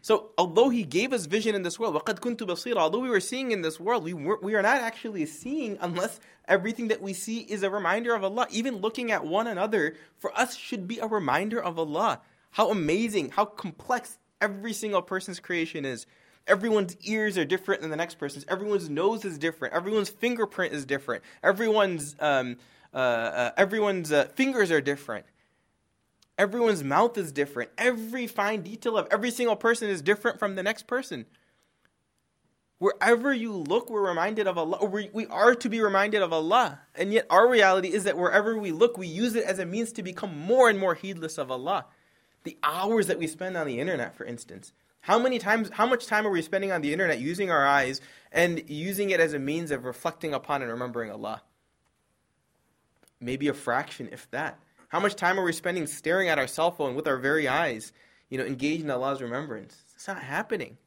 So, 0.00 0.30
although 0.38 0.68
He 0.68 0.84
gave 0.84 1.12
us 1.12 1.26
vision 1.26 1.54
in 1.54 1.62
this 1.62 1.80
world, 1.80 1.94
وَقَدْ 1.94 2.20
كُنْتُ 2.20 2.38
بَصِيرًا 2.38 2.76
Although 2.76 3.00
we 3.00 3.10
were 3.10 3.20
seeing 3.20 3.50
in 3.50 3.62
this 3.62 3.80
world, 3.80 4.04
we, 4.04 4.14
were, 4.14 4.38
we 4.40 4.54
are 4.54 4.62
not 4.62 4.80
actually 4.80 5.26
seeing 5.26 5.76
unless 5.80 6.20
everything 6.46 6.88
that 6.88 7.02
we 7.02 7.12
see 7.12 7.40
is 7.40 7.64
a 7.64 7.70
reminder 7.70 8.14
of 8.14 8.22
Allah. 8.22 8.46
Even 8.50 8.76
looking 8.76 9.10
at 9.10 9.24
one 9.24 9.48
another, 9.48 9.96
for 10.18 10.36
us, 10.38 10.54
should 10.56 10.86
be 10.86 11.00
a 11.00 11.08
reminder 11.08 11.60
of 11.60 11.76
Allah. 11.78 12.20
How 12.52 12.70
amazing, 12.70 13.30
how 13.30 13.46
complex 13.46 14.18
every 14.40 14.72
single 14.72 15.02
person's 15.02 15.40
creation 15.40 15.84
is. 15.84 16.06
Everyone's 16.46 16.96
ears 17.02 17.36
are 17.36 17.44
different 17.44 17.80
than 17.80 17.90
the 17.90 17.96
next 17.96 18.14
person's. 18.14 18.44
Everyone's 18.48 18.88
nose 18.88 19.24
is 19.24 19.38
different. 19.38 19.74
Everyone's 19.74 20.10
fingerprint 20.10 20.72
is 20.72 20.86
different. 20.86 21.24
Everyone's 21.42 22.14
um, 22.20 22.58
uh, 22.94 22.96
uh, 22.96 23.50
everyone's 23.56 24.12
uh, 24.12 24.26
fingers 24.34 24.70
are 24.70 24.80
different. 24.80 25.26
Everyone's 26.41 26.83
mouth 26.83 27.19
is 27.19 27.31
different. 27.31 27.69
Every 27.77 28.25
fine 28.25 28.63
detail 28.63 28.97
of 28.97 29.07
every 29.11 29.29
single 29.29 29.55
person 29.55 29.89
is 29.89 30.01
different 30.01 30.39
from 30.39 30.55
the 30.55 30.63
next 30.63 30.87
person. 30.87 31.27
Wherever 32.79 33.31
you 33.31 33.53
look, 33.53 33.91
we're 33.91 34.09
reminded 34.09 34.47
of 34.47 34.57
Allah. 34.57 34.83
We, 34.83 35.11
we 35.13 35.27
are 35.27 35.53
to 35.53 35.69
be 35.69 35.81
reminded 35.81 36.23
of 36.23 36.33
Allah. 36.33 36.79
And 36.95 37.13
yet, 37.13 37.27
our 37.29 37.47
reality 37.47 37.89
is 37.93 38.05
that 38.05 38.17
wherever 38.17 38.57
we 38.57 38.71
look, 38.71 38.97
we 38.97 39.05
use 39.05 39.35
it 39.35 39.43
as 39.43 39.59
a 39.59 39.67
means 39.67 39.91
to 39.91 40.01
become 40.01 40.35
more 40.35 40.67
and 40.67 40.79
more 40.79 40.95
heedless 40.95 41.37
of 41.37 41.51
Allah. 41.51 41.85
The 42.43 42.57
hours 42.63 43.05
that 43.05 43.19
we 43.19 43.27
spend 43.27 43.55
on 43.55 43.67
the 43.67 43.79
internet, 43.79 44.15
for 44.15 44.25
instance. 44.25 44.73
How 45.01 45.19
many 45.19 45.37
times, 45.37 45.69
how 45.71 45.85
much 45.85 46.07
time 46.07 46.25
are 46.25 46.31
we 46.31 46.41
spending 46.41 46.71
on 46.71 46.81
the 46.81 46.91
internet 46.91 47.19
using 47.19 47.51
our 47.51 47.67
eyes 47.67 48.01
and 48.31 48.67
using 48.67 49.11
it 49.11 49.19
as 49.19 49.35
a 49.35 49.39
means 49.39 49.69
of 49.69 49.85
reflecting 49.85 50.33
upon 50.33 50.63
and 50.63 50.71
remembering 50.71 51.11
Allah? 51.11 51.43
Maybe 53.19 53.47
a 53.47 53.53
fraction, 53.53 54.09
if 54.11 54.27
that. 54.31 54.57
How 54.91 54.99
much 54.99 55.15
time 55.15 55.39
are 55.39 55.43
we 55.43 55.53
spending 55.53 55.87
staring 55.87 56.27
at 56.27 56.37
our 56.37 56.47
cell 56.47 56.69
phone 56.69 56.95
with 56.95 57.07
our 57.07 57.15
very 57.15 57.47
eyes, 57.47 57.93
you 58.29 58.37
know, 58.37 58.43
engaged 58.43 58.83
in 58.83 58.91
Allah's 58.91 59.21
remembrance? 59.21 59.73
It's 59.95 60.05
not 60.05 60.21
happening. 60.21 60.77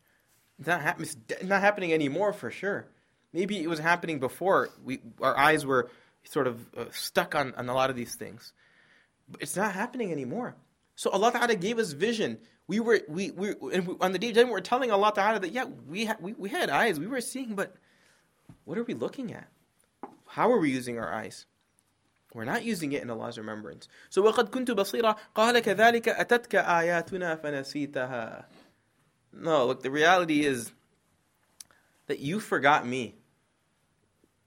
It's 0.59 0.69
not, 0.69 1.01
it's 1.01 1.17
not 1.43 1.63
happening 1.63 1.91
anymore 1.95 2.35
for 2.35 2.51
sure. 2.51 2.87
Maybe 3.33 3.63
it 3.63 3.67
was 3.67 3.79
happening 3.79 4.21
before. 4.21 4.69
We, 4.85 5.01
our 5.23 5.35
eyes 5.35 5.65
were 5.65 5.91
sort 6.25 6.47
of 6.47 6.61
uh, 6.77 6.85
stuck 6.93 7.35
on, 7.35 7.55
on 7.55 7.67
a 7.71 7.75
lot 7.75 7.89
of 7.89 7.97
these 7.97 8.15
things. 8.15 8.53
But 9.27 9.41
it's 9.41 9.57
not 9.57 9.73
happening 9.73 10.13
anymore. 10.13 10.55
So 10.97 11.09
Allah 11.09 11.33
Ta'ala 11.33 11.57
gave 11.57 11.79
us 11.79 11.93
vision. 11.93 12.41
We 12.67 12.81
were, 12.81 13.01
we, 13.09 13.31
we, 13.31 13.55
and 13.73 13.97
on 14.03 14.13
the 14.13 14.19
day 14.19 14.29
of 14.29 14.35
judgment, 14.35 14.53
we're 14.53 14.61
telling 14.61 14.91
Allah 14.91 15.13
Ta'ala 15.15 15.41
that, 15.41 15.53
yeah, 15.53 15.65
we, 15.89 16.05
ha- 16.05 16.17
we, 16.21 16.35
we 16.35 16.51
had 16.51 16.69
eyes, 16.69 17.01
we 17.01 17.07
were 17.07 17.23
seeing, 17.23 17.55
but 17.55 17.75
what 18.67 18.77
are 18.77 18.85
we 18.85 18.93
looking 18.93 19.33
at? 19.33 19.49
How 20.27 20.53
are 20.53 20.59
we 20.59 20.71
using 20.71 20.99
our 20.99 21.11
eyes? 21.11 21.47
We're 22.34 22.46
not 22.46 22.64
using 22.64 22.92
it 22.92 23.02
in 23.02 23.10
Allah's 23.10 23.38
remembrance. 23.38 23.88
So 24.10 24.22
وَقَدْ 24.22 24.50
كُنْتُ 24.50 24.68
بَصِيرًا 24.68 25.16
قَالَ 25.36 25.60
كَذَلِكَ 25.62 26.04
أَتَتْكَ 26.04 26.64
آيَاتُنَا 26.64 27.42
فَنَسِيتَهَا 27.42 28.46
No, 29.34 29.66
look, 29.66 29.82
the 29.82 29.90
reality 29.90 30.46
is 30.46 30.72
that 32.08 32.20
you 32.20 32.40
forgot 32.40 32.86
me. 32.86 33.16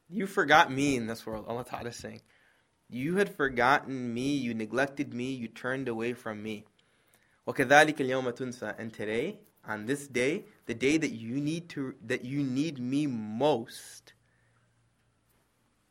You 0.09 0.27
forgot 0.27 0.71
me 0.71 0.97
in 0.97 1.07
this 1.07 1.27
world. 1.27 1.47
Allah 1.49 1.64
Ta'ala 1.64 1.88
is 1.88 1.97
saying. 1.97 2.21
You 2.88 3.16
had 3.16 3.35
forgotten 3.35 4.12
me, 4.14 4.37
you 4.37 4.55
neglected 4.55 5.12
me, 5.12 5.33
you 5.33 5.49
turned 5.49 5.88
away 5.88 6.12
from 6.12 6.42
me. 6.42 6.64
وَكَذَلِكَ 7.49 7.97
الْيَوْمَ 7.97 8.33
تُنْسَى 8.33 8.79
And 8.79 8.92
today, 8.92 9.40
on 9.66 9.87
this 9.87 10.07
day, 10.07 10.45
the 10.66 10.75
day 10.75 10.99
that 10.99 11.11
you 11.11 11.40
need 11.40 11.68
to 11.71 11.95
that 12.05 12.25
you 12.25 12.42
need 12.42 12.79
me 12.79 13.07
most, 13.07 14.12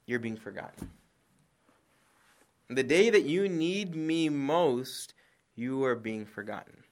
you're 0.05 0.19
being 0.19 0.37
forgotten. 0.37 0.91
The 2.68 2.82
day 2.82 3.10
that 3.10 3.24
you 3.24 3.48
need 3.48 3.94
me 3.94 4.28
most, 4.28 5.14
you 5.54 5.84
are 5.84 5.94
being 5.94 6.26
forgotten. 6.26 6.82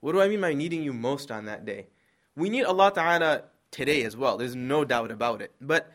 What 0.00 0.12
do 0.12 0.20
I 0.20 0.28
mean 0.28 0.40
by 0.40 0.52
needing 0.52 0.82
you 0.82 0.92
most 0.92 1.30
on 1.30 1.44
that 1.44 1.64
day? 1.64 1.86
We 2.34 2.50
need 2.50 2.64
Allah 2.64 2.92
Ta'ala 2.92 3.44
today 3.70 4.02
as 4.02 4.16
well. 4.16 4.36
There's 4.36 4.56
no 4.56 4.84
doubt 4.84 5.12
about 5.12 5.42
it. 5.42 5.52
But 5.60 5.92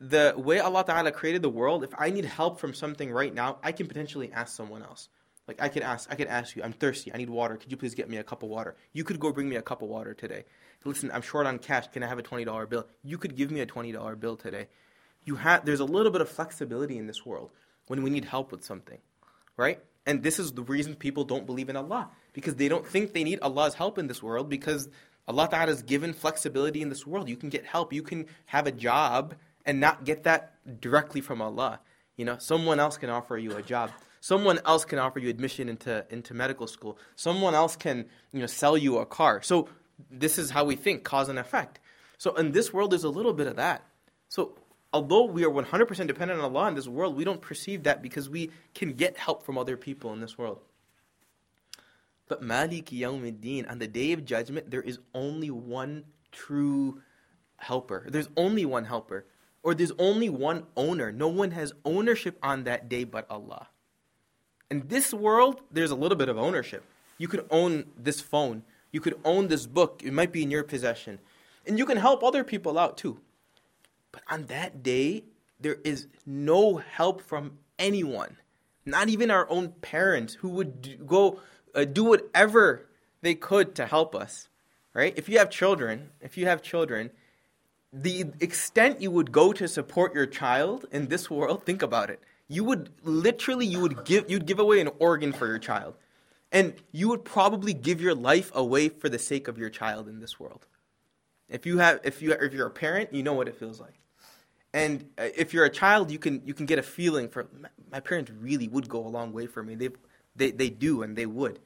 the 0.00 0.34
way 0.36 0.58
Allah 0.58 0.84
Ta'ala 0.84 1.12
created 1.12 1.42
the 1.42 1.48
world, 1.48 1.84
if 1.84 1.94
I 1.96 2.10
need 2.10 2.24
help 2.24 2.58
from 2.58 2.74
something 2.74 3.12
right 3.12 3.32
now, 3.32 3.58
I 3.62 3.70
can 3.70 3.86
potentially 3.86 4.32
ask 4.32 4.56
someone 4.56 4.82
else. 4.82 5.08
Like 5.46 5.62
I 5.62 5.68
could 5.68 5.82
ask, 5.82 6.10
I 6.10 6.16
could 6.16 6.26
ask 6.26 6.56
you, 6.56 6.64
I'm 6.64 6.72
thirsty, 6.72 7.12
I 7.14 7.18
need 7.18 7.30
water. 7.30 7.56
Could 7.56 7.70
you 7.70 7.76
please 7.76 7.94
get 7.94 8.10
me 8.10 8.16
a 8.16 8.24
cup 8.24 8.42
of 8.42 8.48
water? 8.48 8.76
You 8.92 9.04
could 9.04 9.20
go 9.20 9.32
bring 9.32 9.48
me 9.48 9.56
a 9.56 9.62
cup 9.62 9.82
of 9.82 9.88
water 9.88 10.14
today. 10.14 10.44
Listen, 10.84 11.12
I'm 11.14 11.22
short 11.22 11.46
on 11.46 11.60
cash. 11.60 11.86
Can 11.88 12.02
I 12.02 12.08
have 12.08 12.18
a 12.18 12.22
twenty 12.22 12.44
dollar 12.44 12.66
bill? 12.66 12.86
You 13.04 13.18
could 13.18 13.36
give 13.36 13.52
me 13.52 13.60
a 13.60 13.66
twenty 13.66 13.92
dollar 13.92 14.16
bill 14.16 14.36
today. 14.36 14.66
You 15.24 15.36
have 15.36 15.64
there's 15.64 15.80
a 15.80 15.84
little 15.84 16.10
bit 16.10 16.20
of 16.20 16.28
flexibility 16.28 16.98
in 16.98 17.06
this 17.06 17.24
world 17.24 17.50
when 17.86 18.02
we 18.02 18.10
need 18.10 18.24
help 18.24 18.52
with 18.52 18.64
something, 18.64 18.98
right? 19.56 19.80
And 20.06 20.22
this 20.22 20.38
is 20.38 20.52
the 20.52 20.62
reason 20.62 20.94
people 20.94 21.24
don't 21.24 21.46
believe 21.46 21.68
in 21.68 21.76
Allah 21.76 22.10
because 22.32 22.56
they 22.56 22.68
don't 22.68 22.86
think 22.86 23.12
they 23.12 23.24
need 23.24 23.40
Allah's 23.40 23.74
help 23.74 23.98
in 23.98 24.06
this 24.06 24.22
world 24.22 24.48
because 24.48 24.88
Allah 25.28 25.48
Ta'ala 25.48 25.66
has 25.66 25.82
given 25.82 26.12
flexibility 26.12 26.82
in 26.82 26.88
this 26.88 27.06
world. 27.06 27.28
You 27.28 27.36
can 27.36 27.48
get 27.48 27.64
help. 27.64 27.92
You 27.92 28.02
can 28.02 28.26
have 28.46 28.66
a 28.66 28.72
job 28.72 29.34
and 29.64 29.78
not 29.80 30.04
get 30.04 30.24
that 30.24 30.54
directly 30.80 31.20
from 31.20 31.40
Allah. 31.40 31.80
You 32.16 32.24
know, 32.24 32.36
someone 32.38 32.80
else 32.80 32.96
can 32.96 33.10
offer 33.10 33.38
you 33.38 33.56
a 33.56 33.62
job. 33.62 33.90
Someone 34.20 34.60
else 34.66 34.84
can 34.84 34.98
offer 34.98 35.18
you 35.18 35.28
admission 35.30 35.68
into, 35.68 36.04
into 36.10 36.34
medical 36.34 36.66
school. 36.66 36.98
Someone 37.16 37.54
else 37.54 37.76
can, 37.76 38.06
you 38.32 38.40
know, 38.40 38.46
sell 38.46 38.76
you 38.76 38.98
a 38.98 39.06
car. 39.06 39.42
So 39.42 39.68
this 40.10 40.38
is 40.38 40.50
how 40.50 40.64
we 40.64 40.76
think, 40.76 41.04
cause 41.04 41.28
and 41.28 41.38
effect. 41.38 41.80
So 42.18 42.34
in 42.36 42.52
this 42.52 42.72
world, 42.72 42.92
there's 42.92 43.04
a 43.04 43.08
little 43.08 43.32
bit 43.32 43.46
of 43.46 43.56
that. 43.56 43.84
So 44.28 44.56
although 44.92 45.24
we 45.24 45.44
are 45.44 45.50
100% 45.50 46.06
dependent 46.06 46.40
on 46.40 46.44
Allah 46.44 46.68
in 46.68 46.74
this 46.74 46.88
world, 46.88 47.16
we 47.16 47.24
don't 47.24 47.40
perceive 47.40 47.82
that 47.84 48.02
because 48.02 48.28
we 48.28 48.50
can 48.74 48.92
get 48.92 49.16
help 49.16 49.44
from 49.44 49.58
other 49.58 49.76
people 49.76 50.12
in 50.12 50.20
this 50.20 50.36
world. 50.36 50.60
But 52.28 52.42
Malik 52.42 52.86
Yawmiddin, 52.86 53.70
on 53.70 53.78
the 53.78 53.86
day 53.86 54.12
of 54.12 54.24
judgment, 54.24 54.70
there 54.70 54.80
is 54.82 54.98
only 55.14 55.50
one 55.50 56.04
true 56.30 57.02
helper. 57.56 58.06
There's 58.08 58.28
only 58.36 58.64
one 58.64 58.84
helper. 58.84 59.26
Or 59.62 59.74
there's 59.74 59.92
only 59.98 60.28
one 60.28 60.64
owner. 60.76 61.12
No 61.12 61.28
one 61.28 61.52
has 61.52 61.72
ownership 61.84 62.38
on 62.42 62.64
that 62.64 62.88
day 62.88 63.04
but 63.04 63.30
Allah. 63.30 63.68
In 64.70 64.88
this 64.88 65.12
world, 65.12 65.60
there's 65.70 65.90
a 65.90 65.94
little 65.94 66.16
bit 66.16 66.28
of 66.28 66.38
ownership. 66.38 66.84
You 67.18 67.28
could 67.28 67.46
own 67.50 67.84
this 67.96 68.20
phone. 68.20 68.62
You 68.90 69.00
could 69.00 69.18
own 69.24 69.48
this 69.48 69.66
book. 69.66 70.02
It 70.02 70.12
might 70.12 70.32
be 70.32 70.42
in 70.42 70.50
your 70.50 70.64
possession. 70.64 71.18
And 71.66 71.78
you 71.78 71.86
can 71.86 71.98
help 71.98 72.24
other 72.24 72.42
people 72.42 72.78
out 72.78 72.96
too. 72.96 73.20
But 74.12 74.22
on 74.28 74.44
that 74.46 74.82
day, 74.82 75.24
there 75.58 75.78
is 75.84 76.06
no 76.26 76.76
help 76.76 77.22
from 77.22 77.58
anyone, 77.78 78.36
not 78.84 79.08
even 79.08 79.30
our 79.30 79.48
own 79.50 79.70
parents 79.80 80.34
who 80.34 80.50
would 80.50 81.06
go 81.06 81.40
uh, 81.74 81.84
do 81.84 82.04
whatever 82.04 82.86
they 83.22 83.34
could 83.34 83.74
to 83.76 83.86
help 83.86 84.14
us. 84.14 84.48
Right? 84.94 85.14
If 85.16 85.28
you 85.28 85.38
have 85.38 85.48
children, 85.48 86.10
if 86.20 86.36
you 86.36 86.46
have 86.46 86.60
children, 86.60 87.10
the 87.92 88.26
extent 88.40 89.00
you 89.00 89.10
would 89.10 89.32
go 89.32 89.52
to 89.54 89.66
support 89.66 90.14
your 90.14 90.26
child 90.26 90.86
in 90.92 91.08
this 91.08 91.30
world, 91.30 91.64
think 91.64 91.82
about 91.82 92.10
it. 92.10 92.20
You 92.48 92.64
would 92.64 92.90
literally 93.02 93.66
you 93.66 93.80
would 93.80 94.04
give 94.04 94.30
you'd 94.30 94.46
give 94.46 94.58
away 94.58 94.80
an 94.80 94.90
organ 94.98 95.32
for 95.32 95.46
your 95.46 95.58
child. 95.58 95.94
And 96.50 96.74
you 96.90 97.08
would 97.08 97.24
probably 97.24 97.72
give 97.72 98.02
your 98.02 98.14
life 98.14 98.52
away 98.54 98.90
for 98.90 99.08
the 99.08 99.18
sake 99.18 99.48
of 99.48 99.56
your 99.56 99.70
child 99.70 100.06
in 100.06 100.20
this 100.20 100.38
world. 100.38 100.66
If 101.48 101.64
you 101.64 101.78
have 101.78 102.00
if 102.04 102.20
you 102.20 102.32
if 102.32 102.52
you're 102.52 102.66
a 102.66 102.70
parent, 102.70 103.14
you 103.14 103.22
know 103.22 103.32
what 103.32 103.48
it 103.48 103.56
feels 103.56 103.80
like. 103.80 103.94
And 104.74 105.10
uh, 105.18 105.28
if 105.36 105.52
you're 105.52 105.64
a 105.64 105.70
child, 105.70 106.10
you 106.10 106.18
can 106.18 106.42
you 106.44 106.54
can 106.54 106.66
get 106.66 106.78
a 106.78 106.82
feeling 106.82 107.28
for 107.28 107.46
my 107.90 108.00
parents 108.00 108.30
really 108.40 108.68
would 108.68 108.88
go 108.88 109.06
a 109.06 109.08
long 109.08 109.32
way 109.32 109.46
for 109.46 109.62
me. 109.62 109.74
They 109.74 109.90
they 110.34 110.50
they 110.50 110.70
do 110.70 111.02
and 111.02 111.16
they 111.16 111.26
would. 111.26 111.58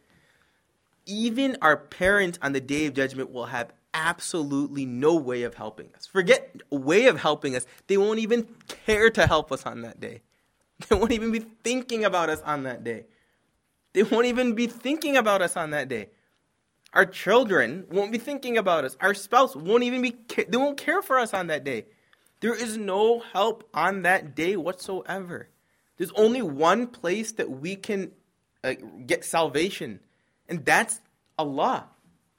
Even 1.07 1.57
our 1.63 1.77
parents 1.77 2.39
on 2.43 2.53
the 2.53 2.61
day 2.61 2.87
of 2.87 2.95
judgment 2.95 3.31
will 3.31 3.47
have 3.47 3.73
absolutely 3.95 4.85
no 4.85 5.15
way 5.15 5.43
of 5.45 5.55
helping 5.55 5.89
us. 5.95 6.07
Forget 6.07 6.63
way 6.71 7.07
of 7.07 7.21
helping 7.21 7.55
us. 7.55 7.65
They 7.87 7.97
won't 7.97 8.19
even 8.19 8.47
care 8.69 9.09
to 9.11 9.27
help 9.27 9.53
us 9.53 9.65
on 9.65 9.83
that 9.83 10.01
day. 10.01 10.23
They 10.89 10.95
won't 10.95 11.13
even 11.13 11.33
be 11.33 11.39
thinking 11.39 12.05
about 12.05 12.29
us 12.29 12.43
on 12.43 12.65
that 12.65 12.85
day. 12.85 13.07
They 13.95 14.03
won't 14.03 14.27
even 14.27 14.55
be 14.55 14.67
thinking 14.67 15.17
about 15.17 15.41
us 15.41 15.57
on 15.57 15.71
that 15.71 15.89
day. 15.89 16.11
Our 16.93 17.07
children 17.07 17.87
won't 17.91 18.13
be 18.13 18.19
thinking 18.19 18.59
about 18.59 18.85
us. 18.85 18.95
Our 19.01 19.15
spouse 19.15 19.57
won't 19.57 19.85
even 19.85 20.03
be 20.03 20.17
they 20.49 20.57
won't 20.59 20.77
care 20.77 21.01
for 21.01 21.19
us 21.19 21.33
on 21.33 21.47
that 21.47 21.65
day. 21.65 21.87
There 22.41 22.55
is 22.55 22.77
no 22.77 23.21
help 23.21 23.69
on 23.73 24.03
that 24.03 24.35
day 24.35 24.57
whatsoever. 24.57 25.49
There's 25.97 26.13
only 26.13 26.43
one 26.43 26.87
place 26.89 27.33
that 27.33 27.51
we 27.51 27.77
can 27.77 28.13
uh, 28.63 28.75
get 29.07 29.25
salvation, 29.25 30.01
and 30.49 30.65
that's 30.65 31.01
Allah. 31.39 31.89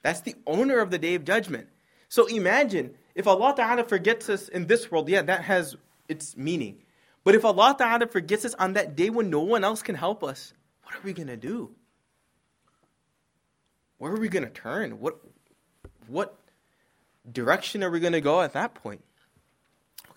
That's 0.02 0.20
the 0.20 0.36
owner 0.46 0.78
of 0.78 0.90
the 0.90 0.98
day 0.98 1.14
of 1.14 1.24
judgment. 1.24 1.68
So 2.08 2.26
imagine 2.26 2.94
if 3.14 3.26
Allah 3.26 3.54
Ta'ala 3.56 3.84
forgets 3.84 4.28
us 4.28 4.48
in 4.48 4.66
this 4.66 4.90
world, 4.90 5.08
yeah, 5.08 5.22
that 5.22 5.42
has 5.44 5.76
its 6.08 6.36
meaning. 6.36 6.78
But 7.24 7.34
if 7.34 7.44
Allah 7.44 7.74
Ta'ala 7.76 8.06
forgets 8.06 8.44
us 8.44 8.54
on 8.54 8.74
that 8.74 8.96
day 8.96 9.10
when 9.10 9.28
no 9.28 9.40
one 9.40 9.64
else 9.64 9.82
can 9.82 9.96
help 9.96 10.22
us, 10.22 10.54
what 10.84 10.94
are 10.94 11.00
we 11.02 11.12
going 11.12 11.28
to 11.28 11.36
do? 11.36 11.70
Where 13.98 14.12
are 14.12 14.20
we 14.20 14.28
going 14.28 14.44
to 14.44 14.50
turn? 14.50 15.00
What, 15.00 15.18
what 16.06 16.38
direction 17.30 17.82
are 17.82 17.90
we 17.90 18.00
going 18.00 18.12
to 18.12 18.20
go 18.20 18.40
at 18.40 18.52
that 18.52 18.74
point? 18.74 19.02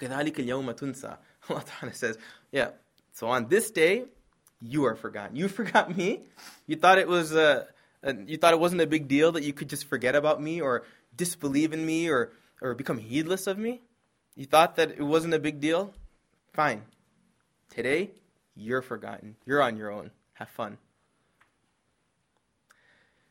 وَكَذَلِكَ 0.01 0.37
الْيَوْمَ 0.37 0.73
تُنْسَى 0.75 1.17
Allah 1.49 1.65
Ta'ala 1.65 1.95
says, 1.95 2.19
yeah, 2.51 2.71
so 3.13 3.29
on 3.29 3.49
this 3.49 3.71
day, 3.71 4.05
you 4.61 4.85
are 4.85 4.95
forgotten. 4.95 5.37
You 5.37 5.49
forgot 5.49 5.97
me. 5.97 6.21
You 6.67 6.77
thought 6.77 6.99
it 6.99 7.09
was, 7.09 7.35
uh, 7.35 7.65
And 8.03 8.29
you 8.31 8.37
thought 8.37 8.53
it 8.53 8.61
wasn't 8.61 8.81
a 8.83 8.87
big 8.87 9.09
deal 9.09 9.33
that 9.33 9.43
you 9.43 9.53
could 9.53 9.69
just 9.69 9.87
forget 9.87 10.15
about 10.15 10.41
me 10.41 10.61
or 10.61 10.85
disbelieve 11.17 11.73
in 11.73 11.85
me 11.85 12.09
or, 12.09 12.31
or 12.61 12.75
become 12.75 12.99
heedless 12.99 13.47
of 13.47 13.59
me? 13.59 13.83
You 14.35 14.47
thought 14.47 14.77
that 14.77 14.93
it 14.93 15.03
wasn't 15.03 15.35
a 15.35 15.39
big 15.39 15.61
deal? 15.61 15.93
Fine. 16.53 16.83
Today, 17.71 18.11
you're 18.55 18.83
forgotten. 18.83 19.37
You're 19.45 19.63
on 19.63 19.77
your 19.77 19.91
own. 19.91 20.11
Have 20.35 20.49
fun. 20.51 20.79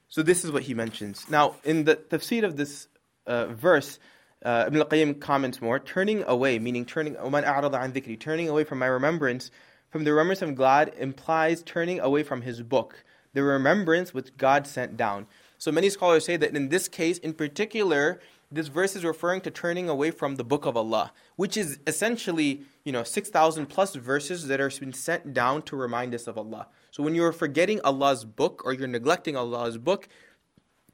So 0.10 0.24
this 0.24 0.44
is 0.44 0.52
what 0.52 0.64
he 0.64 0.74
mentions. 0.74 1.30
Now, 1.30 1.56
in 1.64 1.86
the 1.86 1.96
tafsir 1.96 2.44
of 2.44 2.58
this 2.58 2.88
uh, 3.28 3.48
verse, 3.48 4.00
uh, 4.45 4.65
Ibn 4.67 4.81
al-Qayyim 4.81 5.21
comments 5.21 5.61
more, 5.61 5.79
turning 5.79 6.23
away, 6.25 6.59
meaning 6.59 6.85
turning, 6.85 7.15
turning 7.15 8.49
away 8.49 8.65
from 8.65 8.79
my 8.79 8.87
remembrance, 8.87 9.51
from 9.91 10.05
the 10.05 10.13
remembrance 10.13 10.43
of 10.43 10.55
God 10.55 10.93
implies 10.99 11.63
turning 11.63 12.01
away 12.01 12.23
from 12.23 12.43
his 12.43 12.63
book, 12.63 13.05
the 13.35 13.43
remembrance 13.43 14.15
which 14.15 14.37
God 14.37 14.67
sent 14.67 14.97
down. 14.97 15.27
So 15.59 15.71
many 15.71 15.91
scholars 15.91 16.25
say 16.25 16.37
that 16.37 16.57
in 16.57 16.69
this 16.69 16.89
case, 16.89 17.19
in 17.19 17.35
particular, 17.35 18.21
this 18.53 18.69
verse 18.69 18.97
is 18.97 19.05
referring 19.05 19.43
to 19.43 19.51
turning 19.51 19.89
away 19.89 20.11
from 20.11 20.37
the 20.37 20.45
book 20.45 20.67
of 20.67 20.77
Allah, 20.77 21.13
which 21.37 21.57
is 21.57 21.79
essentially, 21.87 22.63
you 22.85 22.93
know, 22.93 23.05
6,000 23.05 23.67
plus 23.67 23.95
verses 23.95 24.49
that 24.49 24.61
are 24.61 24.71
been 24.71 24.93
sent 24.93 25.35
down 25.35 25.63
to 25.63 25.77
remind 25.77 26.15
us 26.15 26.27
of 26.27 26.37
Allah. 26.37 26.67
So 26.91 27.03
when 27.03 27.15
you're 27.15 27.33
forgetting 27.33 27.81
Allah's 27.83 28.25
book 28.25 28.63
or 28.65 28.73
you're 28.73 28.89
neglecting 28.89 29.37
Allah's 29.37 29.79
book, 29.79 30.09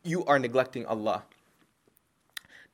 you 0.03 0.24
are 0.24 0.38
neglecting 0.38 0.84
Allah. 0.84 1.24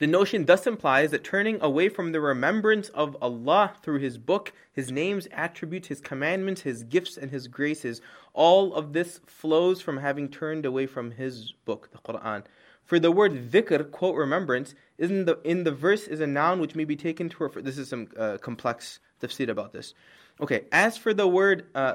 The 0.03 0.09
notion 0.09 0.47
thus 0.47 0.67
implies 0.67 1.13
that 1.13 1.23
turning 1.23 1.63
away 1.63 1.89
from 1.89 2.11
the 2.11 2.21
remembrance 2.21 2.89
of 2.89 3.17
Allah 3.23 3.75
through 3.85 4.01
His 4.01 4.19
book, 4.19 4.53
His 4.73 4.91
names, 4.91 5.29
attributes, 5.31 5.87
His 5.87 6.01
commandments, 6.01 6.63
His 6.63 6.83
gifts, 6.83 7.17
and 7.17 7.31
His 7.31 7.47
graces, 7.47 8.01
all 8.33 8.75
of 8.75 8.95
this 8.95 9.21
flows 9.29 9.81
from 9.81 9.99
having 9.99 10.29
turned 10.29 10.67
away 10.67 10.87
from 10.87 11.13
His 11.13 11.53
book, 11.65 11.89
the 11.93 11.99
Quran. 11.99 12.43
For 12.85 12.99
the 12.99 13.13
word 13.13 13.53
dhikr, 13.53 13.93
quote 13.93 14.17
remembrance, 14.17 14.75
is 14.99 15.13
in 15.13 15.25
the 15.25 15.39
in 15.45 15.63
the 15.63 15.71
verse 15.71 16.09
is 16.09 16.19
a 16.19 16.27
noun 16.27 16.59
which 16.59 16.75
may 16.75 16.85
be 16.85 16.97
taken 16.97 17.29
to 17.29 17.45
refer. 17.45 17.63
This 17.63 17.79
is 17.79 17.89
some 17.89 18.09
uh, 18.19 18.39
complex 18.39 18.99
tafsir 19.21 19.51
about 19.51 19.73
this. 19.73 19.95
Okay, 20.41 20.65
as 20.73 20.97
for 20.97 21.15
the 21.15 21.29
word 21.29 21.67
uh, 21.77 21.95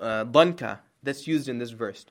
uh, 0.00 0.24
that's 1.04 1.28
used 1.28 1.48
in 1.48 1.58
this 1.58 1.70
verse, 1.70 2.06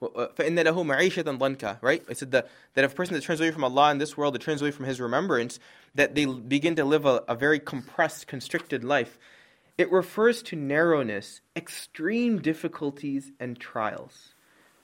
فَإِنَّ 0.00 0.58
لَهُ 0.58 0.74
مَعِيشَةً 0.74 1.22
ضَنْكَ 1.38 1.78
Right? 1.82 2.02
I 2.08 2.12
said 2.12 2.30
that, 2.32 2.48
that 2.74 2.84
if 2.84 2.92
a 2.92 2.94
person 2.94 3.14
that 3.14 3.22
turns 3.22 3.40
away 3.40 3.50
from 3.50 3.64
Allah 3.64 3.90
in 3.90 3.98
this 3.98 4.16
world, 4.16 4.34
that 4.34 4.42
turns 4.42 4.60
away 4.60 4.70
from 4.70 4.84
His 4.84 5.00
remembrance, 5.00 5.58
that 5.94 6.14
they 6.14 6.26
begin 6.26 6.76
to 6.76 6.84
live 6.84 7.06
a, 7.06 7.22
a 7.28 7.34
very 7.34 7.58
compressed, 7.58 8.26
constricted 8.26 8.84
life. 8.84 9.18
It 9.78 9.90
refers 9.92 10.42
to 10.44 10.56
narrowness, 10.56 11.40
extreme 11.54 12.40
difficulties, 12.40 13.32
and 13.38 13.58
trials. 13.58 14.34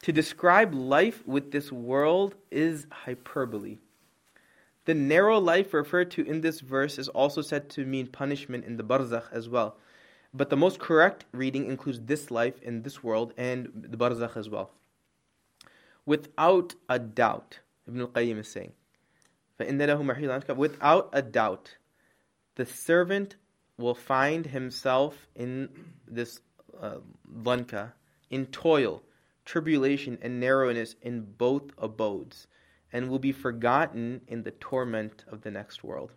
To 0.02 0.12
describe 0.12 0.74
life 0.74 1.26
with 1.26 1.52
this 1.52 1.70
world 1.70 2.34
is 2.50 2.86
hyperbole. 2.90 3.78
The 4.84 4.94
narrow 4.94 5.38
life 5.38 5.72
referred 5.72 6.10
to 6.12 6.26
in 6.26 6.40
this 6.40 6.60
verse 6.60 6.98
is 6.98 7.08
also 7.08 7.40
said 7.40 7.70
to 7.70 7.86
mean 7.86 8.08
punishment 8.08 8.64
in 8.64 8.76
the 8.76 8.82
barzakh 8.82 9.32
as 9.32 9.48
well. 9.48 9.76
But 10.34 10.50
the 10.50 10.56
most 10.56 10.80
correct 10.80 11.24
reading 11.30 11.66
includes 11.66 12.00
this 12.00 12.30
life 12.30 12.60
in 12.62 12.82
this 12.82 13.02
world 13.02 13.32
and 13.36 13.70
the 13.74 13.96
barzakh 13.96 14.36
as 14.36 14.48
well. 14.48 14.72
Without 16.07 16.73
a 16.87 16.97
doubt, 16.97 17.59
Ibn 17.85 17.99
al-Qayyim 17.99 18.39
is 18.39 18.47
saying, 18.47 18.71
Without 19.59 21.09
a 21.11 21.21
doubt, 21.21 21.77
the 22.55 22.65
servant 22.65 23.35
will 23.77 23.93
find 23.93 24.45
himself 24.45 25.27
in 25.35 25.69
this 26.07 26.39
uh, 26.81 26.99
in 28.29 28.45
toil, 28.45 29.03
tribulation, 29.43 30.17
and 30.21 30.39
narrowness 30.39 30.95
in 31.01 31.21
both 31.37 31.71
abodes, 31.77 32.47
and 32.93 33.09
will 33.09 33.19
be 33.19 33.33
forgotten 33.33 34.21
in 34.29 34.43
the 34.43 34.51
torment 34.51 35.25
of 35.27 35.41
the 35.41 35.51
next 35.51 35.83
world. 35.83 36.13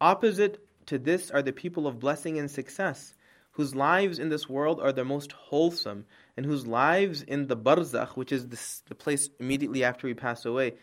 Opposite 0.00 0.66
to 0.86 0.98
this 0.98 1.30
are 1.30 1.42
the 1.42 1.52
people 1.52 1.86
of 1.86 2.00
blessing 2.00 2.38
and 2.38 2.50
success, 2.50 3.14
whose 3.54 3.74
lives 3.74 4.18
in 4.18 4.28
this 4.30 4.48
world 4.48 4.80
are 4.80 4.92
the 4.92 5.04
most 5.04 5.32
wholesome, 5.32 6.04
and 6.36 6.44
whose 6.44 6.66
lives 6.66 7.22
in 7.22 7.46
the 7.46 7.56
barzakh, 7.56 8.16
which 8.16 8.32
is 8.32 8.48
this, 8.48 8.82
the 8.88 8.94
place 8.94 9.30
immediately 9.38 9.84
after 9.84 10.06
we 10.06 10.14
pass 10.14 10.44
away, 10.44 10.74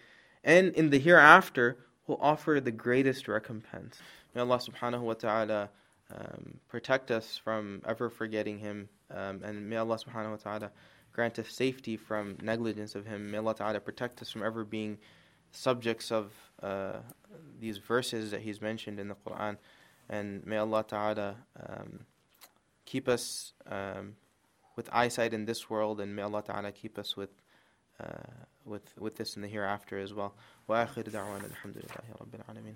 and 0.43 0.73
in 0.75 0.89
the 0.89 0.99
hereafter, 0.99 1.77
will 2.07 2.17
offer 2.21 2.59
the 2.59 2.71
greatest 2.71 3.27
recompense. 3.27 3.99
May 4.33 4.41
Allah 4.41 4.59
subhanahu 4.59 5.01
wa 5.01 5.13
ta'ala 5.13 5.69
um, 6.13 6.59
protect 6.69 7.11
us 7.11 7.37
from 7.37 7.81
ever 7.85 8.09
forgetting 8.09 8.57
Him, 8.59 8.87
um, 9.13 9.41
and 9.43 9.69
may 9.69 9.75
Allah 9.75 9.97
subhanahu 9.97 10.31
wa 10.31 10.37
ta'ala 10.37 10.71
grant 11.11 11.37
us 11.39 11.49
safety 11.49 11.97
from 11.97 12.37
negligence 12.41 12.95
of 12.95 13.05
Him. 13.05 13.31
May 13.31 13.37
Allah 13.39 13.55
ta'ala 13.55 13.79
protect 13.81 14.21
us 14.21 14.31
from 14.31 14.43
ever 14.43 14.63
being 14.63 14.97
subjects 15.51 16.09
of 16.09 16.31
uh, 16.63 16.99
these 17.59 17.77
verses 17.77 18.31
that 18.31 18.41
He's 18.41 18.61
mentioned 18.61 18.97
in 18.97 19.09
the 19.09 19.15
Quran, 19.15 19.57
and 20.09 20.45
may 20.45 20.57
Allah 20.57 20.85
ta'ala 20.87 21.35
um, 21.67 21.99
keep 22.90 23.08
us 23.08 23.52
um, 23.66 24.16
with 24.76 24.88
eyesight 24.92 25.32
in 25.32 25.44
this 25.44 25.70
world, 25.70 26.00
and 26.00 26.14
may 26.14 26.22
Allah 26.22 26.42
Ta'ala 26.42 26.72
keep 26.72 26.98
us 26.98 27.16
with 27.16 27.30
uh, 28.00 28.44
with 28.64 28.92
with 28.98 29.16
this 29.16 29.36
in 29.36 29.42
the 29.42 29.48
hereafter 29.48 29.98
as 29.98 30.12
well. 30.12 30.34
وآخر 30.68 31.02
دعوانا 31.02 31.46
الحمد 31.46 31.78
لله 31.78 32.14
رب 32.20 32.34
العالمين 32.34 32.74